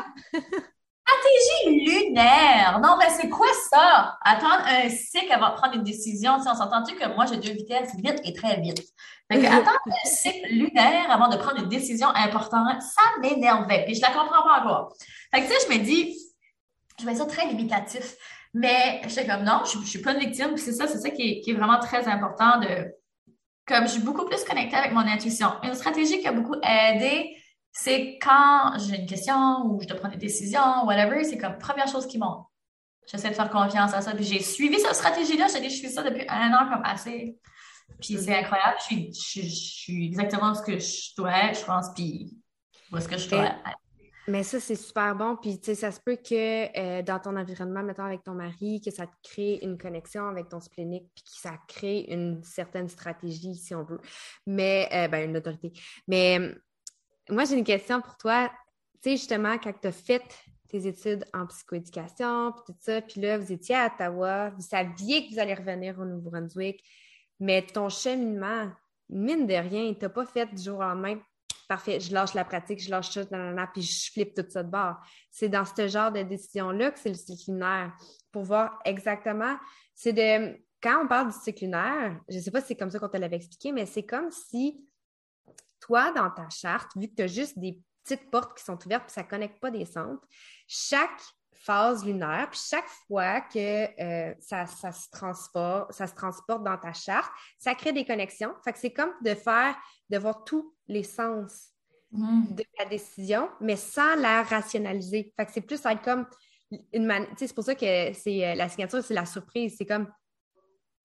Stratégie 1.06 1.84
lunaire. 1.84 2.80
Non, 2.82 2.96
mais 2.98 3.10
c'est 3.10 3.28
quoi 3.28 3.46
ça? 3.70 4.16
Attendre 4.22 4.64
un 4.66 4.88
cycle 4.88 5.30
avant 5.32 5.50
de 5.50 5.54
prendre 5.54 5.74
une 5.74 5.84
décision. 5.84 6.40
Tu 6.40 6.48
on 6.48 6.54
s'entend-tu 6.54 6.94
que 6.94 7.06
moi, 7.14 7.26
j'ai 7.26 7.36
deux 7.36 7.52
vitesses, 7.52 7.94
vite 7.96 8.20
et 8.24 8.32
très 8.32 8.58
vite. 8.60 8.82
Fait 9.30 9.40
que 9.40 9.46
attendre 9.46 9.78
un 9.86 10.08
cycle 10.08 10.48
lunaire 10.48 11.10
avant 11.10 11.28
de 11.28 11.36
prendre 11.36 11.62
une 11.62 11.68
décision 11.68 12.08
importante, 12.08 12.82
ça 12.82 13.02
m'énervait. 13.20 13.84
Puis 13.84 13.94
je 13.94 14.02
la 14.02 14.08
comprends 14.08 14.42
pas 14.42 14.60
encore. 14.60 14.94
Fait 15.32 15.42
que 15.42 15.46
tu 15.46 15.52
sais, 15.52 15.66
je 15.68 15.78
me 15.78 15.84
dis, 15.84 16.16
je 17.00 17.06
vais 17.06 17.14
dire 17.14 17.26
très 17.26 17.46
limitatif. 17.46 18.16
Mais 18.56 19.02
j'étais 19.08 19.26
comme 19.26 19.42
non, 19.42 19.62
je, 19.64 19.78
je 19.80 19.86
suis 19.86 20.00
pas 20.00 20.12
une 20.12 20.20
victime. 20.20 20.54
Puis 20.54 20.62
c'est 20.62 20.72
ça, 20.72 20.86
c'est 20.86 21.00
ça 21.00 21.10
qui 21.10 21.22
est, 21.22 21.40
qui 21.40 21.50
est 21.50 21.54
vraiment 21.54 21.80
très 21.80 22.06
important 22.06 22.60
de, 22.60 22.86
comme 23.66 23.86
je 23.86 23.92
suis 23.92 24.02
beaucoup 24.02 24.24
plus 24.26 24.44
connectée 24.44 24.76
avec 24.76 24.92
mon 24.92 25.00
intuition. 25.00 25.48
Une 25.62 25.74
stratégie 25.74 26.20
qui 26.20 26.28
a 26.28 26.32
beaucoup 26.32 26.56
aidé, 26.62 27.36
c'est 27.72 28.18
quand 28.22 28.74
j'ai 28.78 29.00
une 29.00 29.06
question 29.06 29.66
ou 29.66 29.80
je 29.82 29.88
dois 29.88 29.96
prendre 29.96 30.14
des 30.14 30.20
décisions, 30.20 30.84
whatever, 30.84 31.24
c'est 31.24 31.38
comme 31.38 31.58
première 31.58 31.88
chose 31.88 32.06
qui 32.06 32.18
monte. 32.18 32.46
J'essaie 33.06 33.30
de 33.30 33.34
faire 33.34 33.50
confiance 33.50 33.92
à 33.92 34.00
ça. 34.00 34.12
Puis 34.12 34.24
j'ai 34.24 34.40
suivi 34.40 34.78
cette 34.78 34.94
stratégie-là. 34.94 35.46
J'ai 35.52 35.60
dit, 35.60 35.70
je 35.70 35.76
suis 35.76 35.90
ça 35.90 36.02
depuis 36.02 36.24
un 36.28 36.52
an 36.54 36.68
comme 36.70 36.82
assez. 36.84 37.36
Puis 38.00 38.18
c'est 38.18 38.34
incroyable. 38.34 38.76
Je 38.80 38.84
suis, 38.84 39.12
je, 39.12 39.48
suis 39.48 40.06
exactement 40.06 40.54
ce 40.54 40.62
que 40.62 40.78
je 40.78 41.14
dois 41.16 41.48
être, 41.48 41.60
je 41.60 41.64
pense. 41.64 41.86
Puis 41.94 42.36
où 42.92 42.96
est-ce 42.96 43.08
que 43.08 43.16
je 43.16 43.28
dois 43.28 43.44
être. 43.46 43.78
Mais 44.26 44.42
ça, 44.42 44.58
c'est 44.58 44.76
super 44.76 45.14
bon. 45.14 45.36
Puis, 45.36 45.58
tu 45.58 45.66
sais, 45.66 45.74
ça 45.74 45.92
se 45.92 46.00
peut 46.00 46.16
que 46.16 46.78
euh, 46.78 47.02
dans 47.02 47.18
ton 47.18 47.36
environnement, 47.36 47.82
mettons 47.82 48.04
avec 48.04 48.22
ton 48.24 48.32
mari, 48.32 48.80
que 48.82 48.90
ça 48.90 49.06
te 49.06 49.12
crée 49.22 49.58
une 49.60 49.76
connexion 49.76 50.26
avec 50.28 50.48
ton 50.48 50.60
splénique, 50.60 51.10
puis 51.14 51.24
que 51.24 51.40
ça 51.40 51.58
crée 51.68 52.06
une 52.08 52.42
certaine 52.42 52.88
stratégie, 52.88 53.54
si 53.54 53.74
on 53.74 53.82
veut. 53.84 54.00
Mais, 54.46 54.88
euh, 54.92 55.08
ben, 55.08 55.28
une 55.28 55.36
autorité. 55.36 55.72
Mais 56.08 56.38
moi, 57.28 57.44
j'ai 57.44 57.56
une 57.56 57.64
question 57.64 58.00
pour 58.00 58.16
toi. 58.16 58.50
Tu 59.02 59.10
sais, 59.10 59.16
justement, 59.16 59.58
quand 59.58 59.74
tu 59.78 59.88
as 59.88 59.92
fait 59.92 60.24
tes 60.68 60.86
études 60.86 61.24
en 61.34 61.46
psychoéducation, 61.46 62.52
puis 62.52 62.62
tout 62.66 62.78
ça, 62.80 63.02
puis 63.02 63.20
là, 63.20 63.36
vous 63.36 63.52
étiez 63.52 63.76
à 63.76 63.92
Ottawa, 63.92 64.50
vous 64.50 64.62
saviez 64.62 65.26
que 65.26 65.34
vous 65.34 65.38
allez 65.38 65.54
revenir 65.54 65.98
au 65.98 66.04
Nouveau-Brunswick, 66.06 66.82
mais 67.40 67.62
ton 67.62 67.88
cheminement, 67.88 68.70
mine 69.08 69.46
de 69.46 69.54
rien, 69.54 69.94
tu 69.94 70.08
pas 70.08 70.26
fait 70.26 70.46
du 70.46 70.62
jour 70.62 70.78
au 70.78 70.82
lendemain. 70.82 71.18
Parfait, 71.68 71.98
je 71.98 72.12
lâche 72.12 72.34
la 72.34 72.44
pratique, 72.44 72.80
je 72.80 72.90
lâche 72.90 73.10
tout, 73.10 73.26
puis 73.72 73.82
je 73.82 74.12
flippe 74.12 74.34
tout 74.34 74.44
ça 74.48 74.62
de 74.62 74.70
bord. 74.70 74.96
C'est 75.30 75.48
dans 75.48 75.64
ce 75.64 75.88
genre 75.88 76.12
de 76.12 76.22
décision-là 76.22 76.90
que 76.90 76.98
c'est 76.98 77.08
le 77.08 77.14
cycle 77.14 77.52
lunaire. 77.52 77.92
Pour 78.30 78.42
voir 78.42 78.78
exactement, 78.84 79.56
c'est 79.94 80.12
de. 80.12 80.58
Quand 80.82 81.02
on 81.02 81.08
parle 81.08 81.28
du 81.32 81.38
cycle 81.38 81.64
lunaire, 81.64 82.20
je 82.28 82.36
ne 82.36 82.42
sais 82.42 82.50
pas 82.50 82.60
si 82.60 82.68
c'est 82.68 82.76
comme 82.76 82.90
ça 82.90 82.98
qu'on 82.98 83.08
te 83.08 83.16
l'avait 83.16 83.36
expliqué, 83.36 83.72
mais 83.72 83.86
c'est 83.86 84.04
comme 84.04 84.30
si 84.30 84.86
toi, 85.80 86.12
dans 86.12 86.30
ta 86.30 86.48
charte, 86.50 86.90
vu 86.96 87.08
que 87.08 87.14
tu 87.14 87.22
as 87.22 87.26
juste 87.26 87.58
des 87.58 87.78
petites 88.02 88.30
portes 88.30 88.58
qui 88.58 88.64
sont 88.64 88.78
ouvertes, 88.84 89.04
puis 89.04 89.12
ça 89.12 89.22
ne 89.22 89.28
connecte 89.28 89.60
pas 89.60 89.70
des 89.70 89.86
centres, 89.86 90.26
chaque 90.66 91.22
phase 91.64 92.04
lunaire, 92.04 92.48
puis 92.50 92.60
chaque 92.68 92.88
fois 93.06 93.40
que 93.40 93.58
euh, 93.58 94.34
ça, 94.38 94.66
se 94.66 95.10
transporte, 95.10 95.92
ça 95.92 96.06
se 96.06 96.14
transporte 96.14 96.62
dans 96.62 96.76
ta 96.76 96.92
charte, 96.92 97.32
ça 97.58 97.74
crée 97.74 97.92
des 97.92 98.04
connexions. 98.04 98.52
Fait 98.62 98.72
que 98.72 98.78
c'est 98.78 98.92
comme 98.92 99.12
de 99.22 99.34
faire, 99.34 99.74
de 100.10 100.18
voir 100.18 100.44
tous 100.44 100.74
les 100.88 101.02
sens 101.02 101.70
mm. 102.12 102.54
de 102.54 102.64
la 102.78 102.84
décision, 102.84 103.48
mais 103.60 103.76
sans 103.76 104.14
la 104.16 104.42
rationaliser. 104.42 105.32
Fait 105.36 105.46
que 105.46 105.52
c'est 105.52 105.62
plus 105.62 105.84
être 105.86 106.02
comme 106.02 106.26
une 106.92 107.06
manière. 107.06 107.30
C'est 107.36 107.54
pour 107.54 107.64
ça 107.64 107.74
que 107.74 108.12
c'est 108.12 108.46
euh, 108.46 108.54
la 108.54 108.68
signature, 108.68 109.02
c'est 109.02 109.14
la 109.14 109.26
surprise. 109.26 109.74
C'est 109.78 109.86
comme 109.86 110.08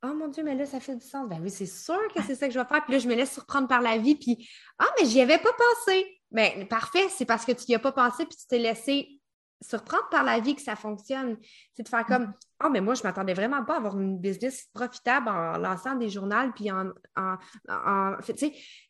Oh 0.01 0.13
mon 0.13 0.29
Dieu, 0.29 0.43
mais 0.43 0.55
là, 0.55 0.65
ça 0.65 0.79
fait 0.79 0.95
du 0.95 1.05
sens. 1.05 1.27
Ben 1.27 1.39
oui, 1.41 1.49
c'est 1.49 1.65
sûr 1.65 1.99
que 2.15 2.23
c'est 2.23 2.35
ça 2.35 2.47
que 2.47 2.53
je 2.53 2.59
vais 2.59 2.65
faire. 2.65 2.83
Puis 2.85 2.93
là, 2.93 2.99
je 2.99 3.07
me 3.07 3.15
laisse 3.15 3.33
surprendre 3.33 3.67
par 3.67 3.81
la 3.81 3.97
vie. 3.97 4.15
Puis 4.15 4.49
Ah, 4.77 4.87
mais 4.97 5.05
j'y 5.05 5.21
avais 5.21 5.37
pas 5.37 5.51
pensé. 5.51 6.05
Ben, 6.31 6.67
parfait, 6.67 7.07
c'est 7.09 7.25
parce 7.25 7.43
que 7.43 7.51
tu 7.51 7.65
n'y 7.69 7.75
as 7.75 7.79
pas 7.79 7.91
pensé 7.91 8.25
puis 8.25 8.37
tu 8.37 8.45
t'es 8.47 8.59
laissé 8.59 9.18
surprendre 9.61 10.07
par 10.09 10.23
la 10.23 10.39
vie 10.39 10.55
que 10.55 10.61
ça 10.61 10.75
fonctionne. 10.75 11.37
C'est 11.73 11.83
de 11.83 11.89
faire 11.89 12.05
comme 12.05 12.33
Oh, 12.63 12.69
mais 12.69 12.81
moi, 12.81 12.93
je 12.93 13.01
ne 13.01 13.07
m'attendais 13.07 13.33
vraiment 13.33 13.63
pas 13.63 13.75
à 13.75 13.77
avoir 13.77 13.97
une 13.97 14.19
business 14.19 14.67
profitable 14.73 15.29
en 15.29 15.57
lançant 15.57 15.95
des 15.95 16.09
journaux 16.09 16.51
puis 16.55 16.71
en. 16.71 16.91
en, 17.15 17.35
en, 17.69 18.17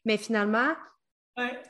mais 0.05 0.17
finalement, 0.17 0.73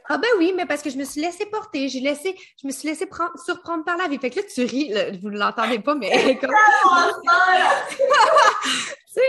ah 0.07 0.17
ben 0.17 0.29
oui, 0.37 0.53
mais 0.55 0.65
parce 0.65 0.81
que 0.81 0.89
je 0.89 0.97
me 0.97 1.03
suis 1.03 1.21
laissé 1.21 1.45
porter, 1.45 1.89
j'ai 1.89 1.99
laissé, 1.99 2.35
je 2.59 2.67
me 2.67 2.71
suis 2.71 2.87
laissé 2.87 3.07
surprendre 3.45 3.83
par 3.83 3.97
la 3.97 4.07
vie. 4.07 4.17
Fait 4.17 4.29
que 4.29 4.37
là, 4.37 4.45
tu 4.51 4.63
ris, 4.63 4.91
vous 5.21 5.29
ne 5.29 5.37
l'entendez 5.37 5.79
pas, 5.79 5.95
mais 5.95 6.09
comme... 6.41 6.49
tu 7.91 8.03
sais, 9.07 9.21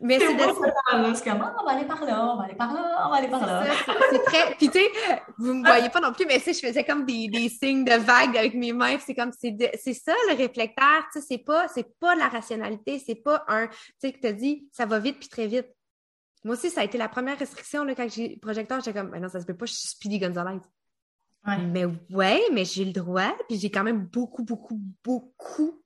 mais 0.00 0.18
c'est 0.20 0.34
de 0.34 1.24
comme, 1.24 1.44
oh, 1.44 1.60
on 1.60 1.64
va 1.64 1.72
aller 1.72 1.84
par 1.84 2.04
là, 2.04 2.32
on 2.32 2.36
va 2.36 2.44
aller 2.44 2.54
par 2.54 2.72
là, 2.72 3.04
on 3.06 3.10
va 3.10 3.16
aller 3.16 3.28
par 3.28 3.44
là. 3.44 3.64
C'est 4.10 4.22
très... 4.24 4.54
Puis 4.54 4.68
tu 4.68 4.78
sais, 4.78 4.90
vous 5.38 5.54
ne 5.54 5.60
me 5.60 5.66
voyez 5.66 5.88
pas 5.88 6.00
non 6.00 6.12
plus, 6.12 6.24
mais 6.24 6.38
sais, 6.38 6.52
je 6.52 6.60
faisais 6.64 6.84
comme 6.84 7.04
des, 7.04 7.28
des 7.28 7.48
signes 7.48 7.84
de 7.84 7.94
vagues 7.94 8.36
avec 8.36 8.54
mes 8.54 8.72
mains. 8.72 8.96
C'est 9.04 9.14
comme, 9.14 9.32
c'est 9.32 9.94
ça 9.94 10.14
le 10.28 10.36
réflecteur, 10.36 11.04
tu 11.12 11.20
sais, 11.20 11.26
c'est 11.28 11.38
pas, 11.38 11.66
pas 12.00 12.14
la 12.14 12.28
rationalité, 12.28 13.02
c'est 13.04 13.16
pas 13.16 13.44
un, 13.48 13.66
tu 13.66 13.74
sais, 13.98 14.12
que 14.12 14.26
tu 14.26 14.34
dit, 14.34 14.68
ça 14.72 14.86
va 14.86 15.00
vite 15.00 15.18
puis 15.18 15.28
très 15.28 15.46
vite. 15.46 15.66
Moi 16.44 16.54
aussi, 16.54 16.70
ça 16.70 16.82
a 16.82 16.84
été 16.84 16.96
la 16.96 17.08
première 17.08 17.38
restriction 17.38 17.82
là, 17.82 17.94
quand 17.96 18.08
j'ai 18.08 18.36
projecteur. 18.36 18.80
J'étais 18.80 18.98
comme, 18.98 19.16
non, 19.16 19.28
ça 19.28 19.40
se 19.40 19.46
peut 19.46 19.56
pas, 19.56 19.66
je 19.66 19.72
suis 19.72 19.88
Speedy 19.88 20.20
Gonzalez. 20.20 20.60
Mais 21.72 21.86
ouais, 22.10 22.42
mais 22.52 22.64
j'ai 22.64 22.84
le 22.84 22.92
droit, 22.92 23.34
puis 23.48 23.58
j'ai 23.58 23.70
quand 23.70 23.82
même 23.82 24.06
beaucoup, 24.06 24.44
beaucoup, 24.44 24.78
beaucoup 25.02 25.82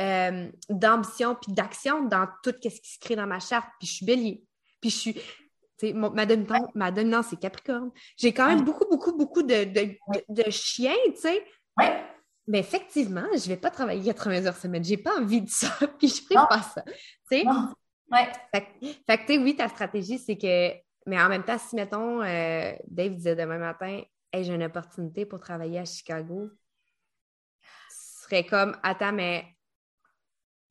euh, 0.00 0.50
d'ambition 0.68 1.36
puis 1.36 1.52
d'action 1.52 2.04
dans 2.04 2.26
tout 2.42 2.54
ce 2.62 2.68
qui 2.68 2.90
se 2.90 2.98
crée 2.98 3.16
dans 3.16 3.26
ma 3.26 3.40
charte. 3.40 3.68
Puis 3.78 3.88
je 3.88 3.92
suis 3.94 4.06
bélier. 4.06 4.44
Puis 4.80 4.90
je 4.90 4.96
suis. 4.96 5.94
ma, 5.94 6.26
dominante, 6.26 6.74
ma 6.74 6.90
dominance, 6.90 7.26
c'est 7.30 7.38
Capricorne. 7.38 7.90
J'ai 8.16 8.32
quand 8.32 8.48
même 8.48 8.64
beaucoup, 8.64 8.86
beaucoup, 8.90 9.16
beaucoup 9.16 9.42
de, 9.42 9.64
de, 9.64 10.50
chiens, 10.50 10.96
tu 11.06 11.20
sais. 11.20 11.44
Ouais. 11.78 12.04
Mais 12.46 12.58
effectivement, 12.58 13.26
je 13.32 13.44
ne 13.44 13.54
vais 13.54 13.56
pas 13.56 13.70
travailler 13.70 14.12
80 14.12 14.46
heures 14.46 14.56
semaine. 14.56 14.84
J'ai 14.84 14.96
pas 14.96 15.18
envie 15.18 15.42
de 15.42 15.48
ça, 15.48 15.68
puis 15.98 16.08
je 16.08 16.22
ne 16.22 16.26
ferai 16.26 16.48
pas 16.48 16.62
ça. 16.62 16.82
Tu 16.82 16.92
sais? 17.30 17.44
Ouais. 18.10 18.32
Fait, 18.52 19.18
que, 19.24 19.38
oui, 19.42 19.56
ta 19.56 19.68
stratégie, 19.68 20.18
c'est 20.18 20.36
que. 20.36 20.72
Mais 21.06 21.20
en 21.20 21.28
même 21.28 21.44
temps, 21.44 21.58
si, 21.58 21.76
mettons, 21.76 22.22
euh, 22.22 22.72
Dave 22.88 23.14
disait 23.14 23.36
demain 23.36 23.58
matin, 23.58 24.00
hey, 24.32 24.44
j'ai 24.44 24.54
une 24.54 24.64
opportunité 24.64 25.26
pour 25.26 25.38
travailler 25.38 25.78
à 25.78 25.84
Chicago, 25.84 26.50
ce 27.90 28.24
serait 28.24 28.44
comme, 28.44 28.76
attends, 28.82 29.12
mais 29.12 29.44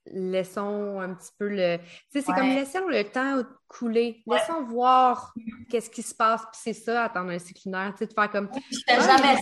laissons 0.07 0.99
un 0.99 1.13
petit 1.13 1.31
peu 1.37 1.47
le. 1.47 1.77
Tu 1.77 1.83
sais, 2.09 2.21
c'est 2.21 2.33
comme 2.33 2.49
laissons 2.49 2.87
le 2.87 3.03
temps 3.03 3.43
couler. 3.67 4.23
Laissons 4.27 4.63
voir 4.63 5.33
qu'est-ce 5.69 5.89
qui 5.89 6.01
se 6.01 6.13
passe. 6.13 6.41
Puis 6.51 6.61
c'est 6.63 6.73
ça, 6.73 7.05
attendre 7.05 7.31
un 7.31 7.39
cycle 7.39 7.61
lunaire. 7.65 7.93
Tu 7.93 7.99
sais, 7.99 8.07
de 8.07 8.13
faire 8.13 8.31
comme. 8.31 8.49
Je 8.71 8.79
fais 8.87 8.97
ah, 8.99 9.17
jamais 9.17 9.39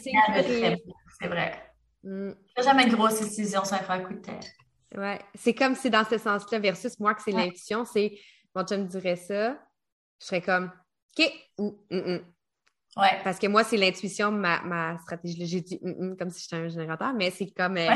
c'est 1.19 1.27
vrai. 1.27 1.73
Mm. 2.03 2.29
Je 2.29 2.53
fais 2.55 2.63
jamais 2.63 2.85
de 2.85 2.95
grosses 2.95 3.19
décisions 3.19 3.63
sans 3.63 3.77
faire 3.77 3.91
un 3.91 4.01
coup 4.01 4.13
de 4.13 4.19
tête. 4.19 4.51
Ouais, 4.95 5.19
c'est 5.35 5.53
comme 5.53 5.75
si 5.75 5.89
dans 5.89 6.03
ce 6.03 6.17
sens-là, 6.17 6.59
versus 6.59 6.99
moi 6.99 7.13
que 7.13 7.21
c'est 7.21 7.31
l'intuition, 7.31 7.85
c'est 7.85 8.17
mon 8.53 8.63
me 8.63 8.83
dirait 8.87 9.15
ça, 9.15 9.53
je 10.19 10.25
serais 10.25 10.41
comme 10.41 10.69
OK, 11.17 11.31
ou 11.57 11.79
Ouais. 12.97 13.21
Parce 13.23 13.39
que 13.39 13.47
moi, 13.47 13.63
c'est 13.63 13.77
l'intuition, 13.77 14.31
ma, 14.31 14.61
ma 14.63 14.99
stratégie. 14.99 15.45
J'ai 15.45 15.61
dit 15.61 15.79
comme 16.19 16.29
si 16.29 16.41
j'étais 16.41 16.57
un 16.57 16.67
générateur, 16.67 17.13
mais 17.13 17.31
c'est 17.31 17.49
comme, 17.51 17.77
euh, 17.77 17.89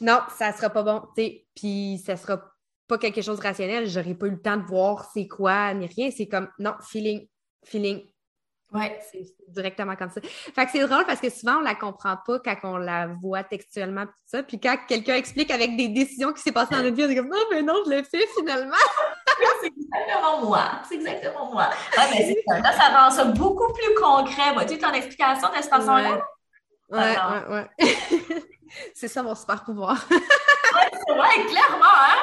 non, 0.00 0.20
ça 0.36 0.52
sera 0.52 0.70
pas 0.70 0.82
bon, 0.82 1.02
tu 1.16 1.22
sais, 1.22 1.46
puis 1.54 2.02
ça 2.04 2.16
sera 2.16 2.42
pas 2.86 2.98
quelque 2.98 3.22
chose 3.22 3.38
de 3.38 3.42
rationnel, 3.42 3.88
j'aurais 3.88 4.14
pas 4.14 4.26
eu 4.26 4.32
le 4.32 4.40
temps 4.40 4.56
de 4.56 4.64
voir 4.64 5.10
c'est 5.12 5.28
quoi 5.28 5.74
ni 5.74 5.86
rien. 5.86 6.10
C'est 6.10 6.26
comme 6.26 6.48
non, 6.58 6.74
feeling, 6.80 7.28
feeling, 7.64 8.02
Ouais. 8.72 8.98
C'est 9.10 9.24
directement 9.48 9.96
comme 9.96 10.10
ça. 10.10 10.20
Fait 10.20 10.66
que 10.66 10.72
c'est 10.72 10.86
drôle 10.86 11.06
parce 11.06 11.20
que 11.20 11.30
souvent, 11.30 11.56
on 11.56 11.60
la 11.60 11.74
comprend 11.74 12.16
pas 12.26 12.38
quand 12.38 12.56
on 12.64 12.76
la 12.76 13.06
voit 13.06 13.42
textuellement, 13.42 14.04
tout 14.04 14.12
ça. 14.26 14.42
Puis 14.42 14.60
quand 14.60 14.76
quelqu'un 14.86 15.14
explique 15.14 15.50
avec 15.50 15.76
des 15.76 15.88
décisions 15.88 16.32
qui 16.34 16.42
s'est 16.42 16.52
passées 16.52 16.74
dans 16.74 16.82
notre 16.82 16.94
vie, 16.94 17.04
on 17.04 17.08
est 17.08 17.16
comme, 17.16 17.28
non, 17.28 17.44
mais 17.50 17.62
non, 17.62 17.74
je 17.86 17.90
l'ai 17.90 18.04
fait 18.04 18.26
finalement. 18.36 18.76
c'est 19.62 19.68
exactement 19.68 20.44
moi. 20.44 20.64
C'est 20.86 20.96
exactement 20.96 21.50
moi. 21.50 21.70
Ouais, 21.96 22.04
c'est 22.12 22.44
ça. 22.46 22.60
Là, 22.60 22.72
ça 22.72 22.88
rend 22.88 23.10
ça 23.10 23.24
beaucoup 23.24 23.72
plus 23.72 23.94
concret. 23.94 24.52
Vois-tu 24.52 24.76
ton 24.76 24.92
explication 24.92 25.48
de 25.48 25.54
cette 25.54 25.70
façon-là? 25.70 26.20
Ouais, 26.90 27.16
ouais, 27.16 27.66
ouais. 27.80 27.94
c'est 28.94 29.08
ça 29.08 29.22
mon 29.22 29.34
super 29.34 29.64
pouvoir. 29.64 30.06
ouais, 30.10 30.90
c'est 31.06 31.14
vrai, 31.14 31.46
clairement, 31.46 31.84
hein? 31.84 32.18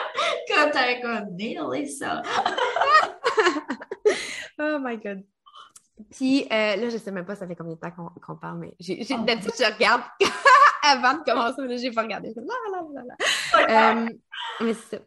Comme 0.47 0.71
t'avais 0.71 1.01
comme 1.01 1.35
nailé 1.35 1.87
ça. 1.87 2.21
oh 4.59 4.77
my 4.79 4.97
God. 4.97 5.23
Puis 6.11 6.43
euh, 6.51 6.75
là, 6.75 6.89
je 6.89 6.97
sais 6.97 7.11
même 7.11 7.25
pas 7.25 7.35
ça 7.35 7.47
fait 7.47 7.55
combien 7.55 7.75
de 7.75 7.79
temps 7.79 7.91
qu'on 8.21 8.35
parle, 8.35 8.59
mais 8.59 8.75
j'ai, 8.79 9.05
oh. 9.11 9.23
d'habitude, 9.23 9.53
je 9.57 9.73
regarde 9.73 10.01
avant 10.83 11.13
de 11.13 11.23
commencer, 11.23 11.61
mais 11.61 11.69
là, 11.69 11.77
j'ai 11.77 11.91
pas 11.91 12.03
regardé. 12.03 12.33
Là, 12.35 12.43
là. 13.03 13.15
Euh, 14.03 14.09
mais 14.61 14.73
c'est 14.73 14.97
ça. 14.97 15.03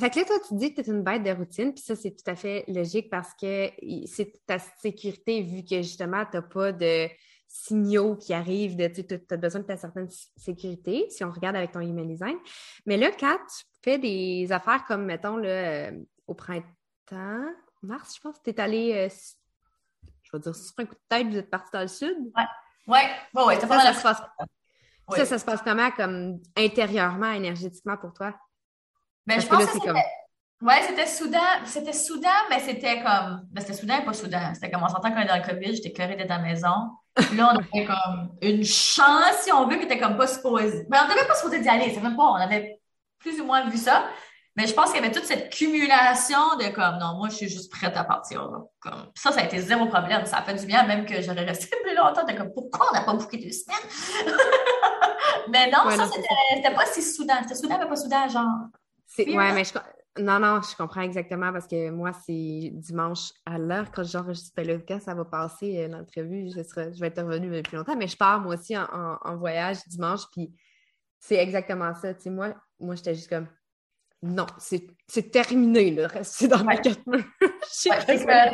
Fait 0.00 0.10
que 0.10 0.20
là, 0.20 0.24
toi, 0.24 0.36
tu 0.48 0.54
dis 0.54 0.74
que 0.74 0.80
tu 0.80 0.88
es 0.88 0.92
une 0.92 1.02
bête 1.02 1.22
de 1.22 1.30
routine, 1.30 1.74
puis 1.74 1.84
ça, 1.84 1.94
c'est 1.94 2.12
tout 2.12 2.30
à 2.30 2.34
fait 2.34 2.64
logique 2.66 3.10
parce 3.10 3.34
que 3.34 3.70
c'est 4.06 4.32
ta 4.46 4.58
sécurité, 4.58 5.42
vu 5.42 5.64
que 5.64 5.76
justement, 5.76 6.24
tu 6.24 6.36
n'as 6.36 6.42
pas 6.42 6.72
de 6.72 7.08
signaux 7.52 8.16
qui 8.16 8.32
arrivent, 8.32 8.76
de, 8.76 8.86
tu 8.88 9.20
as 9.30 9.36
besoin 9.36 9.60
de 9.60 9.66
ta 9.66 9.76
certaine 9.76 10.08
sécurité, 10.36 11.06
si 11.10 11.22
on 11.22 11.30
regarde 11.30 11.54
avec 11.54 11.72
ton 11.72 11.80
human 11.80 12.08
design. 12.08 12.38
Mais 12.86 12.96
là, 12.96 13.10
quand 13.12 13.36
tu 13.36 13.64
fais 13.82 13.98
des 13.98 14.50
affaires 14.50 14.84
comme, 14.86 15.04
mettons, 15.04 15.36
là, 15.36 15.48
euh, 15.48 16.04
au 16.26 16.34
printemps, 16.34 17.44
mars, 17.82 18.16
je 18.16 18.20
pense, 18.20 18.42
tu 18.42 18.50
es 18.50 18.60
allé 18.60 19.10
je 20.22 20.30
vais 20.32 20.40
dire, 20.40 20.56
sur 20.56 20.72
un 20.78 20.86
coup 20.86 20.94
de 20.94 21.00
tête, 21.08 21.26
vous 21.26 21.36
êtes 21.36 21.50
parti 21.50 21.70
dans 21.74 21.82
le 21.82 21.88
sud? 21.88 22.16
Ouais. 22.34 22.44
Ouais, 22.86 23.10
ouais, 23.34 23.44
ouais. 23.44 23.60
Ça, 23.60 23.68
ça, 23.68 23.94
se 23.94 24.02
passe... 24.02 24.22
ça, 25.10 25.24
ça 25.26 25.38
se 25.38 25.44
passe 25.44 25.62
comment 25.62 25.90
comme 25.90 26.40
intérieurement, 26.56 27.32
énergétiquement 27.32 27.98
pour 27.98 28.14
toi? 28.14 28.34
Ben, 29.26 29.40
je 29.40 29.46
pense 29.46 29.66
que, 29.66 29.72
c'était... 29.72 29.88
Comme... 29.88 29.98
Ouais, 30.62 30.80
c'était 30.86 31.06
soudain. 31.06 31.64
C'était 31.64 31.92
soudain, 31.92 32.28
mais 32.48 32.60
c'était 32.60 33.02
comme. 33.02 33.46
Ben, 33.50 33.60
c'était 33.60 33.74
soudain 33.74 33.98
et 34.00 34.04
pas 34.04 34.12
soudain. 34.12 34.54
C'était 34.54 34.70
comme 34.70 34.84
on 34.84 34.88
s'entend 34.88 35.10
qu'on 35.10 35.20
est 35.20 35.26
dans 35.26 35.36
le 35.36 35.42
COVID, 35.42 35.74
j'étais 35.74 35.92
curée 35.92 36.14
d'être 36.14 36.30
à 36.30 36.38
la 36.38 36.42
maison. 36.42 36.68
Là, 37.34 37.52
on 37.52 37.58
avait 37.58 37.84
comme 37.84 38.36
une 38.40 38.64
chance, 38.64 39.42
si 39.42 39.52
on 39.52 39.66
veut, 39.66 39.76
qui 39.76 39.84
était 39.84 39.98
comme 39.98 40.16
pas 40.16 40.28
supposé. 40.28 40.86
Mais 40.88 40.98
on 41.04 41.08
n'avait 41.08 41.26
pas 41.26 41.34
supposé 41.34 41.58
d'y 41.58 41.68
aller. 41.68 41.92
C'est 41.92 42.00
même 42.00 42.16
pas. 42.16 42.22
On 42.22 42.34
avait 42.34 42.80
plus 43.18 43.40
ou 43.40 43.44
moins 43.44 43.68
vu 43.68 43.76
ça. 43.76 44.04
Mais 44.54 44.66
je 44.66 44.74
pense 44.74 44.92
qu'il 44.92 45.02
y 45.02 45.04
avait 45.04 45.12
toute 45.12 45.24
cette 45.24 45.50
cumulation 45.50 46.56
de 46.60 46.68
comme, 46.68 46.98
non, 46.98 47.16
moi, 47.16 47.28
je 47.30 47.36
suis 47.36 47.48
juste 47.48 47.72
prête 47.72 47.96
à 47.96 48.04
partir. 48.04 48.48
Comme, 48.80 49.10
ça, 49.16 49.32
ça 49.32 49.40
a 49.40 49.44
été 49.44 49.58
zéro 49.60 49.86
problème. 49.86 50.26
Ça 50.26 50.38
a 50.38 50.42
fait 50.42 50.54
du 50.54 50.66
bien, 50.66 50.86
même 50.86 51.06
que 51.06 51.20
j'aurais 51.22 51.44
resté 51.44 51.74
plus 51.82 51.96
longtemps. 51.96 52.24
De 52.24 52.34
comme, 52.34 52.52
pourquoi 52.52 52.86
on 52.90 52.94
n'a 52.94 53.02
pas 53.02 53.14
bouqué 53.14 53.38
deux 53.38 53.50
semaines? 53.50 54.28
mais 55.48 55.70
non, 55.72 55.90
ça, 55.90 56.06
c'était 56.06 56.74
pas 56.74 56.86
si 56.86 57.02
soudain. 57.02 57.38
C'était 57.42 57.56
soudain, 57.56 57.78
mais 57.78 57.88
pas 57.88 57.96
soudain, 57.96 58.28
genre. 58.28 58.68
Ouais, 59.18 59.52
mais 59.52 59.64
je, 59.64 59.72
non, 60.18 60.38
non, 60.38 60.60
je 60.60 60.76
comprends 60.76 61.00
exactement 61.00 61.52
parce 61.52 61.66
que 61.66 61.90
moi, 61.90 62.12
c'est 62.12 62.70
dimanche 62.72 63.32
à 63.46 63.58
l'heure 63.58 63.90
quand 63.90 64.04
j'enregistre 64.04 64.60
le 64.62 64.78
cas, 64.78 65.00
ça 65.00 65.14
va 65.14 65.24
passer 65.24 65.84
euh, 65.84 65.88
l'entrevue. 65.88 66.50
Je, 66.50 66.62
je 66.62 67.00
vais 67.00 67.06
être 67.06 67.22
revenue 67.22 67.50
depuis 67.50 67.76
longtemps, 67.76 67.96
mais 67.96 68.08
je 68.08 68.16
pars 68.16 68.40
moi 68.40 68.54
aussi 68.54 68.76
en, 68.76 69.18
en 69.22 69.36
voyage 69.36 69.78
dimanche, 69.86 70.22
puis 70.30 70.52
c'est 71.18 71.36
exactement 71.36 71.94
ça. 71.94 72.12
Tu 72.14 72.22
sais, 72.22 72.30
moi, 72.30 72.54
moi 72.78 72.94
j'étais 72.94 73.14
juste 73.14 73.30
comme 73.30 73.46
non, 74.22 74.46
c'est 74.58 75.30
terminé, 75.32 75.90
le 75.90 76.06
reste, 76.06 76.34
c'est 76.34 76.46
dans 76.46 76.62
ma 76.62 76.76
quatre 76.76 77.04
murs. 77.06 77.24
Je 77.40 77.90
suis 77.90 77.90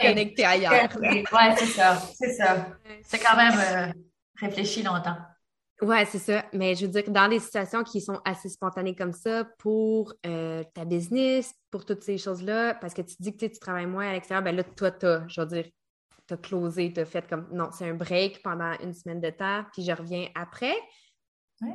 connectée 0.01 0.45
ailleurs. 0.45 0.89
Oui, 0.99 1.25
c'est 1.59 1.67
ça, 1.67 2.01
c'est 2.15 2.33
ça. 2.33 2.69
C'est 3.03 3.19
quand 3.19 3.37
même 3.37 3.59
euh, 3.59 3.93
réfléchi 4.41 4.83
longtemps. 4.83 5.17
Oui, 5.81 5.97
c'est 6.07 6.19
ça. 6.19 6.45
Mais 6.53 6.75
je 6.75 6.87
veux 6.87 6.93
dire, 6.93 7.05
dans 7.09 7.29
des 7.29 7.39
situations 7.39 7.85
qui 7.85 8.01
sont 8.01 8.21
assez 8.25 8.49
spontanées 8.49 8.97
comme 8.97 9.13
ça, 9.13 9.45
pour 9.59 10.13
euh, 10.27 10.65
ta 10.75 10.85
business, 10.85 11.55
pour 11.71 11.85
toutes 11.85 12.03
ces 12.03 12.19
choses-là, 12.19 12.75
parce 12.75 12.95
que 12.95 13.03
tu 13.03 13.15
dis 13.21 13.37
que 13.37 13.47
tu 13.47 13.59
travailles 13.59 13.87
moins 13.87 14.09
à 14.09 14.13
l'extérieur, 14.13 14.43
ben 14.43 14.57
là, 14.57 14.65
toi, 14.65 14.91
as, 15.03 15.29
je 15.29 15.41
veux 15.41 15.47
dire, 15.47 15.67
t'as 16.27 16.37
closé, 16.37 16.93
t'as 16.93 17.05
fait 17.05 17.29
comme, 17.29 17.49
non, 17.53 17.69
c'est 17.73 17.89
un 17.89 17.95
break 17.95 18.43
pendant 18.43 18.73
une 18.83 18.93
semaine 18.93 19.21
de 19.21 19.31
temps, 19.31 19.65
puis 19.73 19.85
je 19.85 19.93
reviens 19.93 20.29
après. 20.35 20.75
Oui. 21.61 21.75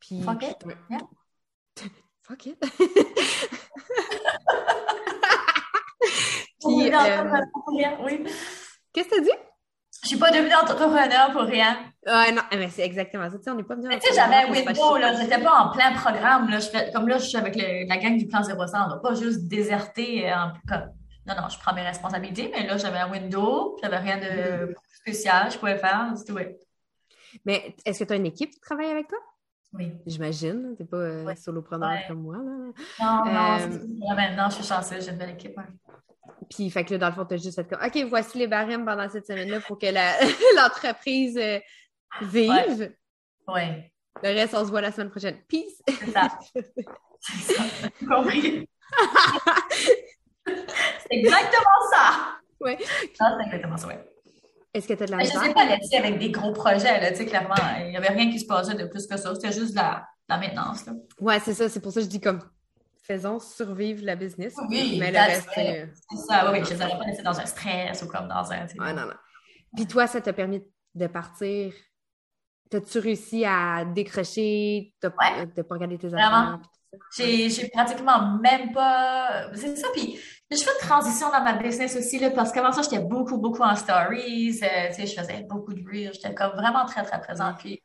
Puis, 0.00 0.22
fuck 0.22 0.42
it. 2.46 2.58
Puis, 6.60 6.92
euh, 6.92 7.24
oui. 8.00 8.24
Qu'est-ce 8.92 9.08
que 9.08 9.14
tu 9.14 9.20
as 9.20 9.24
dit? 9.24 9.30
Je 10.02 10.08
suis 10.08 10.18
pas 10.18 10.30
devenue 10.30 10.54
entrepreneur 10.54 11.32
pour 11.32 11.42
rien. 11.42 11.92
Ouais, 12.06 12.30
non, 12.32 12.42
mais 12.52 12.68
c'est 12.70 12.84
exactement 12.84 13.28
ça. 13.28 13.36
Tu 13.36 13.42
sais, 13.42 13.50
on 13.50 13.56
n'est 13.56 13.64
pas 13.64 13.74
venu 13.74 13.88
Tu 13.88 14.00
sais, 14.00 14.14
j'avais 14.14 14.36
un 14.36 14.52
window, 14.52 14.96
là. 14.96 15.20
J'étais 15.20 15.42
pas 15.42 15.58
en 15.58 15.70
plein 15.70 15.92
programme, 15.92 16.48
là. 16.48 16.60
Je 16.60 16.68
fais, 16.68 16.92
comme 16.92 17.08
là, 17.08 17.18
je 17.18 17.24
suis 17.24 17.36
avec 17.36 17.56
la 17.56 17.96
gang 17.96 18.16
du 18.16 18.26
plan 18.26 18.42
0 18.42 18.60
On 18.60 18.88
va 18.88 18.96
pas 19.02 19.14
juste 19.14 19.48
déserter 19.48 20.32
en, 20.32 20.52
comme, 20.68 20.92
non, 21.26 21.34
non, 21.34 21.48
je 21.48 21.58
prends 21.58 21.74
mes 21.74 21.82
responsabilités, 21.82 22.50
mais 22.54 22.66
là, 22.66 22.76
j'avais 22.76 22.98
un 22.98 23.10
window, 23.10 23.76
j'avais 23.82 23.98
rien 23.98 24.18
de 24.18 24.70
mm. 24.70 24.74
spécial, 25.00 25.50
je 25.50 25.58
pouvais 25.58 25.78
faire, 25.78 26.12
c'est 26.14 26.24
tout, 26.24 26.38
Mais 27.44 27.74
est-ce 27.84 27.98
que 27.98 28.04
tu 28.04 28.12
as 28.12 28.16
une 28.16 28.26
équipe 28.26 28.50
qui 28.50 28.60
travaille 28.60 28.90
avec 28.90 29.08
toi? 29.08 29.18
Oui. 29.72 29.92
J'imagine. 30.06 30.74
Tu 30.76 30.82
n'es 30.82 30.88
pas 30.88 30.96
euh, 30.96 31.34
solopreneur 31.34 31.98
comme 32.06 32.22
moi. 32.22 32.36
Là. 32.36 32.42
Non, 33.00 33.32
non, 33.32 33.58
euh... 33.60 34.14
maintenant, 34.14 34.48
je 34.48 34.56
suis 34.56 34.64
chanceuse, 34.64 35.04
j'ai 35.04 35.10
une 35.10 35.18
belle 35.18 35.30
équipe. 35.30 35.58
Puis, 36.48 36.70
fait 36.70 36.84
que 36.84 36.94
là, 36.94 36.98
dans 36.98 37.08
le 37.08 37.12
fond, 37.12 37.24
tu 37.24 37.34
as 37.34 37.38
juste 37.38 37.56
fait 37.56 37.68
comme, 37.68 37.84
OK, 37.84 38.04
voici 38.08 38.38
les 38.38 38.46
barèmes 38.46 38.84
pendant 38.84 39.08
cette 39.08 39.26
semaine-là 39.26 39.60
pour 39.60 39.78
que 39.78 39.86
l'entreprise 40.56 41.36
euh, 41.36 41.58
vive. 42.22 42.94
Oui. 43.48 43.62
Le 44.22 44.28
reste, 44.28 44.54
on 44.54 44.64
se 44.64 44.70
voit 44.70 44.80
la 44.80 44.92
semaine 44.92 45.10
prochaine. 45.10 45.38
Peace! 45.48 45.82
C'est 45.88 46.10
ça. 46.10 46.28
C'est 47.20 47.54
ça. 47.54 47.62
compris. 48.08 48.68
c'est 50.46 51.10
exactement 51.10 51.80
ça! 51.90 52.38
Oui. 52.60 52.76
c'est 52.80 53.44
exactement 53.44 53.76
ça, 53.76 53.88
oui. 53.88 53.94
Est-ce 54.72 54.88
que 54.88 54.94
tu 54.94 55.02
as 55.02 55.06
de 55.06 55.10
la 55.12 55.18
Je 55.24 55.36
ne 55.36 55.42
sais 55.44 55.54
pas 55.54 55.64
laisser 55.64 55.96
avec 55.96 56.18
des 56.18 56.30
gros 56.30 56.52
projets, 56.52 57.00
là, 57.00 57.10
tu 57.10 57.16
sais, 57.16 57.26
clairement, 57.26 57.54
il 57.80 57.88
n'y 57.88 57.96
avait 57.96 58.08
rien 58.08 58.30
qui 58.30 58.38
se 58.38 58.46
passait 58.46 58.74
de 58.74 58.84
plus 58.86 59.06
que 59.06 59.16
ça. 59.16 59.34
C'était 59.34 59.52
juste 59.52 59.74
la, 59.74 60.06
la 60.28 60.38
maintenance, 60.38 60.86
là. 60.86 60.92
Ouais, 61.20 61.40
c'est 61.40 61.54
ça. 61.54 61.68
C'est 61.68 61.80
pour 61.80 61.92
ça 61.92 62.00
que 62.00 62.04
je 62.04 62.10
dis 62.10 62.20
comme 62.20 62.40
faisons 63.06 63.38
survivre 63.38 64.04
la 64.04 64.16
business. 64.16 64.54
Oui, 64.68 64.98
mais 64.98 65.12
le 65.12 65.18
reste. 65.18 65.48
C'est 65.54 65.88
ça, 66.28 66.50
oui, 66.50 66.58
oui. 66.58 66.66
Je 66.68 66.74
ne 66.74 66.78
pas 66.78 67.04
laisser 67.06 67.22
dans 67.22 67.38
un 67.38 67.46
stress 67.46 68.02
ou 68.02 68.08
comme 68.08 68.28
dans 68.28 68.52
un. 68.52 68.66
Ouais, 68.66 68.92
non, 68.92 69.06
non. 69.06 69.14
Puis 69.74 69.86
toi, 69.86 70.06
ça 70.06 70.20
t'a 70.20 70.32
permis 70.32 70.62
de 70.94 71.06
partir. 71.06 71.72
T'as-tu 72.70 72.98
réussi 72.98 73.44
à 73.44 73.84
décrocher? 73.84 74.92
T'as 75.00 75.08
ouais. 75.08 75.62
pas 75.62 75.74
regardé 75.74 75.98
tes 75.98 76.12
affaires? 76.12 76.58
J'ai 77.16 77.68
pratiquement 77.72 78.38
même 78.38 78.72
pas. 78.72 79.50
C'est 79.54 79.76
ça. 79.76 79.88
Puis 79.94 80.18
je 80.50 80.56
fais 80.56 80.70
une 80.70 80.88
transition 80.88 81.30
dans 81.30 81.42
ma 81.42 81.54
business 81.54 81.96
aussi, 81.96 82.18
là, 82.18 82.30
parce 82.30 82.52
qu'avant 82.52 82.72
ça, 82.72 82.82
j'étais 82.82 83.00
beaucoup, 83.00 83.38
beaucoup 83.38 83.62
en 83.62 83.76
stories. 83.76 84.60
Euh, 84.62 84.88
tu 84.88 84.94
sais, 84.94 85.06
je 85.06 85.20
faisais 85.20 85.46
beaucoup 85.48 85.74
de 85.74 85.82
bruit. 85.82 86.08
J'étais 86.12 86.34
comme 86.34 86.52
vraiment 86.52 86.84
très, 86.86 87.02
très 87.02 87.20
présente. 87.20 87.58
Puis 87.58 87.82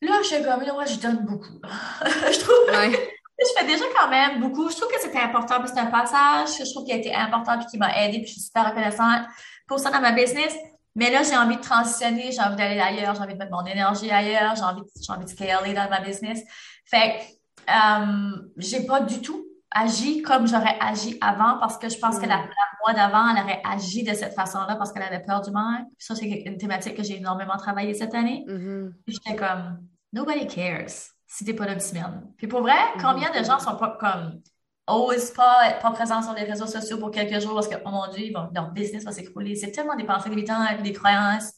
là, 0.00 0.18
je 0.22 0.28
suis 0.28 0.42
comme, 0.42 0.62
là, 0.62 0.72
moi, 0.72 0.84
je 0.84 0.98
donne 0.98 1.24
beaucoup. 1.24 1.60
je 2.04 2.40
trouve. 2.40 2.70
Ouais 2.70 3.18
je 3.44 3.60
fais 3.60 3.66
déjà 3.66 3.84
quand 3.96 4.08
même 4.08 4.40
beaucoup. 4.40 4.70
Je 4.70 4.76
trouve 4.76 4.90
que 4.90 5.00
c'était 5.00 5.18
important, 5.20 5.60
puis 5.60 5.70
c'est 5.72 5.80
un 5.80 5.86
passage 5.86 6.56
que 6.56 6.64
je 6.64 6.70
trouve 6.70 6.84
qui 6.84 6.92
a 6.92 6.96
été 6.96 7.14
important, 7.14 7.58
puis 7.58 7.66
qui 7.66 7.78
m'a 7.78 7.96
aidé, 8.04 8.18
puis 8.18 8.26
je 8.26 8.32
suis 8.32 8.42
super 8.42 8.68
reconnaissante 8.68 9.26
pour 9.66 9.78
ça 9.78 9.90
dans 9.90 10.00
ma 10.00 10.12
business. 10.12 10.54
Mais 10.94 11.10
là, 11.10 11.22
j'ai 11.22 11.36
envie 11.36 11.56
de 11.56 11.62
transitionner, 11.62 12.32
j'ai 12.32 12.40
envie 12.40 12.56
d'aller 12.56 12.80
ailleurs, 12.80 13.14
j'ai 13.14 13.22
envie 13.22 13.32
de 13.32 13.38
mettre 13.38 13.52
mon 13.52 13.64
énergie 13.64 14.10
ailleurs, 14.10 14.54
j'ai 14.56 14.62
envie, 14.62 14.82
j'ai 15.00 15.12
envie 15.12 15.24
de 15.24 15.30
scaler 15.30 15.72
dans 15.72 15.88
ma 15.88 16.00
business. 16.00 16.40
Fait 16.84 17.18
que, 17.18 17.70
euh, 17.70 18.50
j'ai 18.58 18.84
pas 18.84 19.00
du 19.00 19.20
tout 19.20 19.46
agi 19.70 20.20
comme 20.20 20.46
j'aurais 20.46 20.76
agi 20.80 21.16
avant 21.20 21.58
parce 21.58 21.78
que 21.78 21.88
je 21.88 21.98
pense 21.98 22.18
que 22.18 22.26
la, 22.26 22.38
mm. 22.38 22.40
la 22.40 22.78
mois 22.80 22.92
d'avant, 22.92 23.34
elle 23.34 23.42
aurait 23.42 23.62
agi 23.64 24.04
de 24.04 24.12
cette 24.12 24.34
façon-là 24.34 24.76
parce 24.76 24.92
qu'elle 24.92 25.02
avait 25.02 25.22
peur 25.22 25.40
du 25.40 25.50
manque. 25.50 25.86
Ça, 25.98 26.14
c'est 26.14 26.26
une 26.26 26.58
thématique 26.58 26.96
que 26.96 27.02
j'ai 27.02 27.16
énormément 27.16 27.56
travaillé 27.56 27.94
cette 27.94 28.14
année. 28.14 28.44
Mm-hmm. 28.46 28.92
J'étais 29.06 29.36
comme, 29.36 29.78
nobody 30.12 30.46
cares 30.46 30.90
si 31.26 31.46
t'es 31.46 31.54
pas 31.54 31.64
là 31.64 31.72
une 31.72 31.80
semaine. 31.80 32.26
Puis 32.36 32.46
pour 32.46 32.60
vrai, 32.60 32.76
combien 33.00 33.30
de 33.30 33.42
gens 33.42 33.58
sont 33.58 33.76
pas 33.76 33.96
comme 33.98 34.42
osent 34.86 35.30
pas 35.30 35.68
être 35.70 35.80
pas 35.80 35.90
présents 35.92 36.22
sur 36.22 36.34
les 36.34 36.44
réseaux 36.44 36.66
sociaux 36.66 36.98
pour 36.98 37.10
quelques 37.10 37.40
jours 37.40 37.54
parce 37.54 37.68
que, 37.68 37.76
oh 37.84 37.90
mon 37.90 38.08
Dieu, 38.08 38.32
leur 38.54 38.70
business 38.70 39.04
va 39.04 39.12
s'écrouler. 39.12 39.54
C'est 39.54 39.72
tellement 39.72 39.96
des 39.96 40.04
pensées 40.04 40.28
limitantes, 40.28 40.82
des 40.82 40.92
croyances. 40.92 41.52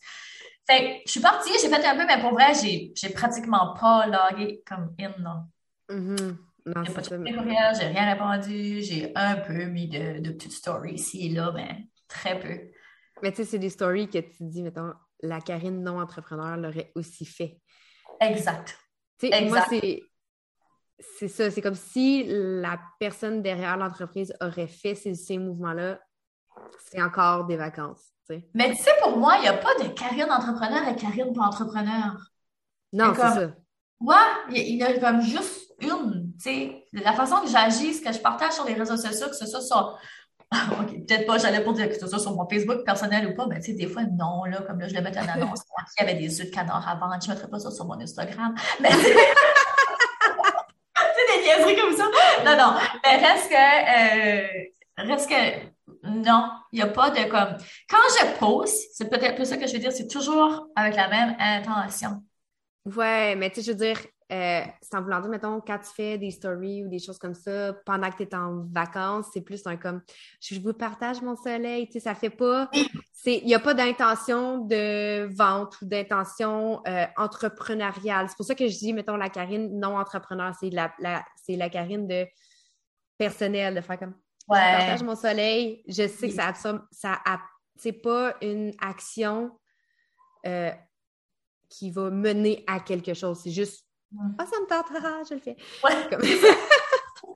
Fait 0.67 1.03
je 1.05 1.11
suis 1.11 1.21
partie, 1.21 1.53
j'ai 1.61 1.69
fait 1.69 1.85
un 1.87 1.97
peu, 1.97 2.07
mais 2.07 2.21
pour 2.21 2.33
vrai, 2.33 2.55
j'ai, 2.55 2.93
j'ai 2.95 3.11
pratiquement 3.11 3.75
pas 3.79 4.07
logué 4.07 4.63
comme 4.67 4.95
in, 4.99 5.13
non. 5.21 5.45
Mm 5.91 6.37
j'ai 6.67 6.95
pas 6.95 7.03
de 7.03 7.09
j'ai 7.79 7.87
rien 7.89 8.15
répondu, 8.15 8.81
j'ai 8.81 9.13
un 9.15 9.37
peu 9.37 9.67
mis 9.67 9.87
de, 9.87 10.21
de 10.21 10.31
petites 10.31 10.53
stories 10.53 10.95
ici 10.95 11.27
et 11.27 11.29
là, 11.29 11.53
mais 11.55 11.87
très 12.09 12.41
peu. 12.41 12.71
Mais 13.23 13.33
tu 13.33 13.37
sais, 13.37 13.45
c'est 13.45 13.59
des 13.59 13.69
stories 13.69 14.09
que 14.09 14.17
tu 14.17 14.37
dis, 14.41 14.63
mettons, 14.63 14.95
la 15.21 15.43
Karine 15.43 15.83
non-entrepreneur 15.83 16.57
l'aurait 16.57 16.91
aussi 16.95 17.27
fait. 17.27 17.59
Exact 18.19 18.79
moi, 19.49 19.65
c'est. 19.69 20.03
C'est 20.99 21.29
ça, 21.29 21.51
c'est 21.51 21.61
comme 21.61 21.75
si 21.75 22.25
la 22.29 22.79
personne 23.01 23.43
derrière 23.43 23.77
l'entreprise 23.77 24.33
aurait 24.41 24.69
fait 24.69 24.95
ces, 24.95 25.39
mouvements-là, 25.39 25.99
c'est 26.87 27.03
encore 27.03 27.47
des 27.47 27.57
vacances. 27.57 28.13
Mais 28.55 28.71
tu 28.71 28.83
sais, 28.83 28.91
pour 29.03 29.19
moi, 29.19 29.37
il 29.39 29.43
n'y 29.43 29.49
a 29.49 29.55
pas 29.55 29.75
de 29.83 29.89
carrière 29.89 30.29
d'entrepreneur 30.29 30.89
et 30.89 30.97
carrière 30.97 31.31
pas 31.33 31.43
entrepreneur. 31.43 32.17
Non, 32.93 33.13
c'est 33.15 33.21
ça. 33.21 33.53
Ouais, 34.01 34.17
il 34.51 34.77
y, 34.77 34.83
a 34.83 34.99
comme 34.99 35.21
juste 35.21 35.73
une, 35.81 36.33
tu 36.35 36.43
sais, 36.43 36.87
la 36.93 37.13
façon 37.13 37.41
que 37.41 37.49
j'agis, 37.49 37.95
ce 37.95 38.03
que 38.03 38.13
je 38.13 38.19
partage 38.19 38.53
sur 38.53 38.65
les 38.65 38.75
réseaux 38.75 38.97
sociaux, 38.97 39.29
que 39.29 39.37
ce 39.37 39.47
soit 39.47 39.61
sur 39.61 39.99
OK, 40.81 41.07
peut-être 41.07 41.27
pas, 41.27 41.39
j'allais 41.39 41.65
pas 41.65 41.73
dire 41.73 41.89
que 41.89 41.99
ce 41.99 42.07
soit 42.07 42.19
sur 42.19 42.35
mon 42.35 42.49
Facebook 42.49 42.85
personnel 42.85 43.27
ou 43.29 43.35
pas, 43.35 43.47
mais 43.47 43.61
tu 43.61 43.73
sais, 43.73 43.73
des 43.73 43.87
fois, 43.87 44.03
non, 44.05 44.45
là, 44.45 44.63
comme 44.63 44.79
là, 44.79 44.89
je 44.89 44.95
le 44.95 45.01
mettais 45.01 45.21
en 45.21 45.29
annonce. 45.29 45.63
Il 45.99 46.07
y 46.07 46.09
avait 46.09 46.19
des 46.19 46.41
œufs 46.41 46.47
de 46.47 46.55
canard 46.55 46.99
vendre, 47.01 47.17
je 47.21 47.29
ne 47.29 47.35
mettrais 47.35 47.49
pas 47.49 47.59
ça 47.59 47.71
sur 47.71 47.87
mon 47.87 47.99
Instagram. 48.01 48.55
Mais 48.81 48.91
comme 51.81 51.97
ça. 51.97 52.05
Non, 52.45 52.57
non. 52.57 52.79
Mais 53.05 53.17
reste 53.17 53.49
que, 53.49 53.55
euh, 53.55 54.47
reste 54.97 55.29
que, 55.29 55.75
non, 56.09 56.51
il 56.73 56.77
n'y 56.77 56.83
a 56.83 56.87
pas 56.89 57.11
de 57.11 57.25
comme. 57.25 57.57
Quand 57.89 57.99
je 58.19 58.39
pose, 58.39 58.73
c'est 58.93 59.09
peut-être 59.09 59.35
plus 59.37 59.47
ça 59.47 59.57
que 59.57 59.67
je 59.67 59.73
veux 59.73 59.79
dire, 59.79 59.93
c'est 59.93 60.09
toujours 60.09 60.69
avec 60.77 60.97
la 60.97 61.09
même 61.09 61.37
intention. 61.39 62.23
Ouais, 62.85 63.35
mais 63.37 63.51
tu 63.51 63.57
sais, 63.57 63.63
je 63.63 63.73
veux 63.73 63.79
dire, 63.79 63.99
euh, 64.33 64.63
sans 64.81 65.03
vouloir 65.03 65.21
dire, 65.21 65.31
mettons, 65.31 65.61
quand 65.61 65.79
tu 65.79 65.91
fais 65.95 66.17
des 66.17 66.31
stories 66.31 66.85
ou 66.85 66.89
des 66.89 66.99
choses 66.99 67.19
comme 67.19 67.35
ça, 67.35 67.75
pendant 67.85 68.11
que 68.11 68.17
tu 68.17 68.23
es 68.23 68.35
en 68.35 68.65
vacances, 68.73 69.27
c'est 69.33 69.43
plus 69.43 69.67
un 69.67 69.77
comme 69.77 70.01
je 70.41 70.59
vous 70.61 70.73
partage 70.73 71.21
mon 71.21 71.37
soleil, 71.37 71.87
tu 71.87 71.95
sais, 71.95 72.01
ça 72.01 72.15
fait 72.15 72.31
pas. 72.31 72.71
Il 73.27 73.45
n'y 73.45 73.55
a 73.55 73.59
pas 73.59 73.75
d'intention 73.75 74.59
de 74.59 75.29
vente 75.35 75.81
ou 75.81 75.87
d'intention 75.87 76.83
euh, 76.87 77.07
entrepreneuriale. 77.17 78.29
C'est 78.29 78.37
pour 78.37 78.47
ça 78.47 78.55
que 78.55 78.67
je 78.67 78.79
dis, 78.79 78.93
mettons, 78.93 79.17
la 79.17 79.29
Karine 79.29 79.79
non 79.79 79.99
entrepreneur, 79.99 80.55
c'est 80.59 80.71
la, 80.71 80.93
c'est 81.43 81.57
la 81.57 81.69
Karine 81.69 82.07
de 82.07 82.27
personnel, 83.19 83.75
de 83.75 83.81
faire 83.81 83.99
comme 83.99 84.15
ouais. 84.49 84.59
je 84.59 84.79
partage 84.79 85.03
mon 85.03 85.17
soleil, 85.17 85.83
je 85.87 86.09
sais 86.09 86.29
que 86.29 86.35
ça, 86.35 86.53
ça, 86.91 87.23
c'est 87.77 87.93
pas 87.93 88.35
une 88.41 88.73
action 88.81 89.59
euh, 90.47 90.71
qui 91.69 91.91
va 91.91 92.11
mener 92.11 92.65
à 92.67 92.81
quelque 92.81 93.15
chose. 93.15 93.41
C'est 93.43 93.51
juste 93.51 93.84
ah, 94.39 94.47
ça 94.47 94.61
me 94.61 94.67
tente, 94.67 94.87
je 95.29 95.35
le 95.35 95.41
fais. 95.41 95.57
Ouais. 95.83 95.93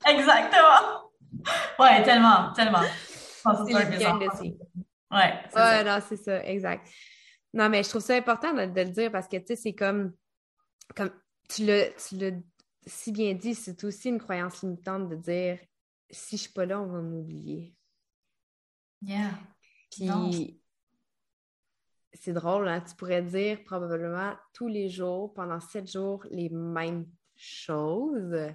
Exactement. 0.13 1.11
Ouais, 1.79 2.03
tellement, 2.03 2.53
tellement. 2.53 2.83
C'est 3.67 3.73
Ouais. 5.11 5.43
Ouais, 5.55 5.85
non, 5.85 5.99
c'est 6.07 6.17
ça, 6.17 6.45
exact. 6.45 6.87
Non, 7.55 7.71
mais 7.71 7.83
je 7.83 7.89
trouve 7.89 8.03
ça 8.03 8.15
important 8.15 8.53
de, 8.53 8.61
le 8.61 8.91
dire 8.91 9.11
parce 9.11 9.27
que, 9.27 9.39
tu 9.39 9.47
sais, 9.49 9.57
c'est 9.57 9.75
comme, 9.75 10.13
comme 10.95 11.11
tu 11.49 11.65
l'as 11.65 11.91
si 12.87 13.13
bien 13.13 13.35
dit, 13.35 13.55
c'est 13.55 13.85
aussi 13.85 14.09
une 14.09 14.19
croyance 14.19 14.63
limitante 14.63 15.09
de 15.09 15.17
dire 15.17 15.59
si 16.11 16.37
je 16.37 16.43
suis 16.43 16.53
pas 16.53 16.67
là, 16.67 16.81
on 16.81 16.87
va 16.87 17.01
m'oublier. 17.01 17.75
Yeah. 19.03 19.31
Puis, 19.91 20.61
c'est 22.13 22.33
drôle, 22.33 22.69
hein? 22.69 22.81
tu 22.81 22.95
pourrais 22.95 23.23
dire 23.23 23.63
probablement 23.65 24.35
tous 24.55 24.69
les 24.69 24.89
jours, 24.89 25.33
pendant 25.35 25.61
sept 25.61 25.91
jours, 25.91 26.25
les 26.31 26.49
mêmes 26.49 27.07
choses. 27.37 28.53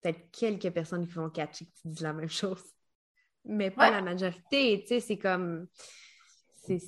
Peut-être 0.00 0.30
quelques 0.32 0.70
personnes 0.70 1.06
qui 1.06 1.12
vont 1.12 1.30
catcher 1.30 1.66
que 1.66 1.70
tu 1.82 1.88
dis 1.88 2.02
la 2.02 2.12
même 2.12 2.28
chose, 2.28 2.64
mais 3.44 3.70
pas 3.70 3.90
la 3.90 4.02
majorité. 4.02 4.80
Tu 4.82 4.88
sais, 4.88 5.00
c'est 5.00 5.18
comme. 5.18 5.68
C'est 6.64 6.78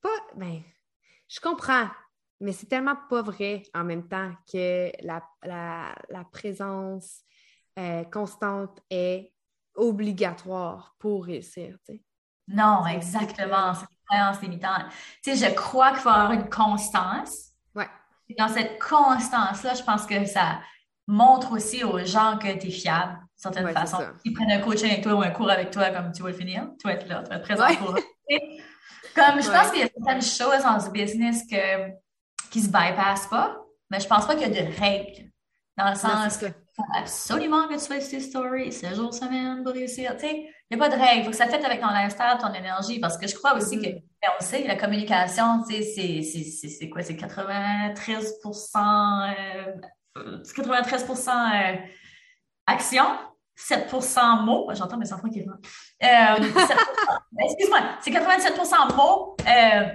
pas. 0.00 0.08
Ben, 0.36 0.62
je 1.28 1.40
comprends, 1.40 1.88
mais 2.40 2.52
c'est 2.52 2.66
tellement 2.66 2.96
pas 3.08 3.22
vrai 3.22 3.62
en 3.74 3.84
même 3.84 4.08
temps 4.08 4.32
que 4.52 4.90
la, 5.04 5.22
la, 5.42 6.24
présence 6.30 7.22
euh, 7.78 8.04
constante 8.04 8.80
est 8.90 9.32
obligatoire 9.74 10.94
pour 10.98 11.24
réussir. 11.24 11.76
Tu 11.86 11.94
sais. 11.94 12.02
Non, 12.48 12.86
exactement. 12.86 13.74
C'est 13.74 13.82
une 13.82 14.06
croyance 14.06 14.40
limitante. 14.42 14.84
Tu 15.22 15.36
sais, 15.36 15.48
je 15.48 15.54
crois 15.54 15.90
qu'il 15.90 16.00
faut 16.00 16.08
avoir 16.08 16.32
une 16.32 16.48
constance. 16.48 17.50
Ouais. 17.74 17.88
dans 18.38 18.48
cette 18.48 18.78
constance-là, 18.80 19.74
je 19.74 19.82
pense 19.82 20.06
que 20.06 20.24
ça 20.26 20.60
montre 21.06 21.52
aussi 21.52 21.84
aux 21.84 21.98
gens 22.04 22.38
que 22.38 22.52
tu 22.58 22.68
es 22.68 22.70
fiable, 22.70 23.14
d'une 23.14 23.28
certaine 23.36 23.72
façon. 23.72 23.98
Ils 24.24 24.32
prennent 24.32 24.52
un 24.52 24.60
coaching 24.60 24.90
avec 24.90 25.02
toi 25.02 25.14
ou 25.14 25.22
un 25.22 25.30
cours 25.30 25.50
avec 25.50 25.70
toi, 25.70 25.90
comme 25.90 26.12
tu 26.12 26.22
vas 26.22 26.30
le 26.30 26.34
finir, 26.34 26.68
tu 26.80 26.86
vas 26.86 26.94
être 26.94 27.08
là, 27.08 27.22
tu 27.22 27.30
vas 27.30 27.36
être 27.36 27.42
présent 27.42 27.74
pour 27.76 27.96
eux. 27.96 28.02
Comme 29.14 29.42
je 29.42 29.50
pense 29.50 29.70
qu'il 29.70 29.80
y 29.80 29.84
a 29.84 29.88
certaines 29.88 30.22
choses 30.22 30.62
dans 30.62 30.80
ce 30.80 30.90
business 30.90 31.42
que, 31.46 31.90
qui 32.50 32.60
se 32.60 32.68
bypassent 32.68 33.26
pas, 33.26 33.58
mais 33.90 34.00
je 34.00 34.06
pense 34.06 34.26
pas 34.26 34.34
qu'il 34.34 34.50
y 34.50 34.58
a 34.58 34.62
de 34.62 34.80
règles. 34.80 35.30
Dans 35.76 35.90
le 35.90 35.96
sens 35.96 36.36
que 36.36 36.46
absolument 36.94 37.68
que 37.68 37.74
tu 37.74 37.86
fasses 37.86 38.08
tes 38.08 38.20
stories 38.20 38.72
16 38.72 38.96
jours 38.96 39.14
semaine 39.14 39.62
pour 39.62 39.72
réussir. 39.72 40.14
Tu 40.16 40.26
sais, 40.26 40.48
il 40.70 40.76
n'y 40.76 40.82
a 40.82 40.88
pas 40.88 40.94
de 40.94 41.00
règle. 41.00 41.20
Il 41.20 41.24
faut 41.24 41.30
que 41.30 41.36
ça 41.36 41.46
fasse 41.46 41.64
avec 41.64 41.80
ton 41.80 41.88
lifestyle, 41.88 42.38
ton 42.40 42.52
énergie. 42.54 42.98
Parce 42.98 43.18
que 43.18 43.26
je 43.26 43.34
crois 43.34 43.54
aussi 43.54 43.78
que, 43.78 43.86
mm-hmm. 43.86 44.02
ben, 44.22 44.30
on 44.40 44.42
sait, 44.42 44.66
la 44.66 44.76
communication, 44.76 45.62
tu 45.68 45.82
sais, 45.82 46.22
c'est 46.22 46.88
quoi? 46.88 47.02
C'est 47.02 47.16
93 47.16 48.40
euh, 48.44 50.32
93 50.54 51.06
euh, 51.08 51.76
action, 52.66 53.04
7% 53.58 54.44
mots. 54.44 54.68
J'entends 54.72 54.96
mes 54.96 55.12
enfants 55.12 55.28
qui 55.28 55.42
vont. 55.42 55.52
Euh, 55.52 56.36
excuse-moi, 57.44 57.80
c'est 58.00 58.10
87% 58.10 58.96
mots. 58.96 59.36
Euh, 59.40 59.88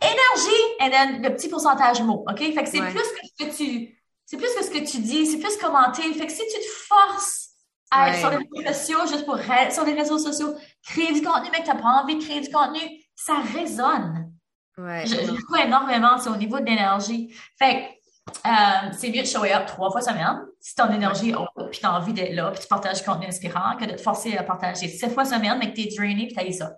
énergie, 0.00 0.64
et 0.80 0.90
then 0.90 1.22
le 1.22 1.34
petit 1.34 1.48
pourcentage 1.48 2.02
mots. 2.02 2.24
OK? 2.28 2.38
Fait 2.38 2.62
que 2.62 2.68
c'est 2.68 2.80
plus 2.80 2.94
que 2.94 3.00
ce 3.00 3.44
que 3.44 3.56
tu. 3.56 3.97
C'est 4.30 4.36
plus 4.36 4.54
que 4.54 4.62
ce 4.62 4.70
que 4.70 4.84
tu 4.84 4.98
dis, 4.98 5.24
c'est 5.24 5.38
plus 5.38 5.56
commenter. 5.56 6.02
Fait 6.12 6.26
que 6.26 6.32
si 6.32 6.42
tu 6.42 6.60
te 6.60 6.70
forces 6.86 7.48
à 7.90 8.10
être 8.10 8.18
sur 8.18 8.28
les 8.28 8.36
réseaux 8.36 8.74
sociaux, 8.74 8.98
juste 9.06 9.24
pour 9.24 9.38
sur 9.38 9.84
les 9.86 9.94
réseaux 9.94 10.18
sociaux, 10.18 10.54
créer 10.86 11.14
du 11.14 11.22
contenu, 11.22 11.48
mais 11.50 11.60
que 11.60 11.64
tu 11.64 11.70
n'as 11.70 11.80
pas 11.80 12.02
envie 12.02 12.16
de 12.16 12.22
créer 12.22 12.42
du 12.42 12.50
contenu, 12.50 12.80
ça 13.16 13.36
résonne. 13.54 14.30
Ouais. 14.76 15.06
Je, 15.06 15.14
je 15.14 15.64
énormément, 15.64 16.18
c'est 16.18 16.28
au 16.28 16.36
niveau 16.36 16.60
de 16.60 16.66
l'énergie. 16.66 17.34
Fait 17.58 17.98
euh, 18.44 18.92
c'est 18.92 19.08
mieux 19.08 19.22
de 19.22 19.26
show 19.26 19.44
up 19.44 19.64
trois 19.66 19.90
fois 19.90 20.02
semaine 20.02 20.44
si 20.60 20.74
ton 20.74 20.92
énergie 20.92 21.30
est 21.30 21.34
haute, 21.34 21.70
puis 21.70 21.80
tu 21.80 21.86
as 21.86 21.94
envie 21.94 22.12
d'être 22.12 22.34
là, 22.34 22.50
puis 22.50 22.60
tu 22.60 22.68
partages 22.68 22.98
du 22.98 23.08
contenu 23.08 23.28
inspirant, 23.28 23.78
que 23.78 23.86
de 23.86 23.92
te 23.92 24.02
forcer 24.02 24.36
à 24.36 24.42
partager 24.42 24.88
sept 24.88 25.14
fois 25.14 25.24
semaine, 25.24 25.56
mais 25.58 25.70
que 25.70 25.76
tu 25.76 25.88
es 25.88 25.96
drainé, 25.96 26.26
puis 26.26 26.36
tu 26.36 26.40
as 26.40 26.52
ça. 26.52 26.76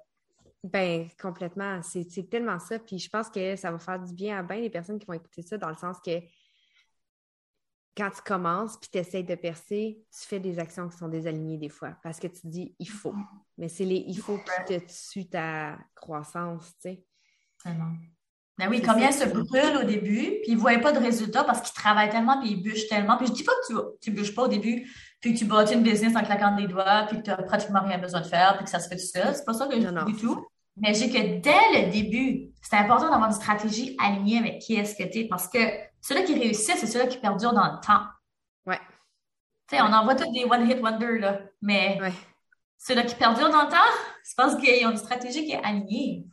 Ben, 0.62 1.08
complètement. 1.20 1.80
C'est 1.82 2.30
tellement 2.30 2.60
ça. 2.60 2.78
Puis 2.78 3.00
je 3.00 3.08
pense 3.08 3.28
que 3.28 3.56
ça 3.56 3.72
va 3.72 3.78
faire 3.78 3.98
du 3.98 4.14
bien 4.14 4.38
à 4.38 4.42
bien 4.44 4.58
les 4.58 4.70
personnes 4.70 5.00
qui 5.00 5.06
vont 5.06 5.14
écouter 5.14 5.42
ça, 5.42 5.58
dans 5.58 5.70
le 5.70 5.74
sens 5.74 5.96
que 6.04 6.20
quand 7.96 8.10
tu 8.10 8.22
commences 8.22 8.76
puis 8.76 8.88
tu 8.92 8.98
essaies 8.98 9.22
de 9.22 9.34
percer, 9.34 10.02
tu 10.10 10.26
fais 10.26 10.40
des 10.40 10.58
actions 10.58 10.88
qui 10.88 10.96
sont 10.96 11.08
désalignées 11.08 11.58
des 11.58 11.68
fois 11.68 11.96
parce 12.02 12.18
que 12.18 12.28
tu 12.28 12.46
dis 12.46 12.74
il 12.78 12.88
faut. 12.88 13.14
Mais 13.58 13.68
c'est 13.68 13.84
les 13.84 14.04
il 14.06 14.18
faut 14.18 14.38
qui 14.38 14.78
te 14.78 15.12
tuent 15.12 15.28
ta 15.28 15.78
croissance, 15.94 16.66
tu 16.76 16.90
sais. 16.90 17.04
Vraiment. 17.64 17.92
Ben 18.58 18.68
oui, 18.68 18.82
combien 18.82 19.10
se 19.10 19.24
brûlent 19.24 19.78
au 19.82 19.84
début, 19.84 20.40
puis 20.42 20.48
ils 20.48 20.54
ne 20.56 20.60
voient 20.60 20.78
pas 20.78 20.92
de 20.92 20.98
résultats 20.98 21.44
parce 21.44 21.62
qu'ils 21.62 21.74
travaillent 21.74 22.10
tellement, 22.10 22.38
puis 22.40 22.50
ils 22.50 22.62
bûchent 22.62 22.88
tellement. 22.88 23.16
Puis 23.16 23.28
je 23.28 23.32
dis 23.32 23.42
pas 23.42 23.52
que 23.52 23.96
tu 24.02 24.10
ne 24.10 24.16
bûches 24.16 24.34
pas 24.34 24.42
au 24.42 24.48
début, 24.48 24.86
puis 25.18 25.32
que 25.32 25.38
tu 25.38 25.46
bâtis 25.46 25.72
une 25.72 25.82
business 25.82 26.14
en 26.14 26.22
claquant 26.22 26.54
des 26.54 26.66
doigts, 26.66 27.06
puis 27.08 27.18
que 27.18 27.22
tu 27.22 27.30
n'as 27.30 27.42
pratiquement 27.42 27.80
rien 27.80 27.96
besoin 27.96 28.20
de 28.20 28.26
faire, 28.26 28.56
puis 28.56 28.64
que 28.64 28.70
ça 28.70 28.78
se 28.78 28.88
fait 28.88 28.96
tout 28.96 29.06
seul. 29.06 29.34
C'est 29.34 29.46
pas 29.46 29.54
ça 29.54 29.66
que 29.66 29.80
je 29.80 29.88
dis 29.88 30.12
du 30.12 30.20
tout. 30.20 30.46
Mais 30.76 30.92
j'ai 30.92 31.08
que 31.08 31.40
dès 31.40 31.86
le 31.86 31.90
début, 31.90 32.50
c'est 32.60 32.76
important 32.76 33.10
d'avoir 33.10 33.28
une 33.28 33.34
stratégie 33.34 33.96
alignée 33.98 34.38
avec 34.38 34.58
qui 34.58 34.74
est-ce 34.74 34.94
que 34.94 35.10
tu 35.10 35.20
es 35.20 35.24
parce 35.28 35.48
que 35.48 35.58
ceux-là 36.00 36.22
qui 36.22 36.34
réussissent, 36.34 36.78
c'est 36.78 36.86
ceux-là 36.86 37.06
qui 37.06 37.18
perdurent 37.18 37.52
dans 37.52 37.72
le 37.72 37.80
temps. 37.80 38.04
Ouais. 38.66 38.80
Tu 39.68 39.76
sais, 39.76 39.82
on 39.82 39.92
en 39.92 40.04
voit 40.04 40.14
tous 40.14 40.30
des 40.32 40.44
one-hit 40.44 40.80
wonders, 40.80 41.20
là. 41.20 41.40
Mais 41.62 41.98
ceux-là 42.78 43.02
qui 43.02 43.14
perdurent 43.14 43.50
dans 43.50 43.64
le 43.64 43.70
temps, 43.70 43.76
c'est 44.24 44.36
parce 44.36 44.56
qu'ils 44.56 44.86
ont 44.86 44.90
une 44.90 44.96
stratégie 44.96 45.44
qui 45.44 45.52
est 45.52 45.64
alignée. 45.64 46.26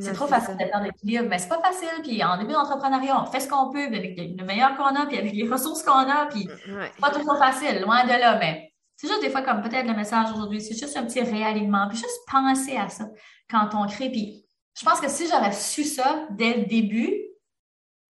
C'est 0.00 0.12
trop 0.12 0.26
facile 0.26 0.54
de 0.54 0.64
perdre 0.64 0.86
l'équilibre, 0.86 1.26
mais 1.28 1.38
c'est 1.38 1.48
pas 1.48 1.60
facile. 1.60 2.02
Puis 2.02 2.22
en 2.24 2.36
début 2.36 2.52
d'entrepreneuriat, 2.52 3.22
on 3.22 3.26
fait 3.26 3.40
ce 3.40 3.48
qu'on 3.48 3.70
peut 3.70 3.84
avec 3.84 4.18
le 4.18 4.44
meilleur 4.44 4.76
qu'on 4.76 4.94
a, 4.94 5.06
puis 5.06 5.18
avec 5.18 5.32
les 5.32 5.48
ressources 5.50 5.82
qu'on 5.82 5.92
a, 5.92 6.26
puis 6.26 6.48
c'est 6.66 7.00
pas 7.00 7.10
toujours 7.10 7.38
facile, 7.38 7.80
loin 7.80 8.04
de 8.04 8.10
là, 8.10 8.36
mais 8.38 8.72
c'est 8.96 9.08
juste 9.08 9.22
des 9.22 9.30
fois 9.30 9.42
comme 9.42 9.60
peut-être 9.62 9.86
le 9.86 9.94
message 9.94 10.30
aujourd'hui, 10.32 10.60
c'est 10.60 10.76
juste 10.76 10.96
un 10.96 11.04
petit 11.04 11.20
réalignement, 11.20 11.88
puis 11.88 11.98
juste 11.98 12.18
penser 12.30 12.76
à 12.76 12.88
ça 12.88 13.06
quand 13.50 13.70
on 13.74 13.86
crée. 13.86 14.10
Puis 14.10 14.44
je 14.78 14.84
pense 14.84 15.00
que 15.00 15.08
si 15.08 15.28
j'aurais 15.28 15.52
su 15.52 15.84
ça 15.84 16.26
dès 16.30 16.54
le 16.58 16.64
début, 16.66 17.14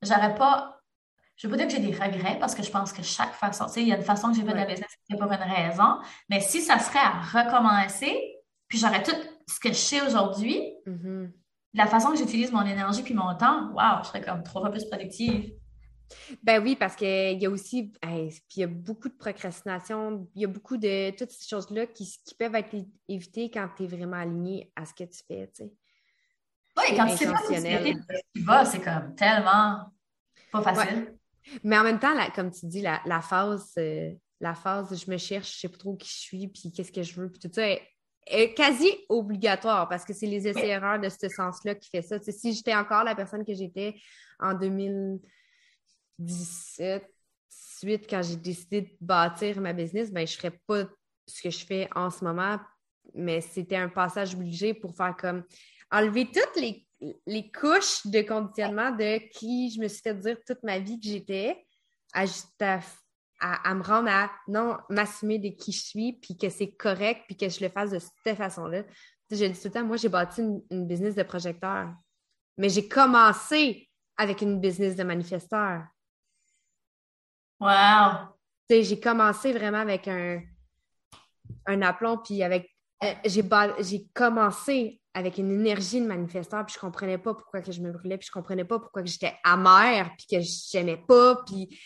j'aurais 0.02 0.34
pas. 0.34 0.73
Je 1.36 1.46
veux 1.46 1.50
pas 1.50 1.56
dire 1.56 1.66
que 1.66 1.72
j'ai 1.72 1.80
des 1.80 1.92
regrets 1.92 2.38
parce 2.38 2.54
que 2.54 2.62
je 2.62 2.70
pense 2.70 2.92
que 2.92 3.02
chaque 3.02 3.34
façon, 3.34 3.66
tu 3.66 3.72
sais, 3.72 3.82
il 3.82 3.88
y 3.88 3.92
a 3.92 3.96
une 3.96 4.02
façon 4.02 4.30
que 4.30 4.36
j'ai 4.36 4.42
fait 4.42 4.52
de 4.52 4.56
la 4.56 4.66
business, 4.66 4.88
c'est 5.08 5.18
pour 5.18 5.30
une 5.30 5.38
raison, 5.38 5.98
mais 6.28 6.40
si 6.40 6.60
ça 6.62 6.78
serait 6.78 7.00
à 7.00 7.20
recommencer, 7.20 8.36
puis 8.68 8.78
j'aurais 8.78 9.02
tout 9.02 9.16
ce 9.48 9.58
que 9.58 9.70
je 9.70 9.74
sais 9.74 10.00
aujourd'hui, 10.00 10.74
mm-hmm 10.86 11.30
la 11.74 11.86
façon 11.86 12.12
que 12.12 12.18
j'utilise 12.18 12.52
mon 12.52 12.64
énergie 12.64 13.02
puis 13.02 13.14
mon 13.14 13.34
temps, 13.36 13.72
waouh, 13.72 14.02
je 14.02 14.08
serais 14.08 14.22
comme 14.22 14.42
trois 14.42 14.62
fois 14.62 14.70
plus 14.70 14.84
productive. 14.84 15.52
Ben 16.42 16.62
oui, 16.62 16.76
parce 16.76 16.94
qu'il 16.94 17.42
y 17.42 17.46
a 17.46 17.50
aussi, 17.50 17.92
puis 18.00 18.30
il 18.56 18.60
y 18.60 18.62
a 18.62 18.68
beaucoup 18.68 19.08
de 19.08 19.14
procrastination, 19.14 20.28
il 20.34 20.42
y 20.42 20.44
a 20.44 20.48
beaucoup 20.48 20.76
de 20.76 21.10
toutes 21.16 21.30
ces 21.30 21.48
choses-là 21.48 21.86
qui, 21.86 22.08
peuvent 22.38 22.54
être 22.54 22.76
évitées 23.08 23.50
quand 23.50 23.68
tu 23.76 23.84
es 23.84 23.86
vraiment 23.86 24.18
aligné 24.18 24.72
à 24.76 24.84
ce 24.84 24.94
que 24.94 25.04
tu 25.04 25.20
fais, 25.26 25.48
tu 25.48 25.64
sais. 25.64 25.72
Oui, 26.76 26.96
quand 26.96 27.06
tu 27.06 27.16
sais 27.16 27.26
pas 27.26 27.40
tu 28.34 28.42
vas, 28.42 28.64
c'est 28.64 28.80
comme 28.80 29.14
tellement 29.14 29.92
pas 30.50 30.62
facile. 30.62 31.16
Mais 31.62 31.78
en 31.78 31.84
même 31.84 31.98
temps, 31.98 32.14
comme 32.34 32.50
tu 32.50 32.66
dis, 32.66 32.82
la, 32.82 33.20
phase, 33.20 33.72
euh, 33.78 34.12
la 34.40 34.54
phase 34.54 35.04
je 35.04 35.10
me 35.10 35.18
cherche, 35.18 35.54
je 35.54 35.60
sais 35.60 35.68
pas 35.68 35.78
trop 35.78 35.96
qui 35.96 36.08
je 36.08 36.18
suis, 36.18 36.48
puis 36.48 36.72
qu'est-ce 36.72 36.92
que 36.92 37.02
je 37.02 37.20
veux, 37.20 37.30
puis 37.30 37.40
tout 37.40 37.50
ça, 37.52 37.66
est 38.26 38.54
quasi 38.54 38.90
obligatoire 39.08 39.88
parce 39.88 40.04
que 40.04 40.12
c'est 40.14 40.26
les 40.26 40.48
essais-erreurs 40.48 41.00
de 41.00 41.08
ce 41.08 41.28
sens-là 41.28 41.74
qui 41.74 41.90
fait 41.90 42.02
ça. 42.02 42.18
si 42.20 42.52
j'étais 42.54 42.74
encore 42.74 43.04
la 43.04 43.14
personne 43.14 43.44
que 43.44 43.54
j'étais 43.54 43.94
en 44.38 44.54
2017, 44.54 47.04
suite 47.50 48.06
quand 48.08 48.22
j'ai 48.22 48.36
décidé 48.36 48.82
de 48.82 48.90
bâtir 49.00 49.60
ma 49.60 49.72
business, 49.72 50.12
ben, 50.12 50.24
je 50.26 50.34
ne 50.34 50.36
ferais 50.36 50.60
pas 50.66 50.84
ce 51.26 51.42
que 51.42 51.50
je 51.50 51.64
fais 51.64 51.88
en 51.94 52.10
ce 52.10 52.24
moment, 52.24 52.58
mais 53.14 53.40
c'était 53.40 53.76
un 53.76 53.88
passage 53.88 54.34
obligé 54.34 54.74
pour 54.74 54.96
faire 54.96 55.16
comme 55.16 55.44
enlever 55.90 56.26
toutes 56.26 56.56
les, 56.56 56.83
les 57.26 57.50
couches 57.50 58.06
de 58.06 58.22
conditionnement 58.22 58.90
de 58.90 59.18
qui 59.30 59.70
je 59.70 59.80
me 59.80 59.88
suis 59.88 60.02
fait 60.02 60.14
dire 60.14 60.38
toute 60.46 60.62
ma 60.62 60.78
vie 60.78 60.98
que 61.00 61.06
j'étais, 61.06 61.64
à, 62.12 62.24
à 62.60 62.80
à, 63.40 63.74
me 63.74 63.82
rendre 63.82 64.08
à 64.08 64.30
non 64.48 64.78
m'assumer 64.88 65.38
de 65.38 65.48
qui 65.48 65.72
je 65.72 65.82
suis, 65.82 66.12
puis 66.14 66.36
que 66.36 66.48
c'est 66.48 66.72
correct, 66.72 67.24
puis 67.26 67.36
que 67.36 67.48
je 67.48 67.62
le 67.62 67.68
fasse 67.68 67.90
de 67.90 67.98
cette 67.98 68.36
façon-là. 68.36 68.84
je 69.30 69.44
dis 69.44 69.60
tout 69.60 69.68
le 69.68 69.70
temps, 69.70 69.84
moi, 69.84 69.96
j'ai 69.96 70.08
bâti 70.08 70.40
une, 70.70 70.86
business 70.86 71.14
de 71.14 71.22
projecteur, 71.22 71.92
mais 72.56 72.68
j'ai 72.68 72.88
commencé 72.88 73.88
avec 74.16 74.40
une 74.40 74.60
business 74.60 74.96
de 74.96 75.02
manifesteur. 75.02 75.84
Wow! 77.60 78.30
j'ai 78.70 78.98
commencé 78.98 79.52
vraiment 79.52 79.78
avec 79.78 80.08
un, 80.08 80.40
un 81.66 81.82
aplomb, 81.82 82.18
puis 82.18 82.42
avec. 82.42 82.70
Euh, 83.02 83.12
j'ai 83.24 84.08
commencé 84.14 85.00
avec 85.14 85.38
une 85.38 85.52
énergie 85.52 86.00
de 86.00 86.06
manifesteur, 86.06 86.66
puis 86.66 86.74
je 86.74 86.80
comprenais 86.80 87.18
pas 87.18 87.34
pourquoi 87.34 87.62
que 87.62 87.72
je 87.72 87.80
me 87.80 87.92
brûlais, 87.92 88.18
puis 88.18 88.26
je 88.26 88.32
comprenais 88.32 88.64
pas 88.64 88.78
pourquoi 88.78 89.02
que 89.02 89.08
j'étais 89.08 89.34
amère, 89.44 90.10
puis 90.18 90.26
que 90.26 90.44
j'aimais 90.44 91.02
pas, 91.08 91.36
puis 91.46 91.78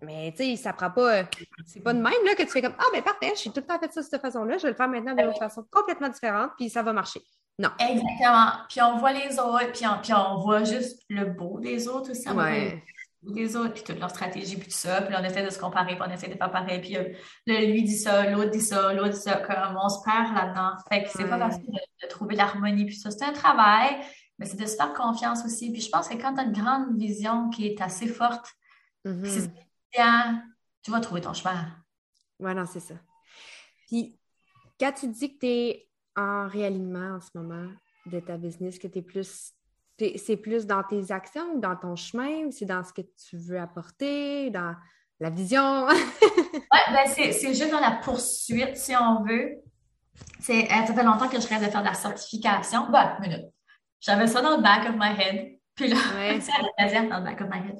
mais 0.00 0.32
tu 0.32 0.44
sais, 0.44 0.56
ça 0.56 0.72
prend 0.72 0.90
pas. 0.90 1.24
C'est 1.66 1.80
pas 1.80 1.92
de 1.92 1.98
même 1.98 2.24
là, 2.24 2.34
que 2.36 2.42
tu 2.44 2.48
fais 2.48 2.62
comme 2.62 2.74
Ah, 2.78 2.84
ben 2.92 3.02
parfait, 3.02 3.32
je 3.34 3.40
suis 3.40 3.50
tout 3.50 3.60
le 3.60 3.66
temps 3.66 3.78
fait 3.78 3.92
ça 3.92 4.00
de 4.00 4.06
cette 4.06 4.20
façon-là, 4.20 4.56
je 4.56 4.62
vais 4.62 4.70
le 4.70 4.76
faire 4.76 4.88
maintenant 4.88 5.14
d'une 5.14 5.26
autre 5.26 5.38
façon 5.38 5.64
complètement 5.70 6.08
différente, 6.08 6.52
puis 6.56 6.70
ça 6.70 6.82
va 6.82 6.92
marcher. 6.92 7.20
Non. 7.58 7.70
Exactement. 7.80 8.52
Puis 8.68 8.80
on 8.80 8.98
voit 8.98 9.12
les 9.12 9.38
autres, 9.38 9.72
puis 9.72 9.86
on, 9.86 10.00
puis 10.00 10.12
on 10.12 10.38
voit 10.38 10.62
juste 10.62 11.02
le 11.08 11.24
beau 11.24 11.58
des 11.58 11.88
autres 11.88 12.12
aussi. 12.12 12.28
Ouais. 12.30 12.82
Des 13.22 13.56
autres, 13.56 13.74
puis 13.74 13.82
toute 13.82 13.98
leur 13.98 14.10
stratégie, 14.10 14.56
puis 14.56 14.68
tout 14.68 14.76
ça. 14.76 15.02
Puis 15.02 15.14
on 15.18 15.24
essaie 15.24 15.44
de 15.44 15.50
se 15.50 15.58
comparer, 15.58 15.96
puis 15.96 16.04
on 16.06 16.10
essaie 16.10 16.28
de 16.28 16.36
faire 16.36 16.50
pareil. 16.50 16.80
Puis 16.80 16.96
euh, 16.96 17.12
lui 17.46 17.82
dit 17.82 17.96
ça, 17.96 18.30
l'autre 18.30 18.50
dit 18.50 18.60
ça, 18.60 18.92
l'autre 18.92 19.14
dit 19.14 19.20
ça. 19.20 19.36
Comme 19.36 19.76
on 19.82 19.88
se 19.88 20.02
perd 20.04 20.34
là-dedans. 20.34 20.76
Fait 20.88 21.02
que 21.02 21.10
c'est 21.10 21.28
pas 21.28 21.38
facile 21.38 21.66
de, 21.66 22.06
de 22.06 22.08
trouver 22.08 22.36
l'harmonie. 22.36 22.86
Puis 22.86 22.96
ça, 22.96 23.10
c'est 23.10 23.24
un 23.24 23.32
travail, 23.32 23.96
mais 24.38 24.46
c'est 24.46 24.56
de 24.56 24.66
se 24.66 24.76
faire 24.76 24.92
confiance 24.92 25.44
aussi. 25.44 25.72
Puis 25.72 25.82
je 25.82 25.90
pense 25.90 26.08
que 26.08 26.14
quand 26.14 26.34
tu 26.34 26.40
as 26.40 26.44
une 26.44 26.52
grande 26.52 26.96
vision 26.96 27.50
qui 27.50 27.66
est 27.66 27.80
assez 27.80 28.06
forte, 28.06 28.46
mm-hmm 29.04 29.50
tu 30.82 30.90
vas 30.90 31.00
trouver 31.00 31.20
ton 31.20 31.34
chemin. 31.34 31.66
Oui, 32.38 32.54
non, 32.54 32.64
c'est 32.66 32.80
ça. 32.80 32.94
Puis, 33.86 34.18
quand 34.78 34.92
tu 34.92 35.08
dis 35.08 35.34
que 35.34 35.40
tu 35.40 35.46
es 35.46 35.88
en 36.16 36.48
réalignement 36.48 37.16
en 37.16 37.20
ce 37.20 37.30
moment 37.34 37.70
de 38.06 38.20
ta 38.20 38.36
business, 38.36 38.78
que 38.78 38.86
tu 38.86 38.98
es 38.98 39.02
plus. 39.02 39.52
C'est 40.16 40.36
plus 40.36 40.66
dans 40.66 40.82
tes 40.82 41.10
actions 41.10 41.54
ou 41.54 41.60
dans 41.60 41.76
ton 41.76 41.96
chemin 41.96 42.46
ou 42.46 42.50
c'est 42.50 42.66
dans 42.66 42.84
ce 42.84 42.92
que 42.92 43.02
tu 43.02 43.36
veux 43.36 43.58
apporter, 43.58 44.50
dans 44.50 44.74
la 45.20 45.30
vision? 45.30 45.86
oui, 46.22 46.78
ben 46.92 47.06
c'est, 47.06 47.32
juste 47.32 47.70
dans 47.70 47.80
la 47.80 47.92
poursuite, 48.02 48.76
si 48.76 48.94
on 48.96 49.24
veut. 49.24 49.56
C'est, 50.40 50.64
euh, 50.64 50.86
ça 50.86 50.94
fait 50.94 51.02
longtemps 51.02 51.28
que 51.28 51.40
je 51.40 51.48
rêve 51.48 51.64
de 51.64 51.70
faire 51.70 51.82
de 51.82 51.86
la 51.86 51.94
certification. 51.94 52.88
Ben, 52.90 53.16
minute. 53.20 53.46
J'avais 54.00 54.26
ça 54.26 54.40
dans 54.40 54.56
le 54.56 54.62
back 54.62 54.88
of 54.88 54.94
my 54.96 55.20
head. 55.20 55.58
Puis 55.74 55.88
là, 55.88 55.96
la 56.78 57.02
dans 57.08 57.18
le 57.18 57.24
back 57.24 57.40
of 57.40 57.48
my 57.48 57.58
head. 57.58 57.78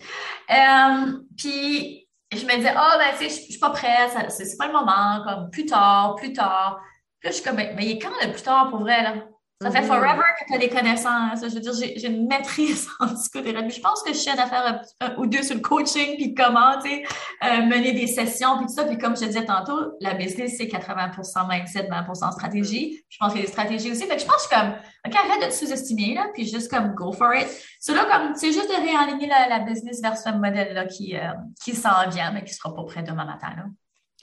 Euh, 0.51 1.19
puis 1.37 2.09
je 2.33 2.45
me 2.45 2.57
disais, 2.57 2.75
oh, 2.77 2.99
ben, 2.99 3.17
tu 3.19 3.29
sais, 3.29 3.47
je 3.47 3.51
suis 3.51 3.59
pas 3.59 3.71
prête, 3.71 4.31
c'est 4.31 4.57
pas 4.57 4.67
le 4.67 4.73
moment, 4.73 5.23
comme 5.25 5.51
plus 5.51 5.67
tard, 5.67 6.15
plus 6.17 6.33
tard. 6.33 6.81
Puis 7.21 7.29
là, 7.29 7.31
je 7.31 7.37
suis 7.37 7.45
comme, 7.45 7.57
mais, 7.57 7.75
il 7.81 7.93
est 7.93 7.99
quand 7.99 8.11
le 8.23 8.33
plus 8.33 8.43
tard 8.43 8.71
pour 8.71 8.81
vrai, 8.81 9.03
là? 9.03 9.15
Ça 9.61 9.73
fait 9.73 9.81
mhm. 9.81 9.87
forever 9.89 10.23
que 10.39 10.47
tu 10.47 10.55
as 10.55 10.59
des 10.59 10.69
connaissances. 10.69 11.41
Je 11.43 11.53
veux 11.53 11.61
dire, 11.61 11.73
j'ai 11.75 12.07
une 12.07 12.29
maîtrise 12.29 12.89
en 13.01 13.09
psychothérapie. 13.09 13.75
Je 13.75 13.81
pense 13.81 14.05
que 14.05 14.13
je 14.13 14.19
suis 14.19 14.31
à 14.31 14.47
faire 14.47 14.83
un, 15.01 15.17
ou 15.17 15.27
deux 15.27 15.43
sur 15.43 15.57
le 15.57 15.61
coaching, 15.61 16.15
puis 16.17 16.33
comment, 16.33 16.79
tu 16.81 16.89
sais, 16.89 17.03
euh, 17.43 17.67
mener 17.67 17.93
des 17.93 18.07
sessions, 18.07 18.57
puis 18.59 18.67
tout 18.67 18.75
ça. 18.75 18.85
Puis 18.85 18.97
comme 18.99 19.17
je 19.17 19.23
te 19.23 19.27
disais 19.27 19.45
tantôt, 19.45 19.97
la 20.01 20.15
business, 20.15 20.57
c'est 20.59 20.67
80% 20.67 21.49
mindset, 21.49 21.89
20% 21.89 22.33
stratégie. 22.33 23.05
Je 23.09 23.17
pense 23.19 23.33
qu'il 23.33 23.41
y 23.41 23.43
a 23.43 23.47
des 23.47 23.53
stratégies 23.53 23.91
aussi. 23.91 24.07
Fait 24.07 24.15
que 24.15 24.23
je 24.23 24.27
pense 24.27 24.47
que 24.47 24.55
comme, 24.55 24.75
OK, 25.07 25.17
arrête 25.17 25.43
de 25.43 25.47
te 25.47 25.55
sous-estimer, 25.55 26.15
là, 26.15 26.29
puis 26.33 26.47
juste 26.47 26.71
comme 26.71 26.95
go 26.95 27.11
for 27.11 27.35
it. 27.35 27.49
C'est 27.81 27.95
là, 27.97 28.05
comme, 28.05 28.37
c'est 28.37 28.53
juste 28.53 28.69
de 28.69 28.77
réaligner 28.77 29.27
la, 29.27 29.49
la 29.49 29.59
business 29.65 30.01
vers 30.01 30.17
ce 30.17 30.31
modèle-là 30.31 30.87
qui, 30.87 31.17
euh, 31.17 31.33
qui 31.65 31.75
s'en 31.75 32.09
vient, 32.09 32.31
mais 32.31 32.45
qui 32.45 32.55
sera 32.55 32.73
pas 32.73 32.85
prêt 32.85 33.03
demain 33.03 33.25
matin, 33.25 33.51
là. 33.57 33.65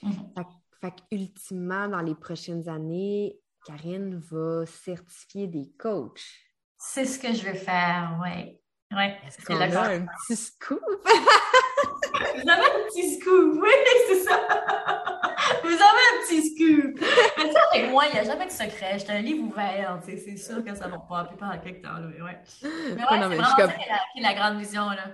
Mhm. 0.01 0.13
Fait, 0.33 0.47
fait 0.79 1.03
ultimement, 1.11 1.89
dans 1.89 2.01
les 2.01 2.15
prochaines 2.15 2.69
années, 2.69 3.35
Karine 3.65 4.21
va 4.31 4.65
certifier 4.67 5.47
des 5.47 5.71
coachs. 5.79 6.21
C'est 6.77 7.05
ce 7.05 7.17
que 7.17 7.33
je 7.33 7.43
vais 7.43 7.55
faire, 7.55 8.19
oui. 8.21 8.59
Ouais, 8.95 9.17
Est-ce 9.25 9.43
qu'on 9.43 9.59
a 9.59 9.65
un 9.65 10.05
petit 10.05 10.35
scoop? 10.35 10.79
Vous 10.85 12.49
avez 12.49 12.61
un 12.61 12.87
petit 12.87 13.19
scoop, 13.19 13.59
oui, 13.61 13.69
c'est 14.07 14.23
ça. 14.23 14.39
Vous 15.63 15.69
avez 15.69 15.79
un 15.81 16.21
petit 16.21 16.49
scoop. 16.49 16.99
Mais 17.37 17.51
ça, 17.51 17.59
avec 17.73 17.89
moi, 17.89 18.05
il 18.07 18.13
n'y 18.13 18.19
a 18.19 18.23
jamais 18.23 18.45
de 18.45 18.51
secret. 18.51 18.99
Je 18.99 19.11
un 19.11 19.21
livre 19.21 19.43
ouvert. 19.43 19.99
C'est 20.05 20.37
sûr 20.37 20.63
que 20.63 20.75
ça 20.75 20.87
va 20.87 20.99
pas 20.99 21.25
pendant 21.37 21.57
quelque 21.57 21.81
temps. 21.81 21.97
Là, 21.97 22.07
ouais. 22.07 22.19
Mais 22.23 22.29
ouais, 22.29 22.41
c'est 22.97 23.17
vraiment 23.17 23.43
ça 23.43 23.67
qui 24.13 24.19
est, 24.19 24.21
la, 24.21 24.33
grande 24.35 24.59
vision. 24.59 24.89
Là, 24.89 25.07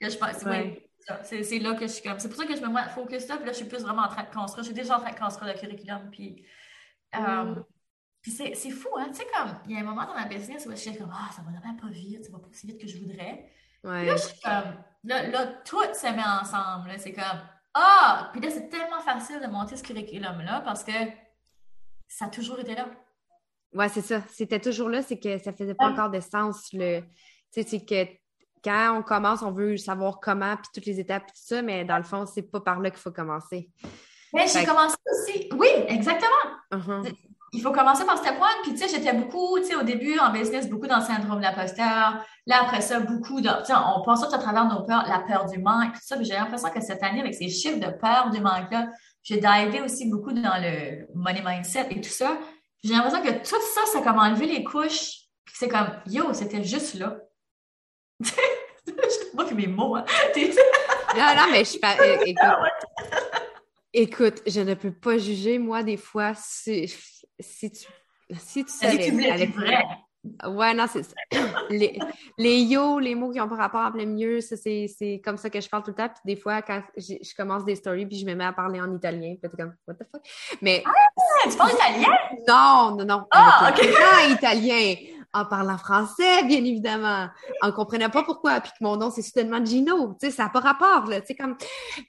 que 0.00 0.08
je 0.08 0.16
pense. 0.16 0.42
Oui. 0.46 0.82
C'est 1.22 1.58
là 1.58 1.74
que 1.74 1.86
je 1.86 1.92
suis 1.92 2.02
comme. 2.02 2.18
C'est 2.18 2.28
pour 2.28 2.38
ça 2.38 2.46
que 2.46 2.56
je 2.56 2.62
me 2.62 2.68
mets 2.68 2.88
focus 2.94 3.28
là, 3.28 3.36
puis 3.36 3.46
là, 3.46 3.52
je 3.52 3.58
suis 3.58 3.66
plus 3.66 3.82
vraiment 3.82 4.02
en 4.02 4.08
train 4.08 4.22
de 4.22 4.30
construire. 4.30 4.64
Je 4.64 4.70
suis 4.70 4.74
déjà 4.74 4.96
en 4.96 5.00
train 5.00 5.12
de 5.12 5.18
construire 5.18 5.52
le 5.52 5.60
curriculum, 5.60 6.08
puis 6.10 6.44
euh, 7.14 7.44
mm. 7.44 7.64
Puis 8.22 8.30
c'est 8.30 8.70
fou, 8.70 8.88
hein? 8.96 9.08
Tu 9.08 9.16
sais, 9.16 9.26
comme, 9.36 9.52
il 9.66 9.72
y 9.72 9.76
a 9.76 9.80
un 9.80 9.84
moment 9.84 10.06
dans 10.06 10.14
ma 10.14 10.26
business 10.26 10.64
où 10.66 10.70
je 10.70 10.76
suis 10.76 10.96
comme, 10.96 11.12
ah, 11.12 11.28
ça 11.34 11.42
va 11.42 11.50
vraiment 11.50 11.76
pas 11.76 11.88
vite, 11.88 12.24
ça 12.24 12.30
va 12.30 12.38
pas 12.38 12.46
aussi 12.48 12.68
vite 12.68 12.80
que 12.80 12.86
je 12.86 12.98
voudrais. 12.98 13.50
Ouais. 13.82 14.06
Là, 14.06 14.16
je 14.16 14.22
suis 14.22 14.40
comme, 14.40 14.76
là, 15.04 15.26
là, 15.28 15.46
tout 15.64 15.82
se 15.92 16.06
met 16.06 16.22
ensemble. 16.22 16.92
C'est 16.98 17.12
comme, 17.12 17.40
ah! 17.74 18.30
Puis 18.32 18.40
là, 18.40 18.50
c'est 18.50 18.68
tellement 18.68 19.00
facile 19.00 19.40
de 19.40 19.48
monter 19.48 19.76
ce 19.76 19.82
curriculum-là 19.82 20.60
parce 20.60 20.84
que 20.84 20.92
ça 22.06 22.26
a 22.26 22.28
toujours 22.28 22.60
été 22.60 22.76
là. 22.76 22.88
Ouais, 23.74 23.88
c'est 23.88 24.02
ça. 24.02 24.22
C'était 24.30 24.60
toujours 24.60 24.88
là, 24.88 25.02
c'est 25.02 25.18
que 25.18 25.38
ça 25.38 25.52
faisait 25.52 25.74
pas 25.74 25.86
encore 25.86 26.10
de 26.10 26.20
sens. 26.20 26.68
Le... 26.72 27.00
Tu 27.00 27.06
sais, 27.50 27.62
c'est 27.64 27.84
que 27.84 28.08
quand 28.62 28.96
on 28.96 29.02
commence, 29.02 29.42
on 29.42 29.50
veut 29.50 29.76
savoir 29.76 30.20
comment, 30.20 30.56
puis 30.56 30.68
toutes 30.72 30.86
les 30.86 31.00
étapes, 31.00 31.24
puis 31.24 31.32
tout 31.32 31.54
ça, 31.56 31.60
mais 31.60 31.84
dans 31.84 31.96
le 31.96 32.04
fond, 32.04 32.24
c'est 32.24 32.42
pas 32.42 32.60
par 32.60 32.78
là 32.78 32.90
qu'il 32.90 33.00
faut 33.00 33.10
commencer. 33.10 33.68
Mais 34.32 34.46
j'ai 34.46 34.64
commencé 34.64 34.94
aussi. 35.10 35.48
Oui, 35.52 35.68
exactement. 35.88 36.30
Uh-huh 36.70 37.12
il 37.52 37.60
faut 37.60 37.70
commencer 37.70 38.04
par 38.06 38.16
step 38.16 38.34
one. 38.40 38.62
Puis, 38.62 38.72
tu 38.72 38.78
sais, 38.78 38.88
j'étais 38.88 39.12
beaucoup, 39.12 39.58
tu 39.58 39.66
sais, 39.66 39.76
au 39.76 39.82
début, 39.82 40.18
en 40.18 40.32
business, 40.32 40.68
beaucoup 40.68 40.86
dans 40.86 40.98
le 40.98 41.04
syndrome 41.04 41.38
de 41.38 41.42
l'imposteur. 41.42 42.24
Là, 42.46 42.62
après 42.62 42.80
ça, 42.80 43.00
beaucoup 43.00 43.40
de, 43.42 43.48
tu 43.48 43.66
sais, 43.66 43.74
on 43.74 44.02
pense 44.02 44.26
tout 44.26 44.34
à 44.34 44.38
travers 44.38 44.64
nos 44.64 44.84
peurs, 44.84 45.04
la 45.06 45.18
peur 45.20 45.44
du 45.46 45.58
manque, 45.58 45.92
tout 45.92 46.00
ça. 46.02 46.16
Puis, 46.16 46.24
j'ai 46.24 46.34
l'impression 46.34 46.70
que 46.70 46.80
cette 46.80 47.02
année, 47.02 47.20
avec 47.20 47.34
ces 47.34 47.48
chiffres 47.48 47.78
de 47.78 47.90
peur 47.90 48.30
du 48.30 48.40
manque-là, 48.40 48.88
j'ai 49.22 49.36
divé 49.36 49.82
aussi 49.82 50.08
beaucoup 50.08 50.32
dans 50.32 50.60
le 50.60 51.06
money 51.14 51.42
mindset 51.44 51.88
et 51.90 52.00
tout 52.00 52.10
ça. 52.10 52.38
J'ai 52.82 52.94
l'impression 52.94 53.22
que 53.22 53.30
tout 53.30 53.44
ça, 53.44 53.86
ça 53.92 53.98
a 53.98 54.02
comme 54.02 54.18
enlevé 54.18 54.46
les 54.46 54.64
couches. 54.64 55.20
Puis 55.44 55.54
c'est 55.58 55.68
comme, 55.68 55.90
yo, 56.06 56.32
c'était 56.32 56.64
juste 56.64 56.94
là. 56.94 57.18
Moi 59.34 59.44
qui 59.44 59.54
mes 59.54 59.66
mots, 59.66 59.94
hein. 59.96 60.04
non, 61.16 61.34
non, 61.36 61.50
mais 61.50 61.60
je 61.60 61.70
suis 61.70 61.78
pas. 61.80 61.96
Écoute, 62.02 62.38
écoute, 63.92 64.42
je 64.46 64.60
ne 64.60 64.74
peux 64.74 64.92
pas 64.92 65.18
juger, 65.18 65.58
moi, 65.58 65.82
des 65.82 65.96
fois, 65.96 66.32
si 66.34 66.92
si 67.42 67.70
tu, 67.70 67.86
si 68.38 68.64
tu 68.64 68.72
savais. 68.72 69.10
vrai. 69.46 69.84
Ouais, 70.46 70.72
non, 70.72 70.86
c'est 70.88 71.02
ça. 71.02 71.14
Les, 71.70 71.98
les 72.38 72.60
yo, 72.60 73.00
les 73.00 73.14
mots 73.14 73.30
qui 73.30 73.40
ont 73.40 73.48
pas 73.48 73.56
rapport 73.56 73.80
à 73.80 73.90
plein 73.90 74.06
mieux, 74.06 74.40
c'est 74.40 75.20
comme 75.24 75.36
ça 75.36 75.50
que 75.50 75.60
je 75.60 75.68
parle 75.68 75.82
tout 75.82 75.90
le 75.90 75.96
temps. 75.96 76.08
Puis 76.08 76.34
des 76.34 76.40
fois, 76.40 76.62
quand 76.62 76.80
je, 76.96 77.34
commence 77.36 77.64
des 77.64 77.74
stories, 77.74 78.06
puis 78.06 78.18
je 78.18 78.26
me 78.26 78.34
mets 78.34 78.44
à 78.44 78.52
parler 78.52 78.80
en 78.80 78.92
italien, 78.94 79.34
puis 79.40 79.50
t'es 79.50 79.56
comme, 79.56 79.74
what 79.86 79.94
the 79.94 80.06
fuck? 80.10 80.22
Mais. 80.60 80.82
Ah, 80.86 81.48
tu 81.50 81.56
parles 81.56 81.72
italien? 81.72 82.16
Non, 82.46 82.96
non, 82.96 83.04
non. 83.04 83.26
Ah, 83.30 83.72
ok. 83.72 83.84
italien. 84.30 84.94
En 85.34 85.46
parlant 85.46 85.78
français, 85.78 86.44
bien 86.44 86.58
évidemment. 86.58 87.28
On 87.62 87.72
comprenait 87.72 88.10
pas 88.10 88.22
pourquoi, 88.22 88.60
puis 88.60 88.70
que 88.72 88.84
mon 88.84 88.96
nom, 88.96 89.10
c'est 89.10 89.22
soudainement 89.22 89.64
Gino. 89.64 90.14
Tu 90.20 90.26
sais, 90.26 90.30
ça 90.32 90.44
n'a 90.44 90.48
pas 90.50 90.60
rapport, 90.60 91.06
là. 91.08 91.20
Tu 91.22 91.28
sais, 91.28 91.34
comme. 91.34 91.56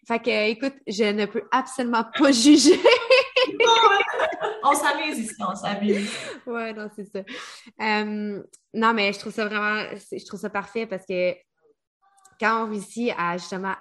Fait 0.06 0.20
que, 0.20 0.50
écoute, 0.50 0.76
je 0.86 1.06
ne 1.06 1.26
peux 1.26 1.44
absolument 1.52 2.04
pas 2.18 2.32
juger 2.34 2.80
on 4.64 4.74
s'amuse 4.74 5.20
ici, 5.20 5.36
on 5.40 5.56
s'amuse. 5.56 6.10
Ouais, 6.46 6.74
non, 6.74 6.90
c'est 6.96 7.06
ça. 7.06 7.20
Euh, 7.20 8.44
non, 8.74 8.94
mais 8.94 9.14
je 9.14 9.20
trouve 9.20 9.34
ça 9.34 9.46
vraiment, 9.46 9.84
je 9.96 10.26
trouve 10.26 10.40
ça 10.40 10.50
parfait 10.50 10.86
parce 10.86 11.06
que 11.06 11.34
quand 12.40 12.66
on 12.66 12.70
réussit 12.70 13.12
à 13.18 13.38
justement 13.38 13.76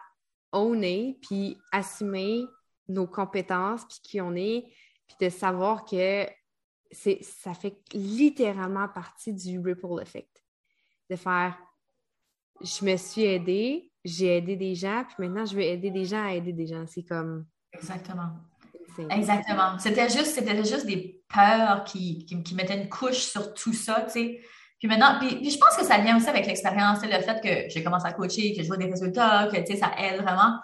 owner 0.52 1.18
puis 1.22 1.58
assumer 1.72 2.44
nos 2.88 3.06
compétences 3.06 3.84
puis 3.86 4.00
qui 4.02 4.20
on 4.20 4.34
est, 4.34 4.64
puis 5.06 5.16
de 5.20 5.28
savoir 5.28 5.84
que 5.84 6.26
c'est, 6.90 7.18
ça 7.22 7.54
fait 7.54 7.78
littéralement 7.92 8.88
partie 8.88 9.32
du 9.32 9.58
ripple 9.58 10.00
effect. 10.00 10.44
De 11.10 11.16
faire, 11.16 11.58
je 12.60 12.84
me 12.84 12.96
suis 12.96 13.24
aidée, 13.24 13.90
j'ai 14.04 14.36
aidé 14.36 14.56
des 14.56 14.74
gens, 14.74 15.04
puis 15.04 15.16
maintenant 15.18 15.46
je 15.46 15.56
vais 15.56 15.70
aider 15.70 15.90
des 15.90 16.04
gens 16.04 16.24
à 16.24 16.34
aider 16.34 16.52
des 16.52 16.66
gens. 16.66 16.86
C'est 16.86 17.04
comme. 17.04 17.46
Exactement. 17.72 18.30
Exactement. 19.10 19.78
C'était 19.78 20.08
juste, 20.08 20.34
c'était 20.34 20.56
juste 20.64 20.86
des 20.86 21.22
peurs 21.32 21.84
qui, 21.84 22.26
qui, 22.26 22.54
mettaient 22.54 22.80
une 22.80 22.88
couche 22.88 23.18
sur 23.18 23.54
tout 23.54 23.72
ça, 23.72 24.02
tu 24.02 24.12
sais. 24.12 24.40
Puis 24.78 24.88
maintenant, 24.88 25.18
puis, 25.20 25.48
je 25.48 25.58
pense 25.58 25.76
que 25.76 25.84
ça 25.84 25.98
vient 25.98 26.16
aussi 26.16 26.28
avec 26.28 26.46
l'expérience, 26.46 27.02
le 27.02 27.20
fait 27.20 27.40
que 27.40 27.70
j'ai 27.72 27.84
commencé 27.84 28.06
à 28.06 28.12
coacher, 28.12 28.54
que 28.54 28.62
je 28.62 28.66
vois 28.66 28.76
des 28.76 28.90
résultats, 28.90 29.46
que, 29.46 29.56
tu 29.58 29.66
sais, 29.66 29.76
ça 29.76 29.92
aide 29.98 30.20
vraiment. 30.20 30.58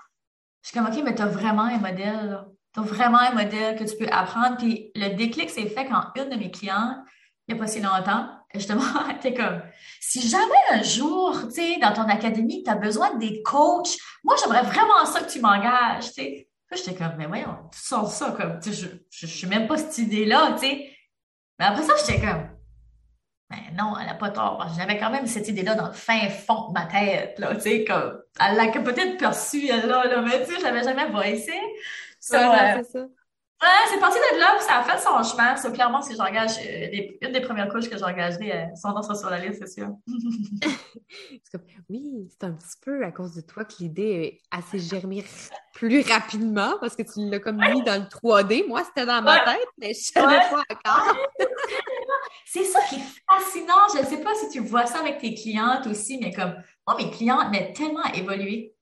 Je 0.63 0.69
suis 0.69 0.79
comme, 0.79 0.89
OK, 0.89 1.01
mais 1.05 1.15
tu 1.15 1.23
as 1.23 1.27
vraiment 1.27 1.63
un 1.63 1.79
modèle, 1.79 2.45
Tu 2.75 2.81
as 2.81 2.83
vraiment 2.83 3.19
un 3.19 3.33
modèle 3.33 3.79
que 3.79 3.85
tu 3.85 3.97
peux 3.97 4.11
apprendre. 4.11 4.57
Puis 4.57 4.91
le 4.95 5.15
déclic 5.15 5.51
s'est 5.51 5.69
fait 5.69 5.87
quand 5.87 6.03
une 6.17 6.31
de 6.31 6.37
mes 6.37 6.51
clientes, 6.51 6.99
il 7.47 7.55
n'y 7.55 7.61
a 7.61 7.63
pas 7.63 7.69
si 7.69 7.81
longtemps, 7.81 8.29
justement, 8.55 8.83
t'es 9.23 9.35
comme, 9.35 9.63
si 10.01 10.29
jamais 10.29 10.43
un 10.73 10.83
jour, 10.83 11.39
tu 11.45 11.63
sais, 11.63 11.79
dans 11.81 11.93
ton 11.93 12.09
académie, 12.09 12.65
tu 12.65 12.71
as 12.71 12.75
besoin 12.75 13.15
des 13.15 13.43
coachs, 13.43 13.97
moi, 14.25 14.35
j'aimerais 14.43 14.63
vraiment 14.63 15.07
ça 15.07 15.21
que 15.21 15.31
tu 15.31 15.41
m'engages, 15.41 16.07
tu 16.07 16.23
sais 16.23 16.48
j'étais 16.77 16.95
comme, 16.95 17.15
mais 17.17 17.27
voyons, 17.27 17.57
tu 17.73 17.79
sens 17.79 18.15
ça, 18.15 18.33
comme, 18.33 18.61
tu 18.61 18.73
sais, 18.73 18.89
je, 19.11 19.27
je, 19.27 19.27
suis 19.27 19.47
même 19.47 19.67
pas 19.67 19.79
cette 19.79 19.99
idée-là, 19.99 20.53
tu 20.53 20.67
sais. 20.67 20.91
Mais 21.59 21.65
après 21.65 21.83
ça, 21.83 21.95
j'étais 21.97 22.21
comme, 22.21 22.51
mais 23.51 23.73
non, 23.77 23.95
elle 23.99 24.07
n'a 24.07 24.15
pas 24.15 24.31
tort. 24.31 24.67
J'avais 24.77 24.99
quand 24.99 25.11
même 25.11 25.27
cette 25.27 25.49
idée-là 25.49 25.75
dans 25.75 25.87
le 25.87 25.95
fin 25.95 26.29
fond 26.29 26.69
de 26.69 26.75
ma 26.75 26.87
tête, 26.87 27.39
là, 27.39 27.55
tu 27.55 27.63
sais, 27.63 27.85
comme, 27.85 28.21
elle 28.41 28.57
l'a 28.57 28.69
peut-être 28.69 29.17
perçue, 29.17 29.69
elle, 29.69 29.87
là, 29.87 30.05
là, 30.07 30.23
mais 30.23 30.45
tu 30.45 30.53
sais, 30.53 30.61
je 30.61 30.65
l'avais 30.65 30.85
jamais 30.85 31.09
voicé. 31.11 31.59
Ça, 32.21 32.83
ça. 32.83 33.07
Ouais, 33.61 33.69
c'est 33.91 33.99
parti 33.99 34.19
de 34.19 34.39
là, 34.39 34.57
ça 34.61 34.79
a 34.79 34.83
fait 34.85 34.99
son 35.03 35.21
chemin. 35.25 35.57
Ça, 35.57 35.73
clairement, 35.73 36.01
si 36.01 36.15
j'engage, 36.15 36.59
euh, 36.59 37.17
une 37.21 37.33
des 37.33 37.41
premières 37.41 37.69
couches 37.69 37.91
que 37.91 37.99
j'engagerai, 37.99 38.53
euh, 38.53 38.65
son 38.81 38.91
nom 38.91 39.03
sera 39.03 39.17
sur 39.17 39.31
la 39.31 39.39
liste, 39.39 39.61
c'est 39.67 39.81
sûr. 39.81 39.89
oui, 41.91 42.29
c'est 42.31 42.45
un 42.45 42.53
petit 42.53 42.77
peu 42.81 43.05
à 43.05 43.11
cause 43.11 43.35
de 43.35 43.41
toi 43.41 43.65
que 43.65 43.75
l'idée 43.81 44.03
est 44.03 44.57
assez 44.57 44.79
germée 44.79 45.25
plus 45.75 46.03
rapidement 46.03 46.75
parce 46.81 46.95
que 46.95 47.03
tu 47.03 47.29
l'as 47.29 47.41
comme 47.41 47.57
mis 47.57 47.83
dans 47.83 48.01
le 48.01 48.07
3D. 48.07 48.69
Moi, 48.69 48.85
c'était 48.85 49.07
dans 49.07 49.23
ma 49.23 49.41
tête, 49.41 49.69
mais 49.77 49.93
je 49.93 50.13
savais 50.13 50.39
pas 50.51 50.63
encore. 50.71 51.17
c'est 52.47 52.65
ça 52.65 52.79
qui 52.89 52.95
est 52.95 53.23
fascinant. 53.29 53.89
Je 53.93 54.03
ne 54.03 54.07
sais 54.07 54.23
pas 54.23 54.35
si 54.37 54.51
tu 54.51 54.61
vois 54.61 54.87
ça 54.87 55.01
avec 55.01 55.19
tes 55.19 55.35
clientes 55.35 55.87
aussi, 55.89 56.21
mais 56.23 56.33
comme 56.33 56.55
moi, 56.87 56.97
mes 56.97 57.11
clientes 57.11 57.53
m'ont 57.53 57.73
tellement 57.73 58.05
évolué. 58.15 58.73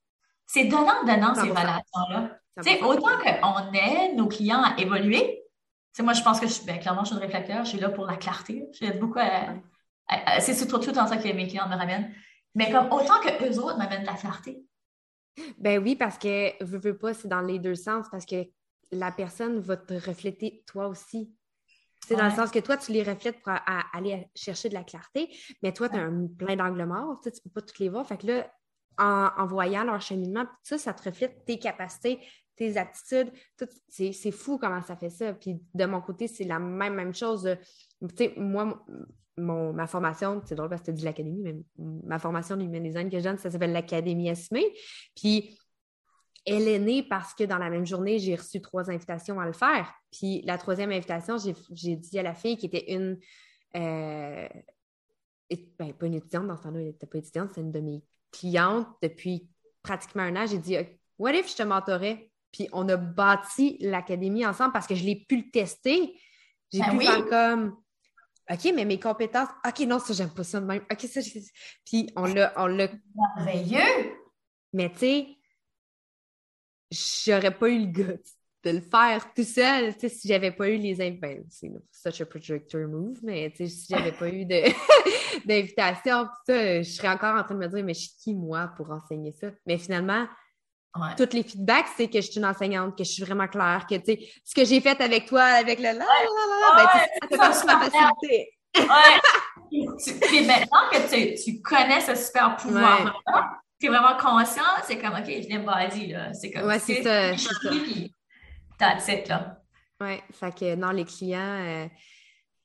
C'est 0.47 0.65
donnant-donnant, 0.65 1.35
ces 1.35 1.49
relations-là. 1.49 2.39
Autant 2.57 3.19
qu'on 3.19 3.73
aide 3.73 4.17
nos 4.17 4.29
clients 4.29 4.63
à 4.63 4.81
évoluer, 4.81 5.43
moi, 6.03 6.13
je 6.13 6.23
pense 6.23 6.41
que 6.41 6.47
je, 6.47 6.65
ben, 6.65 6.79
clairement, 6.79 7.05
je 7.05 7.09
suis 7.09 7.17
une 7.17 7.23
réflecteur, 7.23 7.65
je 7.65 7.71
suis 7.71 7.79
là 7.79 7.89
pour 7.89 8.07
la 8.07 8.17
clarté. 8.17 8.67
J'aide 8.79 8.99
beaucoup 8.99 9.19
à, 9.19 9.55
c'est 10.41 10.55
surtout 10.55 10.79
tout 10.79 10.97
en 10.99 11.07
ça 11.07 11.17
que 11.17 11.29
mes 11.33 11.47
clients 11.47 11.69
me 11.69 11.75
ramènent. 11.75 12.13
Mais 12.55 12.71
comme 12.71 12.87
autant 12.87 13.21
que 13.21 13.45
eux 13.45 13.59
autres 13.59 13.79
m'amènent 13.79 14.03
de 14.03 14.07
la 14.07 14.15
clarté. 14.15 14.63
Ben 15.59 15.83
oui, 15.83 15.97
parce 15.97 16.17
que, 16.19 16.63
veux, 16.65 16.79
veux 16.79 16.97
pas, 16.97 17.13
c'est 17.13 17.29
dans 17.29 17.43
les 17.43 17.59
deux 17.59 17.75
sens, 17.75 18.07
parce 18.11 18.25
que 18.25 18.47
la 18.93 19.11
personne 19.11 19.59
va 19.59 19.77
te 19.77 19.95
refléter 19.95 20.63
toi 20.67 20.89
aussi. 20.89 21.35
C'est 22.07 22.17
dans 22.17 22.27
le 22.27 22.31
sens 22.31 22.51
que 22.51 22.61
toi, 22.61 22.77
tu 22.77 22.93
les 22.93 23.03
reflètes 23.03 23.43
pour 23.43 23.53
aller 23.93 24.29
chercher 24.35 24.69
de 24.69 24.75
la 24.75 24.85
clarté, 24.85 25.35
mais 25.63 25.73
toi, 25.73 25.89
tu 25.89 25.97
as 25.97 26.03
un, 26.03 26.27
plein 26.39 26.57
d'angles 26.57 26.85
morts, 26.85 27.21
tu 27.23 27.29
ne 27.29 27.35
peux 27.35 27.51
pas 27.51 27.63
toutes 27.63 27.79
les 27.81 27.89
voir. 27.89 28.07
Fait 28.07 28.17
que 28.17 28.27
là, 28.27 28.51
en, 28.99 29.47
voyant 29.47 29.85
leur 29.85 30.01
cheminement, 30.01 30.47
ça, 30.63 30.79
ça 30.79 30.95
te 30.95 31.03
reflète 31.03 31.45
tes 31.45 31.59
capacités, 31.59 32.21
tes 32.57 32.77
attitudes. 32.77 33.31
C'est 33.89 34.31
fou 34.31 34.59
comment 34.59 34.83
ça 34.83 34.97
fait 34.97 35.11
ça. 35.11 35.33
Puis 35.35 35.61
de 35.75 35.85
mon 35.85 36.01
côté, 36.01 36.29
c'est 36.29 36.45
la 36.45 36.59
même, 36.59 36.95
même 36.95 37.15
chose. 37.15 37.57
Tu 38.01 38.17
sais, 38.17 38.35
moi, 38.37 38.85
mon, 39.37 39.73
ma 39.73 39.87
formation, 39.87 40.43
c'est 40.45 40.55
drôle 40.55 40.71
parce 40.71 40.83
que 40.83 40.87
tu 40.87 40.95
dit 40.95 41.05
l'académie, 41.05 41.43
mais 41.43 41.57
ma 41.79 42.19
formation 42.19 42.57
d'human 42.57 42.83
design 42.83 43.11
que 43.11 43.19
je 43.19 43.25
donne, 43.25 43.39
ça 43.39 43.51
s'appelle 43.51 43.73
l'Académie 43.73 44.29
Esmé. 44.29 44.65
Puis 45.15 45.59
elle 46.47 46.69
est 46.69 46.79
née 46.79 47.03
parce 47.03 47.35
que 47.35 47.45
dans 47.45 47.59
la 47.59 47.71
même 47.71 47.87
journée, 47.87 48.19
j'ai 48.19 48.37
reçu 48.37 48.61
trois 48.61 48.91
invitations 48.91 49.39
à 49.41 49.47
le 49.47 49.53
faire. 49.53 49.93
Puis 50.11 50.43
la 50.43 50.59
troisième 50.59 50.93
invitation, 50.93 51.37
j'ai 51.39 51.97
dit 51.97 52.19
à 52.19 52.23
la 52.23 52.35
fille 52.35 52.57
qui 52.57 52.67
était 52.67 52.93
une 52.93 53.19
euh, 53.77 54.49
ben, 55.79 55.93
pas 55.93 56.07
une 56.07 56.15
étudiante, 56.15 56.47
dans 56.47 56.57
ce 56.57 56.63
temps-là, 56.63 56.81
elle 56.81 56.87
n'était 56.87 57.07
pas 57.07 57.19
étudiante, 57.19 57.51
c'est 57.55 57.61
une 57.61 57.73
de 57.73 57.81
mes 57.81 58.03
clientes 58.33 58.89
depuis 59.03 59.49
pratiquement 59.83 60.23
un 60.23 60.37
an. 60.37 60.47
J'ai 60.47 60.59
dit, 60.59 60.77
what 61.19 61.35
if 61.35 61.51
je 61.51 61.57
te 61.57 61.63
mentorais? 61.63 62.31
Puis 62.57 62.69
on 62.73 62.89
a 62.89 62.97
bâti 62.97 63.77
l'académie 63.81 64.47
ensemble 64.47 64.73
parce 64.73 64.87
que 64.87 64.95
je 64.95 65.05
l'ai 65.05 65.27
pu 65.29 65.37
le 65.37 65.51
tester. 65.51 66.19
J'ai 66.73 66.81
Ben 66.81 66.91
pu 66.91 66.97
oui. 66.97 67.05
faire 67.05 67.27
comme, 67.27 67.77
OK, 68.51 68.73
mais 68.75 68.87
mes 68.87 68.99
compétences, 68.99 69.51
OK, 69.67 69.81
non, 69.81 69.99
ça, 69.99 70.15
j'aime 70.15 70.31
pas 70.33 70.43
ça 70.43 70.59
de 70.59 70.65
même. 70.65 70.83
OK, 70.91 71.01
ça, 71.03 71.21
je- 71.21 71.39
puis 71.85 72.09
on 72.17 72.25
l'a, 72.25 72.55
on 72.57 72.67
l'a 72.67 72.89
Merveilleux! 73.37 74.15
mais 74.73 74.91
tu 74.91 74.99
sais, 75.01 75.27
j'aurais 76.91 77.57
pas 77.57 77.69
eu 77.69 77.81
le 77.81 77.93
goût 77.93 78.19
de 78.65 78.71
le 78.71 78.81
faire 78.81 79.33
tout 79.35 79.45
seul, 79.45 79.93
tu 79.95 80.01
sais, 80.01 80.09
si 80.09 80.29
j'avais 80.29 80.51
pas 80.51 80.69
eu 80.71 80.79
les 80.79 80.99
inv- 80.99 81.21
ben, 81.21 81.45
c'est 81.51 81.71
such 81.93 82.23
a 82.23 82.27
projector 82.27 82.89
move, 82.89 83.19
mais 83.23 83.51
tu 83.51 83.59
sais, 83.59 83.69
si 83.69 83.87
j'avais 83.91 84.13
pas 84.13 84.29
eu 84.31 84.47
de 84.47 84.63
d'invitation, 85.47 86.25
tout 86.25 86.31
ça, 86.47 86.83
je 86.83 86.89
serais 86.91 87.09
encore 87.11 87.37
en 87.39 87.45
train 87.45 87.55
de 87.55 87.61
me 87.61 87.69
dire, 87.69 87.85
mais 87.85 87.93
je 87.95 88.01
suis 88.01 88.17
qui, 88.19 88.35
moi, 88.35 88.73
pour 88.77 88.91
enseigner 88.91 89.33
ça? 89.33 89.51
Mais 89.67 89.77
finalement, 89.79 90.27
Ouais. 90.95 91.15
tous 91.17 91.35
les 91.37 91.43
feedbacks, 91.43 91.89
c'est 91.97 92.09
que 92.09 92.21
je 92.21 92.31
suis 92.31 92.39
une 92.41 92.47
enseignante, 92.47 92.97
que 92.97 93.05
je 93.05 93.11
suis 93.11 93.23
vraiment 93.23 93.47
claire, 93.49 93.87
que, 93.89 93.97
tu 93.97 94.05
sais, 94.05 94.29
ce 94.45 94.55
que 94.55 94.65
j'ai 94.65 94.81
fait 94.81 94.99
avec 95.01 95.27
toi, 95.27 95.43
avec 95.43 95.79
le 95.79 95.85
la, 95.85 95.93
la, 95.93 95.99
la, 95.99 96.77
ben, 96.77 96.89
tu 96.95 97.29
sais, 97.29 97.37
ça 97.37 97.53
ça, 97.53 97.67
ça, 97.67 97.79
facilité. 97.91 98.51
Ouais. 98.79 99.21
Tu- 100.03 100.19
Puis 100.21 100.47
maintenant 100.47 100.89
que 100.91 101.09
tu, 101.09 101.35
tu 101.43 101.61
connais 101.61 102.01
ce 102.01 102.15
super 102.15 102.57
pouvoir-là, 102.57 103.13
tu 103.79 103.87
es 103.87 103.89
vraiment 103.91 104.17
conscient, 104.17 104.63
c'est 104.85 104.99
comme, 104.99 105.13
OK, 105.15 105.27
je 105.27 105.49
l'ai 105.55 105.59
pas 105.65 105.87
dit, 105.89 106.07
là. 106.07 106.33
C'est 106.33 106.51
comme, 106.51 106.67
Ouais, 106.67 106.79
c'est 106.79 107.03
ça, 107.03 107.33
that's 108.79 109.09
it, 109.09 109.29
là. 109.29 109.59
Oui, 110.01 110.19
fait 110.33 110.55
que 110.55 110.75
non, 110.77 110.91
les 110.91 111.05
clients, 111.05 111.41
euh, 111.41 111.87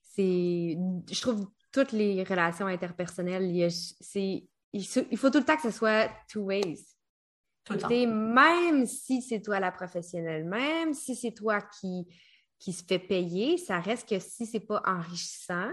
c'est. 0.02 0.78
Je 1.10 1.22
trouve 1.22 1.48
toutes 1.72 1.92
les 1.94 2.24
relations 2.24 2.68
interpersonnelles, 2.68 3.44
il, 3.46 3.58
y 3.58 3.64
a- 3.66 5.04
il 5.10 5.18
faut 5.18 5.30
tout 5.30 5.40
le 5.40 5.46
temps 5.46 5.56
que 5.56 5.62
ce 5.64 5.72
soit 5.72 6.10
two 6.32 6.44
ways. 6.44 6.78
Tout 7.64 7.74
le 7.74 7.80
temps. 7.80 7.90
Même 7.90 8.86
si 8.86 9.22
c'est 9.22 9.42
toi 9.42 9.60
la 9.60 9.72
professionnelle, 9.72 10.46
même 10.46 10.94
si 10.94 11.16
c'est 11.16 11.32
toi 11.34 11.62
qui, 11.62 12.08
qui 12.60 12.74
se 12.74 12.84
fait 12.84 13.00
payer, 13.00 13.58
ça 13.58 13.80
reste 13.80 14.08
que 14.10 14.20
si 14.20 14.46
c'est 14.46 14.60
pas 14.60 14.82
enrichissant, 14.86 15.70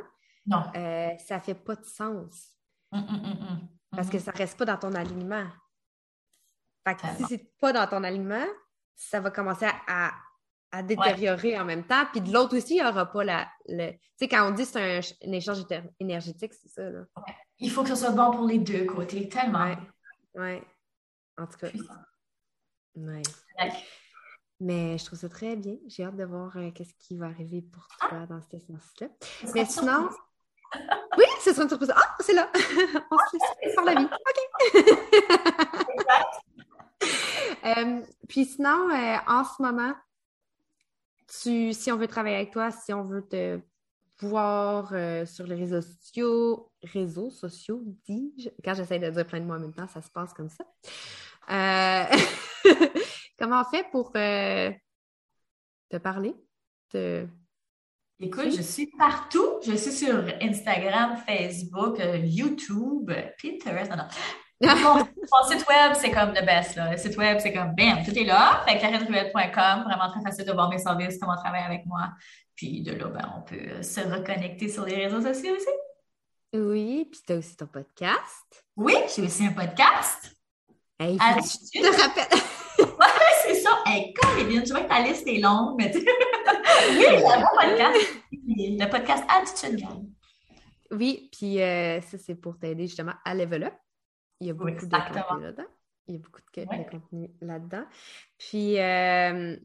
Non. 0.46 0.62
euh, 0.76 1.10
ça 1.18 1.40
fait 1.40 1.54
pas 1.54 1.76
de 1.76 1.84
sens 1.84 2.52
Hum, 2.90 3.04
hum, 3.06 3.24
hum, 3.24 3.68
parce 3.90 4.08
que 4.08 4.18
ça 4.18 4.30
reste 4.32 4.56
pas 4.58 4.64
dans 4.64 4.78
ton 4.78 4.94
alignement. 4.94 5.46
Fait 6.86 6.94
que 6.94 7.06
si 7.18 7.24
c'est 7.28 7.52
pas 7.60 7.70
dans 7.72 7.86
ton 7.86 8.02
alignement, 8.02 8.46
ça 8.96 9.20
va 9.20 9.30
commencer 9.30 9.66
à, 9.66 9.74
à, 10.08 10.12
à 10.72 10.82
détériorer 10.82 11.58
en 11.58 11.66
même 11.66 11.84
temps. 11.84 12.06
Puis 12.12 12.22
de 12.22 12.32
l'autre 12.32 12.56
aussi, 12.56 12.76
il 12.76 12.82
n'y 12.82 12.88
aura 12.88 13.04
pas 13.04 13.24
la. 13.24 13.46
Le... 13.66 13.92
Tu 13.92 13.98
sais, 14.16 14.28
quand 14.28 14.48
on 14.48 14.52
dit 14.52 14.62
que 14.62 14.68
c'est 14.70 14.98
un, 14.98 15.28
un 15.28 15.32
échange 15.32 15.58
énergétique, 16.00 16.54
c'est 16.54 16.68
ça, 16.68 16.88
là. 16.88 17.04
Il 17.58 17.70
faut 17.70 17.82
que 17.82 17.90
ce 17.90 17.96
soit 17.96 18.10
bon 18.12 18.30
pour 18.30 18.46
les 18.46 18.58
deux 18.58 18.86
côtés, 18.86 19.28
tellement. 19.28 19.64
Ouais. 19.66 19.78
Ouais. 20.34 20.62
En 21.38 21.46
tout 21.46 21.58
cas, 21.58 21.68
ouais. 22.96 23.22
Ouais. 23.58 23.72
Mais 24.60 24.98
je 24.98 25.04
trouve 25.04 25.18
ça 25.18 25.28
très 25.28 25.54
bien. 25.56 25.76
J'ai 25.86 26.04
hâte 26.04 26.16
de 26.16 26.24
voir 26.24 26.56
euh, 26.56 26.70
qu'est-ce 26.72 26.94
qui 26.94 27.16
va 27.16 27.26
arriver 27.26 27.62
pour 27.62 27.86
toi 28.00 28.26
dans 28.26 28.40
ce 28.42 28.58
sens-là. 28.58 29.08
Mais 29.54 29.64
sinon, 29.64 30.08
oui, 31.16 31.24
ce 31.40 31.52
sera 31.52 31.62
une 31.62 31.68
surprise. 31.68 31.92
Ah, 31.94 32.16
c'est 32.20 32.34
là! 32.34 32.50
on 32.54 33.16
se 33.18 33.36
laisse 33.62 33.74
par 33.74 33.84
la 33.84 33.94
vie. 33.94 34.04
OK! 34.04 34.38
Euh, 37.64 38.00
puis 38.28 38.44
sinon, 38.44 38.88
euh, 38.90 39.16
en 39.26 39.44
ce 39.44 39.60
moment, 39.60 39.92
tu, 41.42 41.72
si 41.72 41.92
on 41.92 41.96
veut 41.96 42.06
travailler 42.06 42.36
avec 42.36 42.52
toi, 42.52 42.70
si 42.70 42.92
on 42.92 43.04
veut 43.04 43.26
te 43.26 43.60
voir 44.20 44.90
euh, 44.92 45.26
sur 45.26 45.46
les 45.46 45.54
réseaux 45.54 45.82
sociaux, 45.82 46.70
réseaux 46.82 47.30
sociaux, 47.30 47.82
dis-je, 48.06 48.48
quand 48.64 48.74
j'essaie 48.74 48.98
de 48.98 49.10
dire 49.10 49.26
plein 49.26 49.40
de 49.40 49.44
mots 49.44 49.54
en 49.54 49.60
même 49.60 49.74
temps, 49.74 49.88
ça 49.88 50.02
se 50.02 50.10
passe 50.10 50.32
comme 50.32 50.48
ça. 50.48 50.64
Euh, 51.50 52.04
comment 53.38 53.62
on 53.62 53.70
fait 53.70 53.86
pour 53.90 54.12
euh, 54.16 54.70
te 55.88 55.96
parler? 55.96 56.34
Te... 56.90 57.26
Écoute, 58.20 58.50
je 58.50 58.62
suis 58.62 58.86
partout. 58.98 59.60
Je 59.64 59.74
suis 59.74 59.92
sur 59.92 60.24
Instagram, 60.42 61.16
Facebook, 61.26 62.00
euh, 62.00 62.18
YouTube, 62.18 63.10
Pinterest. 63.42 63.90
Non, 63.90 63.96
non. 63.96 64.08
Mon, 64.60 64.96
mon 64.96 65.48
site 65.48 65.64
web, 65.68 65.92
c'est 65.94 66.10
comme 66.10 66.34
le 66.34 66.44
best. 66.44 66.74
Là. 66.74 66.90
Le 66.90 66.96
site 66.96 67.16
web, 67.16 67.38
c'est 67.38 67.52
comme 67.52 67.76
bam, 67.76 68.04
tout 68.04 68.10
est 68.10 68.24
là. 68.24 68.64
Fait 68.66 68.76
vraiment 68.76 70.10
très 70.10 70.20
facile 70.20 70.44
de 70.44 70.52
voir 70.52 70.68
mes 70.68 70.78
services, 70.78 71.16
comment 71.20 71.36
travailler 71.36 71.64
avec 71.64 71.86
moi. 71.86 72.10
Puis 72.56 72.82
de 72.82 72.90
là, 72.90 73.06
ben, 73.06 73.34
on 73.36 73.42
peut 73.42 73.80
se 73.84 74.00
reconnecter 74.00 74.68
sur 74.68 74.84
les 74.84 75.06
réseaux 75.06 75.22
sociaux 75.22 75.54
aussi. 75.54 75.68
Oui, 76.52 77.08
puis 77.08 77.20
tu 77.24 77.32
as 77.34 77.36
aussi 77.36 77.56
ton 77.56 77.66
podcast. 77.66 78.64
Oui, 78.74 78.94
j'ai 79.14 79.22
aussi 79.22 79.46
un 79.46 79.52
podcast. 79.52 80.37
Hey, 80.98 81.16
tu 81.16 81.24
Attitude. 81.24 81.82
te 81.82 82.00
rappelles. 82.00 82.38
Ouais, 82.78 83.06
c'est 83.42 83.54
ça. 83.56 83.70
Hey, 83.86 84.14
Colin, 84.14 84.64
je 84.64 84.70
vois 84.72 84.82
que 84.82 84.88
ta 84.88 85.00
liste 85.02 85.26
est 85.26 85.38
longue, 85.40 85.76
mais 85.78 85.90
tu 85.90 85.98
Oui, 86.90 87.04
bon 87.20 87.44
podcast. 87.60 87.98
Le 88.32 88.88
podcast 88.90 89.24
Attitude 89.28 89.80
Gang. 89.80 90.08
Oui, 90.92 91.28
puis 91.32 91.60
euh, 91.60 92.00
ça, 92.00 92.18
c'est 92.18 92.36
pour 92.36 92.56
t'aider 92.58 92.86
justement 92.86 93.14
à 93.24 93.34
level 93.34 93.64
up. 93.64 93.74
Il 94.40 94.46
y 94.46 94.50
a 94.50 94.52
Oui, 94.54 94.72
beaucoup 94.72 94.86
de 94.86 94.96
contenu 94.96 95.42
là-dedans. 95.42 95.66
Il 96.06 96.14
y 96.14 96.16
a 96.16 96.20
beaucoup 96.20 96.40
de, 96.40 96.60
Ouais. 96.60 96.84
de 96.84 96.90
contenu 96.90 97.30
là-dedans. 97.40 97.84
Puis, 98.38 98.78
euh, 98.78 99.56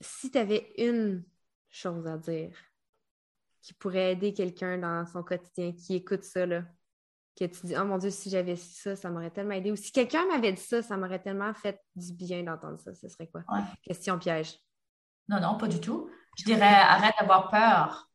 si 0.00 0.30
tu 0.30 0.38
avais 0.38 0.72
une 0.78 1.24
chose 1.68 2.06
à 2.06 2.16
dire 2.16 2.56
qui 3.60 3.74
pourrait 3.74 4.12
aider 4.12 4.32
quelqu'un 4.32 4.78
dans 4.78 5.04
son 5.06 5.24
quotidien, 5.24 5.72
qui 5.72 5.96
écoute 5.96 6.22
ça, 6.22 6.46
là, 6.46 6.62
que 7.38 7.44
tu 7.46 7.66
dis, 7.66 7.74
oh 7.78 7.84
mon 7.84 7.98
Dieu, 7.98 8.10
si 8.10 8.30
j'avais 8.30 8.56
ça, 8.56 8.96
ça 8.96 9.10
m'aurait 9.10 9.30
tellement 9.30 9.54
aidé. 9.54 9.70
Ou 9.72 9.76
si 9.76 9.92
quelqu'un 9.92 10.26
m'avait 10.26 10.52
dit 10.52 10.60
ça, 10.62 10.82
ça 10.82 10.96
m'aurait 10.96 11.20
tellement 11.20 11.52
fait 11.54 11.80
du 11.94 12.12
bien 12.12 12.42
d'entendre 12.42 12.78
ça. 12.80 12.94
Ce 12.94 13.08
serait 13.08 13.26
quoi? 13.28 13.42
Ouais. 13.48 13.60
Question 13.82 14.18
piège. 14.18 14.58
Non, 15.28 15.40
non, 15.40 15.56
pas 15.56 15.68
du 15.68 15.80
tout. 15.80 16.10
Je 16.38 16.44
dirais 16.44 16.62
arrête 16.64 17.14
d'avoir 17.20 17.50
peur. 17.50 18.08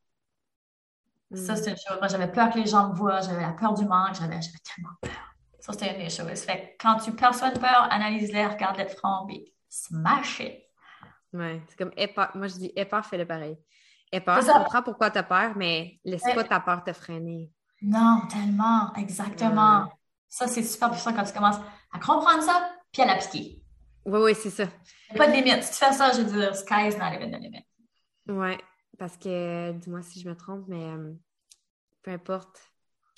Ça, 1.34 1.54
Mm. 1.54 1.58
c'est 1.58 1.70
une 1.72 1.78
chose. 1.78 1.98
Moi, 2.00 2.08
j'avais 2.08 2.32
peur 2.32 2.50
que 2.52 2.60
les 2.60 2.66
gens 2.68 2.90
me 2.90 2.96
voient, 2.96 3.22
j'avais 3.22 3.42
la 3.42 3.54
peur 3.54 3.74
du 3.74 3.86
manque, 3.86 4.16
j'avais 4.16 4.42
j'avais 4.42 4.58
tellement 4.76 4.94
peur. 5.02 5.12
Ça, 5.60 5.74
c'était 5.74 5.94
une 5.96 6.04
des 6.04 6.10
choses. 6.10 6.42
Fait 6.44 6.76
que 6.78 6.84
quand 6.84 6.98
tu 7.00 7.12
perçois 7.14 7.48
une 7.54 7.60
peur, 7.60 7.88
analyse-les, 7.90 8.46
regarde-les 8.48 8.86
de 8.86 8.90
front, 8.90 9.26
puis 9.28 9.54
smash 9.70 10.40
it. 10.42 10.60
Ouais, 11.34 11.62
c'est 11.68 11.78
comme 11.78 11.92
aie 11.98 12.08
peur. 12.08 12.30
Moi, 12.36 12.48
je 12.48 12.56
dis 12.56 12.72
aie 12.76 12.86
peur, 12.86 13.04
fais-le 13.06 13.26
pareil. 13.26 13.58
Aie 14.12 14.22
peur, 14.22 14.40
comprends 14.46 14.84
pourquoi 14.84 15.10
tu 15.10 15.18
as 15.18 15.24
peur, 15.24 15.54
mais 15.56 16.00
laisse 16.04 16.24
Ouais. 16.24 16.36
pas 16.36 16.44
ta 16.44 16.60
peur 16.60 16.84
te 16.84 16.94
freiner. 16.94 17.52
Non, 17.84 18.22
tellement, 18.30 18.94
exactement. 18.96 19.84
Ouais. 19.84 19.90
Ça, 20.30 20.48
c'est 20.48 20.64
super 20.64 20.90
puissant 20.90 21.14
quand 21.14 21.24
tu 21.24 21.34
commences 21.34 21.58
à 21.92 22.00
comprendre 22.00 22.42
ça, 22.42 22.72
puis 22.92 23.02
à 23.02 23.06
l'appliquer. 23.06 23.62
Oui, 24.06 24.20
oui, 24.22 24.36
c'est 24.36 24.50
ça. 24.50 24.64
Il 25.10 25.16
n'y 25.16 25.22
a 25.22 25.26
pas 25.26 25.32
de 25.32 25.36
limite. 25.36 25.64
Si 25.64 25.72
tu 25.74 25.78
fais 25.86 25.94
ça, 25.94 26.12
je 26.12 26.22
veux 26.22 26.40
dire, 26.40 26.56
sky 26.56 26.88
is 26.90 26.98
not 26.98 27.14
even 27.14 27.32
the 27.32 27.42
limit. 27.42 27.66
Ouais, 28.28 28.58
parce 28.98 29.18
que, 29.18 29.72
dis-moi 29.74 30.02
si 30.02 30.22
je 30.22 30.30
me 30.30 30.36
trompe, 30.36 30.66
mais 30.68 30.84
euh, 30.84 31.14
peu 32.02 32.12
importe 32.12 32.72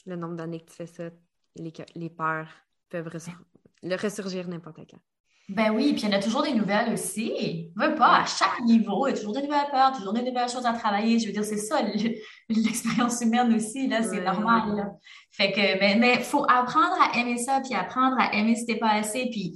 le 0.05 0.15
nombre 0.15 0.35
d'années 0.35 0.59
que 0.59 0.69
tu 0.69 0.75
fais 0.75 0.87
ça, 0.87 1.09
les, 1.55 1.71
les 1.95 2.09
peurs 2.09 2.47
peuvent 2.89 3.07
ressur- 3.07 3.39
le 3.83 3.95
ressurgir 3.95 4.47
n'importe 4.47 4.77
quand. 4.89 4.99
Ben 5.47 5.69
oui, 5.69 5.93
puis 5.93 6.01
il 6.01 6.09
y 6.09 6.13
en 6.13 6.17
a 6.17 6.21
toujours 6.21 6.41
des 6.41 6.53
nouvelles 6.53 6.91
aussi. 6.91 7.69
Veux 7.75 7.93
pas, 7.93 8.21
à 8.21 8.25
chaque 8.25 8.61
niveau, 8.61 9.05
il 9.05 9.11
y 9.11 9.13
a 9.13 9.17
toujours 9.17 9.33
des 9.33 9.43
nouvelles 9.43 9.69
peurs, 9.69 9.91
toujours 9.95 10.13
des 10.13 10.23
nouvelles 10.23 10.49
choses 10.49 10.65
à 10.65 10.73
travailler. 10.73 11.19
Je 11.19 11.27
veux 11.27 11.33
dire, 11.33 11.43
c'est 11.43 11.57
ça, 11.57 11.83
le- 11.83 12.15
l'expérience 12.49 13.21
humaine 13.21 13.53
aussi, 13.53 13.87
là, 13.87 14.01
c'est 14.01 14.21
normal, 14.21 14.75
là. 14.75 14.89
Fait 15.31 15.51
que, 15.51 15.79
mais, 15.79 15.95
mais 15.97 16.19
faut 16.21 16.43
apprendre 16.49 16.95
à 16.99 17.17
aimer 17.19 17.37
ça, 17.37 17.61
puis 17.61 17.75
apprendre 17.75 18.15
à 18.19 18.33
aimer 18.33 18.55
ce 18.55 18.65
t'es 18.65 18.77
pas 18.77 18.89
assez, 18.93 19.29
puis 19.29 19.53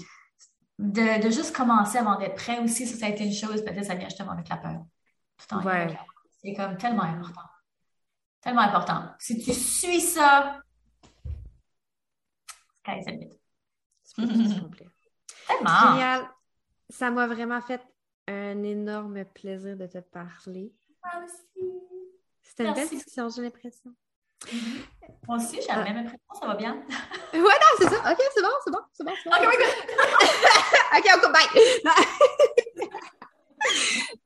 de, 0.78 1.24
de 1.24 1.30
juste 1.32 1.56
commencer 1.56 1.98
avant 1.98 2.18
d'être 2.20 2.36
prêt 2.36 2.60
aussi, 2.60 2.86
ça, 2.86 2.96
ça 2.96 3.06
a 3.08 3.10
été 3.10 3.26
une 3.26 3.34
chose, 3.34 3.64
peut-être 3.66 3.86
ça 3.86 3.96
vient 3.96 4.08
justement 4.10 4.32
avec 4.34 4.48
la 4.48 4.58
peur. 4.58 4.82
Tout 5.38 5.56
en 5.56 5.64
Ouais. 5.64 5.98
C'est 6.44 6.54
comme 6.54 6.78
tellement 6.78 7.04
important. 7.04 7.42
Tellement 8.42 8.62
important. 8.62 9.06
Si 9.18 9.40
tu 9.40 9.54
suis 9.54 10.00
ça, 10.02 10.62
sky's 12.78 13.06
the 13.06 13.10
limit. 13.12 13.40
Peux 14.16 14.28
tout 14.28 14.52
accomplir. 14.58 14.89
Tellement. 15.50 15.94
Génial! 15.94 16.30
Ça 16.90 17.12
m'a 17.12 17.28
vraiment 17.28 17.62
fait 17.62 17.82
un 18.28 18.64
énorme 18.64 19.26
plaisir 19.26 19.76
de 19.76 19.88
te 19.88 19.98
parler. 20.00 20.74
Moi 21.04 21.24
aussi. 21.26 21.72
C'était 22.42 22.66
une 22.66 22.74
belle 22.74 22.90
discussion, 22.90 23.30
j'ai 23.30 23.42
l'impression. 23.42 23.94
Moi 25.28 25.38
aussi, 25.38 25.62
j'ai 25.62 25.68
la 25.68 25.84
même 25.84 25.98
impression, 25.98 26.34
ça 26.40 26.48
va 26.48 26.56
bien. 26.56 26.84
Ouais, 27.34 27.40
non, 27.42 27.78
c'est 27.78 27.90
ça. 27.90 28.12
OK, 28.12 28.18
c'est 28.34 28.42
bon, 28.42 28.50
c'est 28.64 28.72
bon, 28.72 28.80
c'est 28.94 29.04
bon. 29.04 29.12
Ok. 29.26 29.48
OK, 30.98 31.06
on 31.14 31.32
bye! 31.32 31.48
Non, 31.86 31.92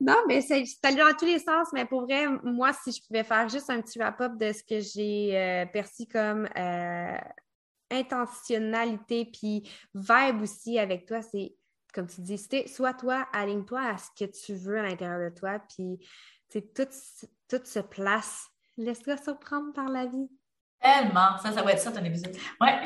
Non, 0.00 0.24
mais 0.26 0.40
c'est 0.40 0.64
c'est 0.64 0.84
allé 0.86 0.96
dans 0.96 1.14
tous 1.16 1.26
les 1.26 1.38
sens, 1.38 1.68
mais 1.72 1.84
pour 1.84 2.02
vrai, 2.02 2.26
moi, 2.42 2.72
si 2.72 2.92
je 2.92 3.06
pouvais 3.06 3.24
faire 3.24 3.48
juste 3.48 3.68
un 3.70 3.80
petit 3.80 3.98
wrap-up 3.98 4.36
de 4.36 4.52
ce 4.52 4.62
que 4.62 4.80
j'ai 4.80 5.36
euh, 5.36 5.66
perçu 5.66 6.06
comme 6.10 6.48
euh, 6.56 7.18
intentionnalité, 7.90 9.26
puis 9.26 9.68
vibe 9.94 10.42
aussi 10.42 10.78
avec 10.78 11.06
toi, 11.06 11.22
c'est, 11.22 11.54
comme 11.92 12.06
tu 12.06 12.20
dis, 12.20 12.38
c'était 12.38 12.66
soit 12.66 12.94
toi, 12.94 13.26
aligne-toi 13.32 13.80
à 13.80 13.96
ce 13.96 14.08
que 14.18 14.30
tu 14.30 14.54
veux 14.54 14.78
à 14.78 14.82
l'intérieur 14.82 15.30
de 15.30 15.34
toi, 15.34 15.60
puis 15.68 15.98
tout, 16.50 16.88
tout 17.48 17.64
se 17.64 17.80
place 17.80 18.48
Laisse-toi 18.76 19.16
surprendre 19.16 19.72
par 19.72 19.88
la 19.88 20.06
vie. 20.06 20.28
Tellement. 20.80 21.38
Ça, 21.38 21.52
ça 21.52 21.62
va 21.62 21.72
être 21.72 21.80
ça 21.80 21.92
ton 21.92 22.04
épisode. 22.04 22.34
Ouais. 22.60 22.80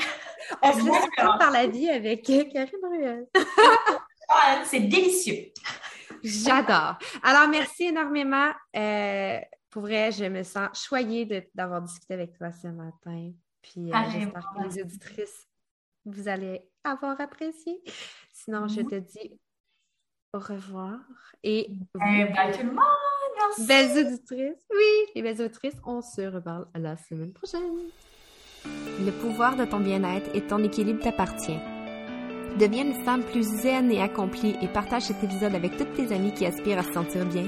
On 0.62 0.72
se 0.72 0.78
laisse 0.84 1.03
surprendre 1.03 1.38
par 1.38 1.51
la 1.51 1.66
vie 1.66 1.88
avec 1.88 2.24
Karine 2.24 2.68
Ruel. 2.82 3.26
Ah, 4.30 4.62
c'est 4.62 4.80
délicieux. 4.80 5.55
J'adore. 6.22 6.99
Alors, 7.22 7.49
merci 7.49 7.84
énormément. 7.84 8.51
Euh, 8.76 9.38
pour 9.70 9.80
vrai, 9.80 10.12
je 10.12 10.26
me 10.26 10.42
sens 10.42 10.68
choyée 10.86 11.24
d'avoir 11.55 11.80
discuté 11.80 12.12
avec 12.12 12.36
toi 12.36 12.53
ce 12.53 12.66
matin. 12.68 13.32
Puis 13.72 13.92
euh, 13.92 13.96
j'espère 14.10 14.52
que 14.54 14.64
les 14.64 14.82
auditrices, 14.82 15.48
vous 16.04 16.28
allez 16.28 16.62
avoir 16.84 17.20
apprécié. 17.20 17.82
Sinon, 18.32 18.68
je 18.68 18.80
te 18.80 18.94
dis 18.94 19.38
au 20.32 20.38
revoir. 20.38 21.00
Et 21.42 21.68
vous, 21.70 22.00
bye 22.00 22.52
tout 22.52 22.64
le 22.64 22.72
monde! 22.72 23.66
Belles 23.66 24.06
auditrices. 24.06 24.66
Oui, 24.70 25.12
les 25.14 25.22
belles 25.22 25.40
auditrices, 25.40 25.76
on 25.84 26.00
se 26.00 26.22
reparle 26.22 26.66
la 26.74 26.96
semaine 26.96 27.32
prochaine. 27.32 27.90
Le 28.64 29.10
pouvoir 29.12 29.56
de 29.56 29.64
ton 29.64 29.80
bien-être 29.80 30.34
et 30.34 30.46
ton 30.46 30.62
équilibre 30.64 31.02
t'appartient. 31.02 31.60
Deviens 32.58 32.86
une 32.86 33.04
femme 33.04 33.22
plus 33.22 33.44
zen 33.44 33.92
et 33.92 34.02
accomplie 34.02 34.56
et 34.60 34.68
partage 34.68 35.02
cet 35.02 35.22
épisode 35.22 35.54
avec 35.54 35.76
toutes 35.76 35.94
tes 35.94 36.12
amies 36.12 36.34
qui 36.34 36.46
aspirent 36.46 36.78
à 36.78 36.82
se 36.82 36.92
sentir 36.92 37.24
bien. 37.26 37.46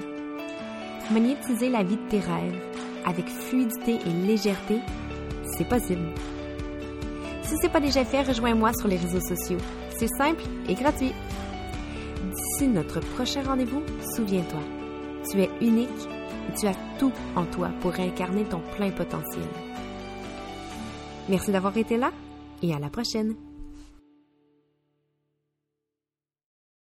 Monétiser 1.10 1.68
la 1.68 1.82
vie 1.82 1.96
de 1.96 2.08
tes 2.08 2.20
rêves 2.20 2.62
avec 3.04 3.26
fluidité 3.26 3.98
et 4.06 4.26
légèreté, 4.26 4.80
c'est 5.60 5.68
possible. 5.68 6.08
Si 7.42 7.56
ce 7.56 7.62
n'est 7.62 7.68
pas 7.68 7.80
déjà 7.80 8.04
fait, 8.04 8.22
rejoins-moi 8.22 8.72
sur 8.72 8.88
les 8.88 8.96
réseaux 8.96 9.20
sociaux. 9.20 9.58
C'est 9.90 10.08
simple 10.08 10.42
et 10.68 10.74
gratuit. 10.74 11.12
D'ici 12.32 12.66
notre 12.66 13.00
prochain 13.00 13.42
rendez-vous, 13.42 13.82
souviens-toi, 14.14 14.60
tu 15.30 15.42
es 15.42 15.50
unique 15.60 15.88
et 16.48 16.58
tu 16.58 16.66
as 16.66 16.74
tout 16.98 17.12
en 17.36 17.44
toi 17.44 17.70
pour 17.80 17.92
incarner 17.98 18.44
ton 18.44 18.60
plein 18.76 18.90
potentiel. 18.90 19.44
Merci 21.28 21.52
d'avoir 21.52 21.76
été 21.76 21.98
là 21.98 22.10
et 22.62 22.74
à 22.74 22.78
la 22.78 22.88
prochaine. 22.88 23.34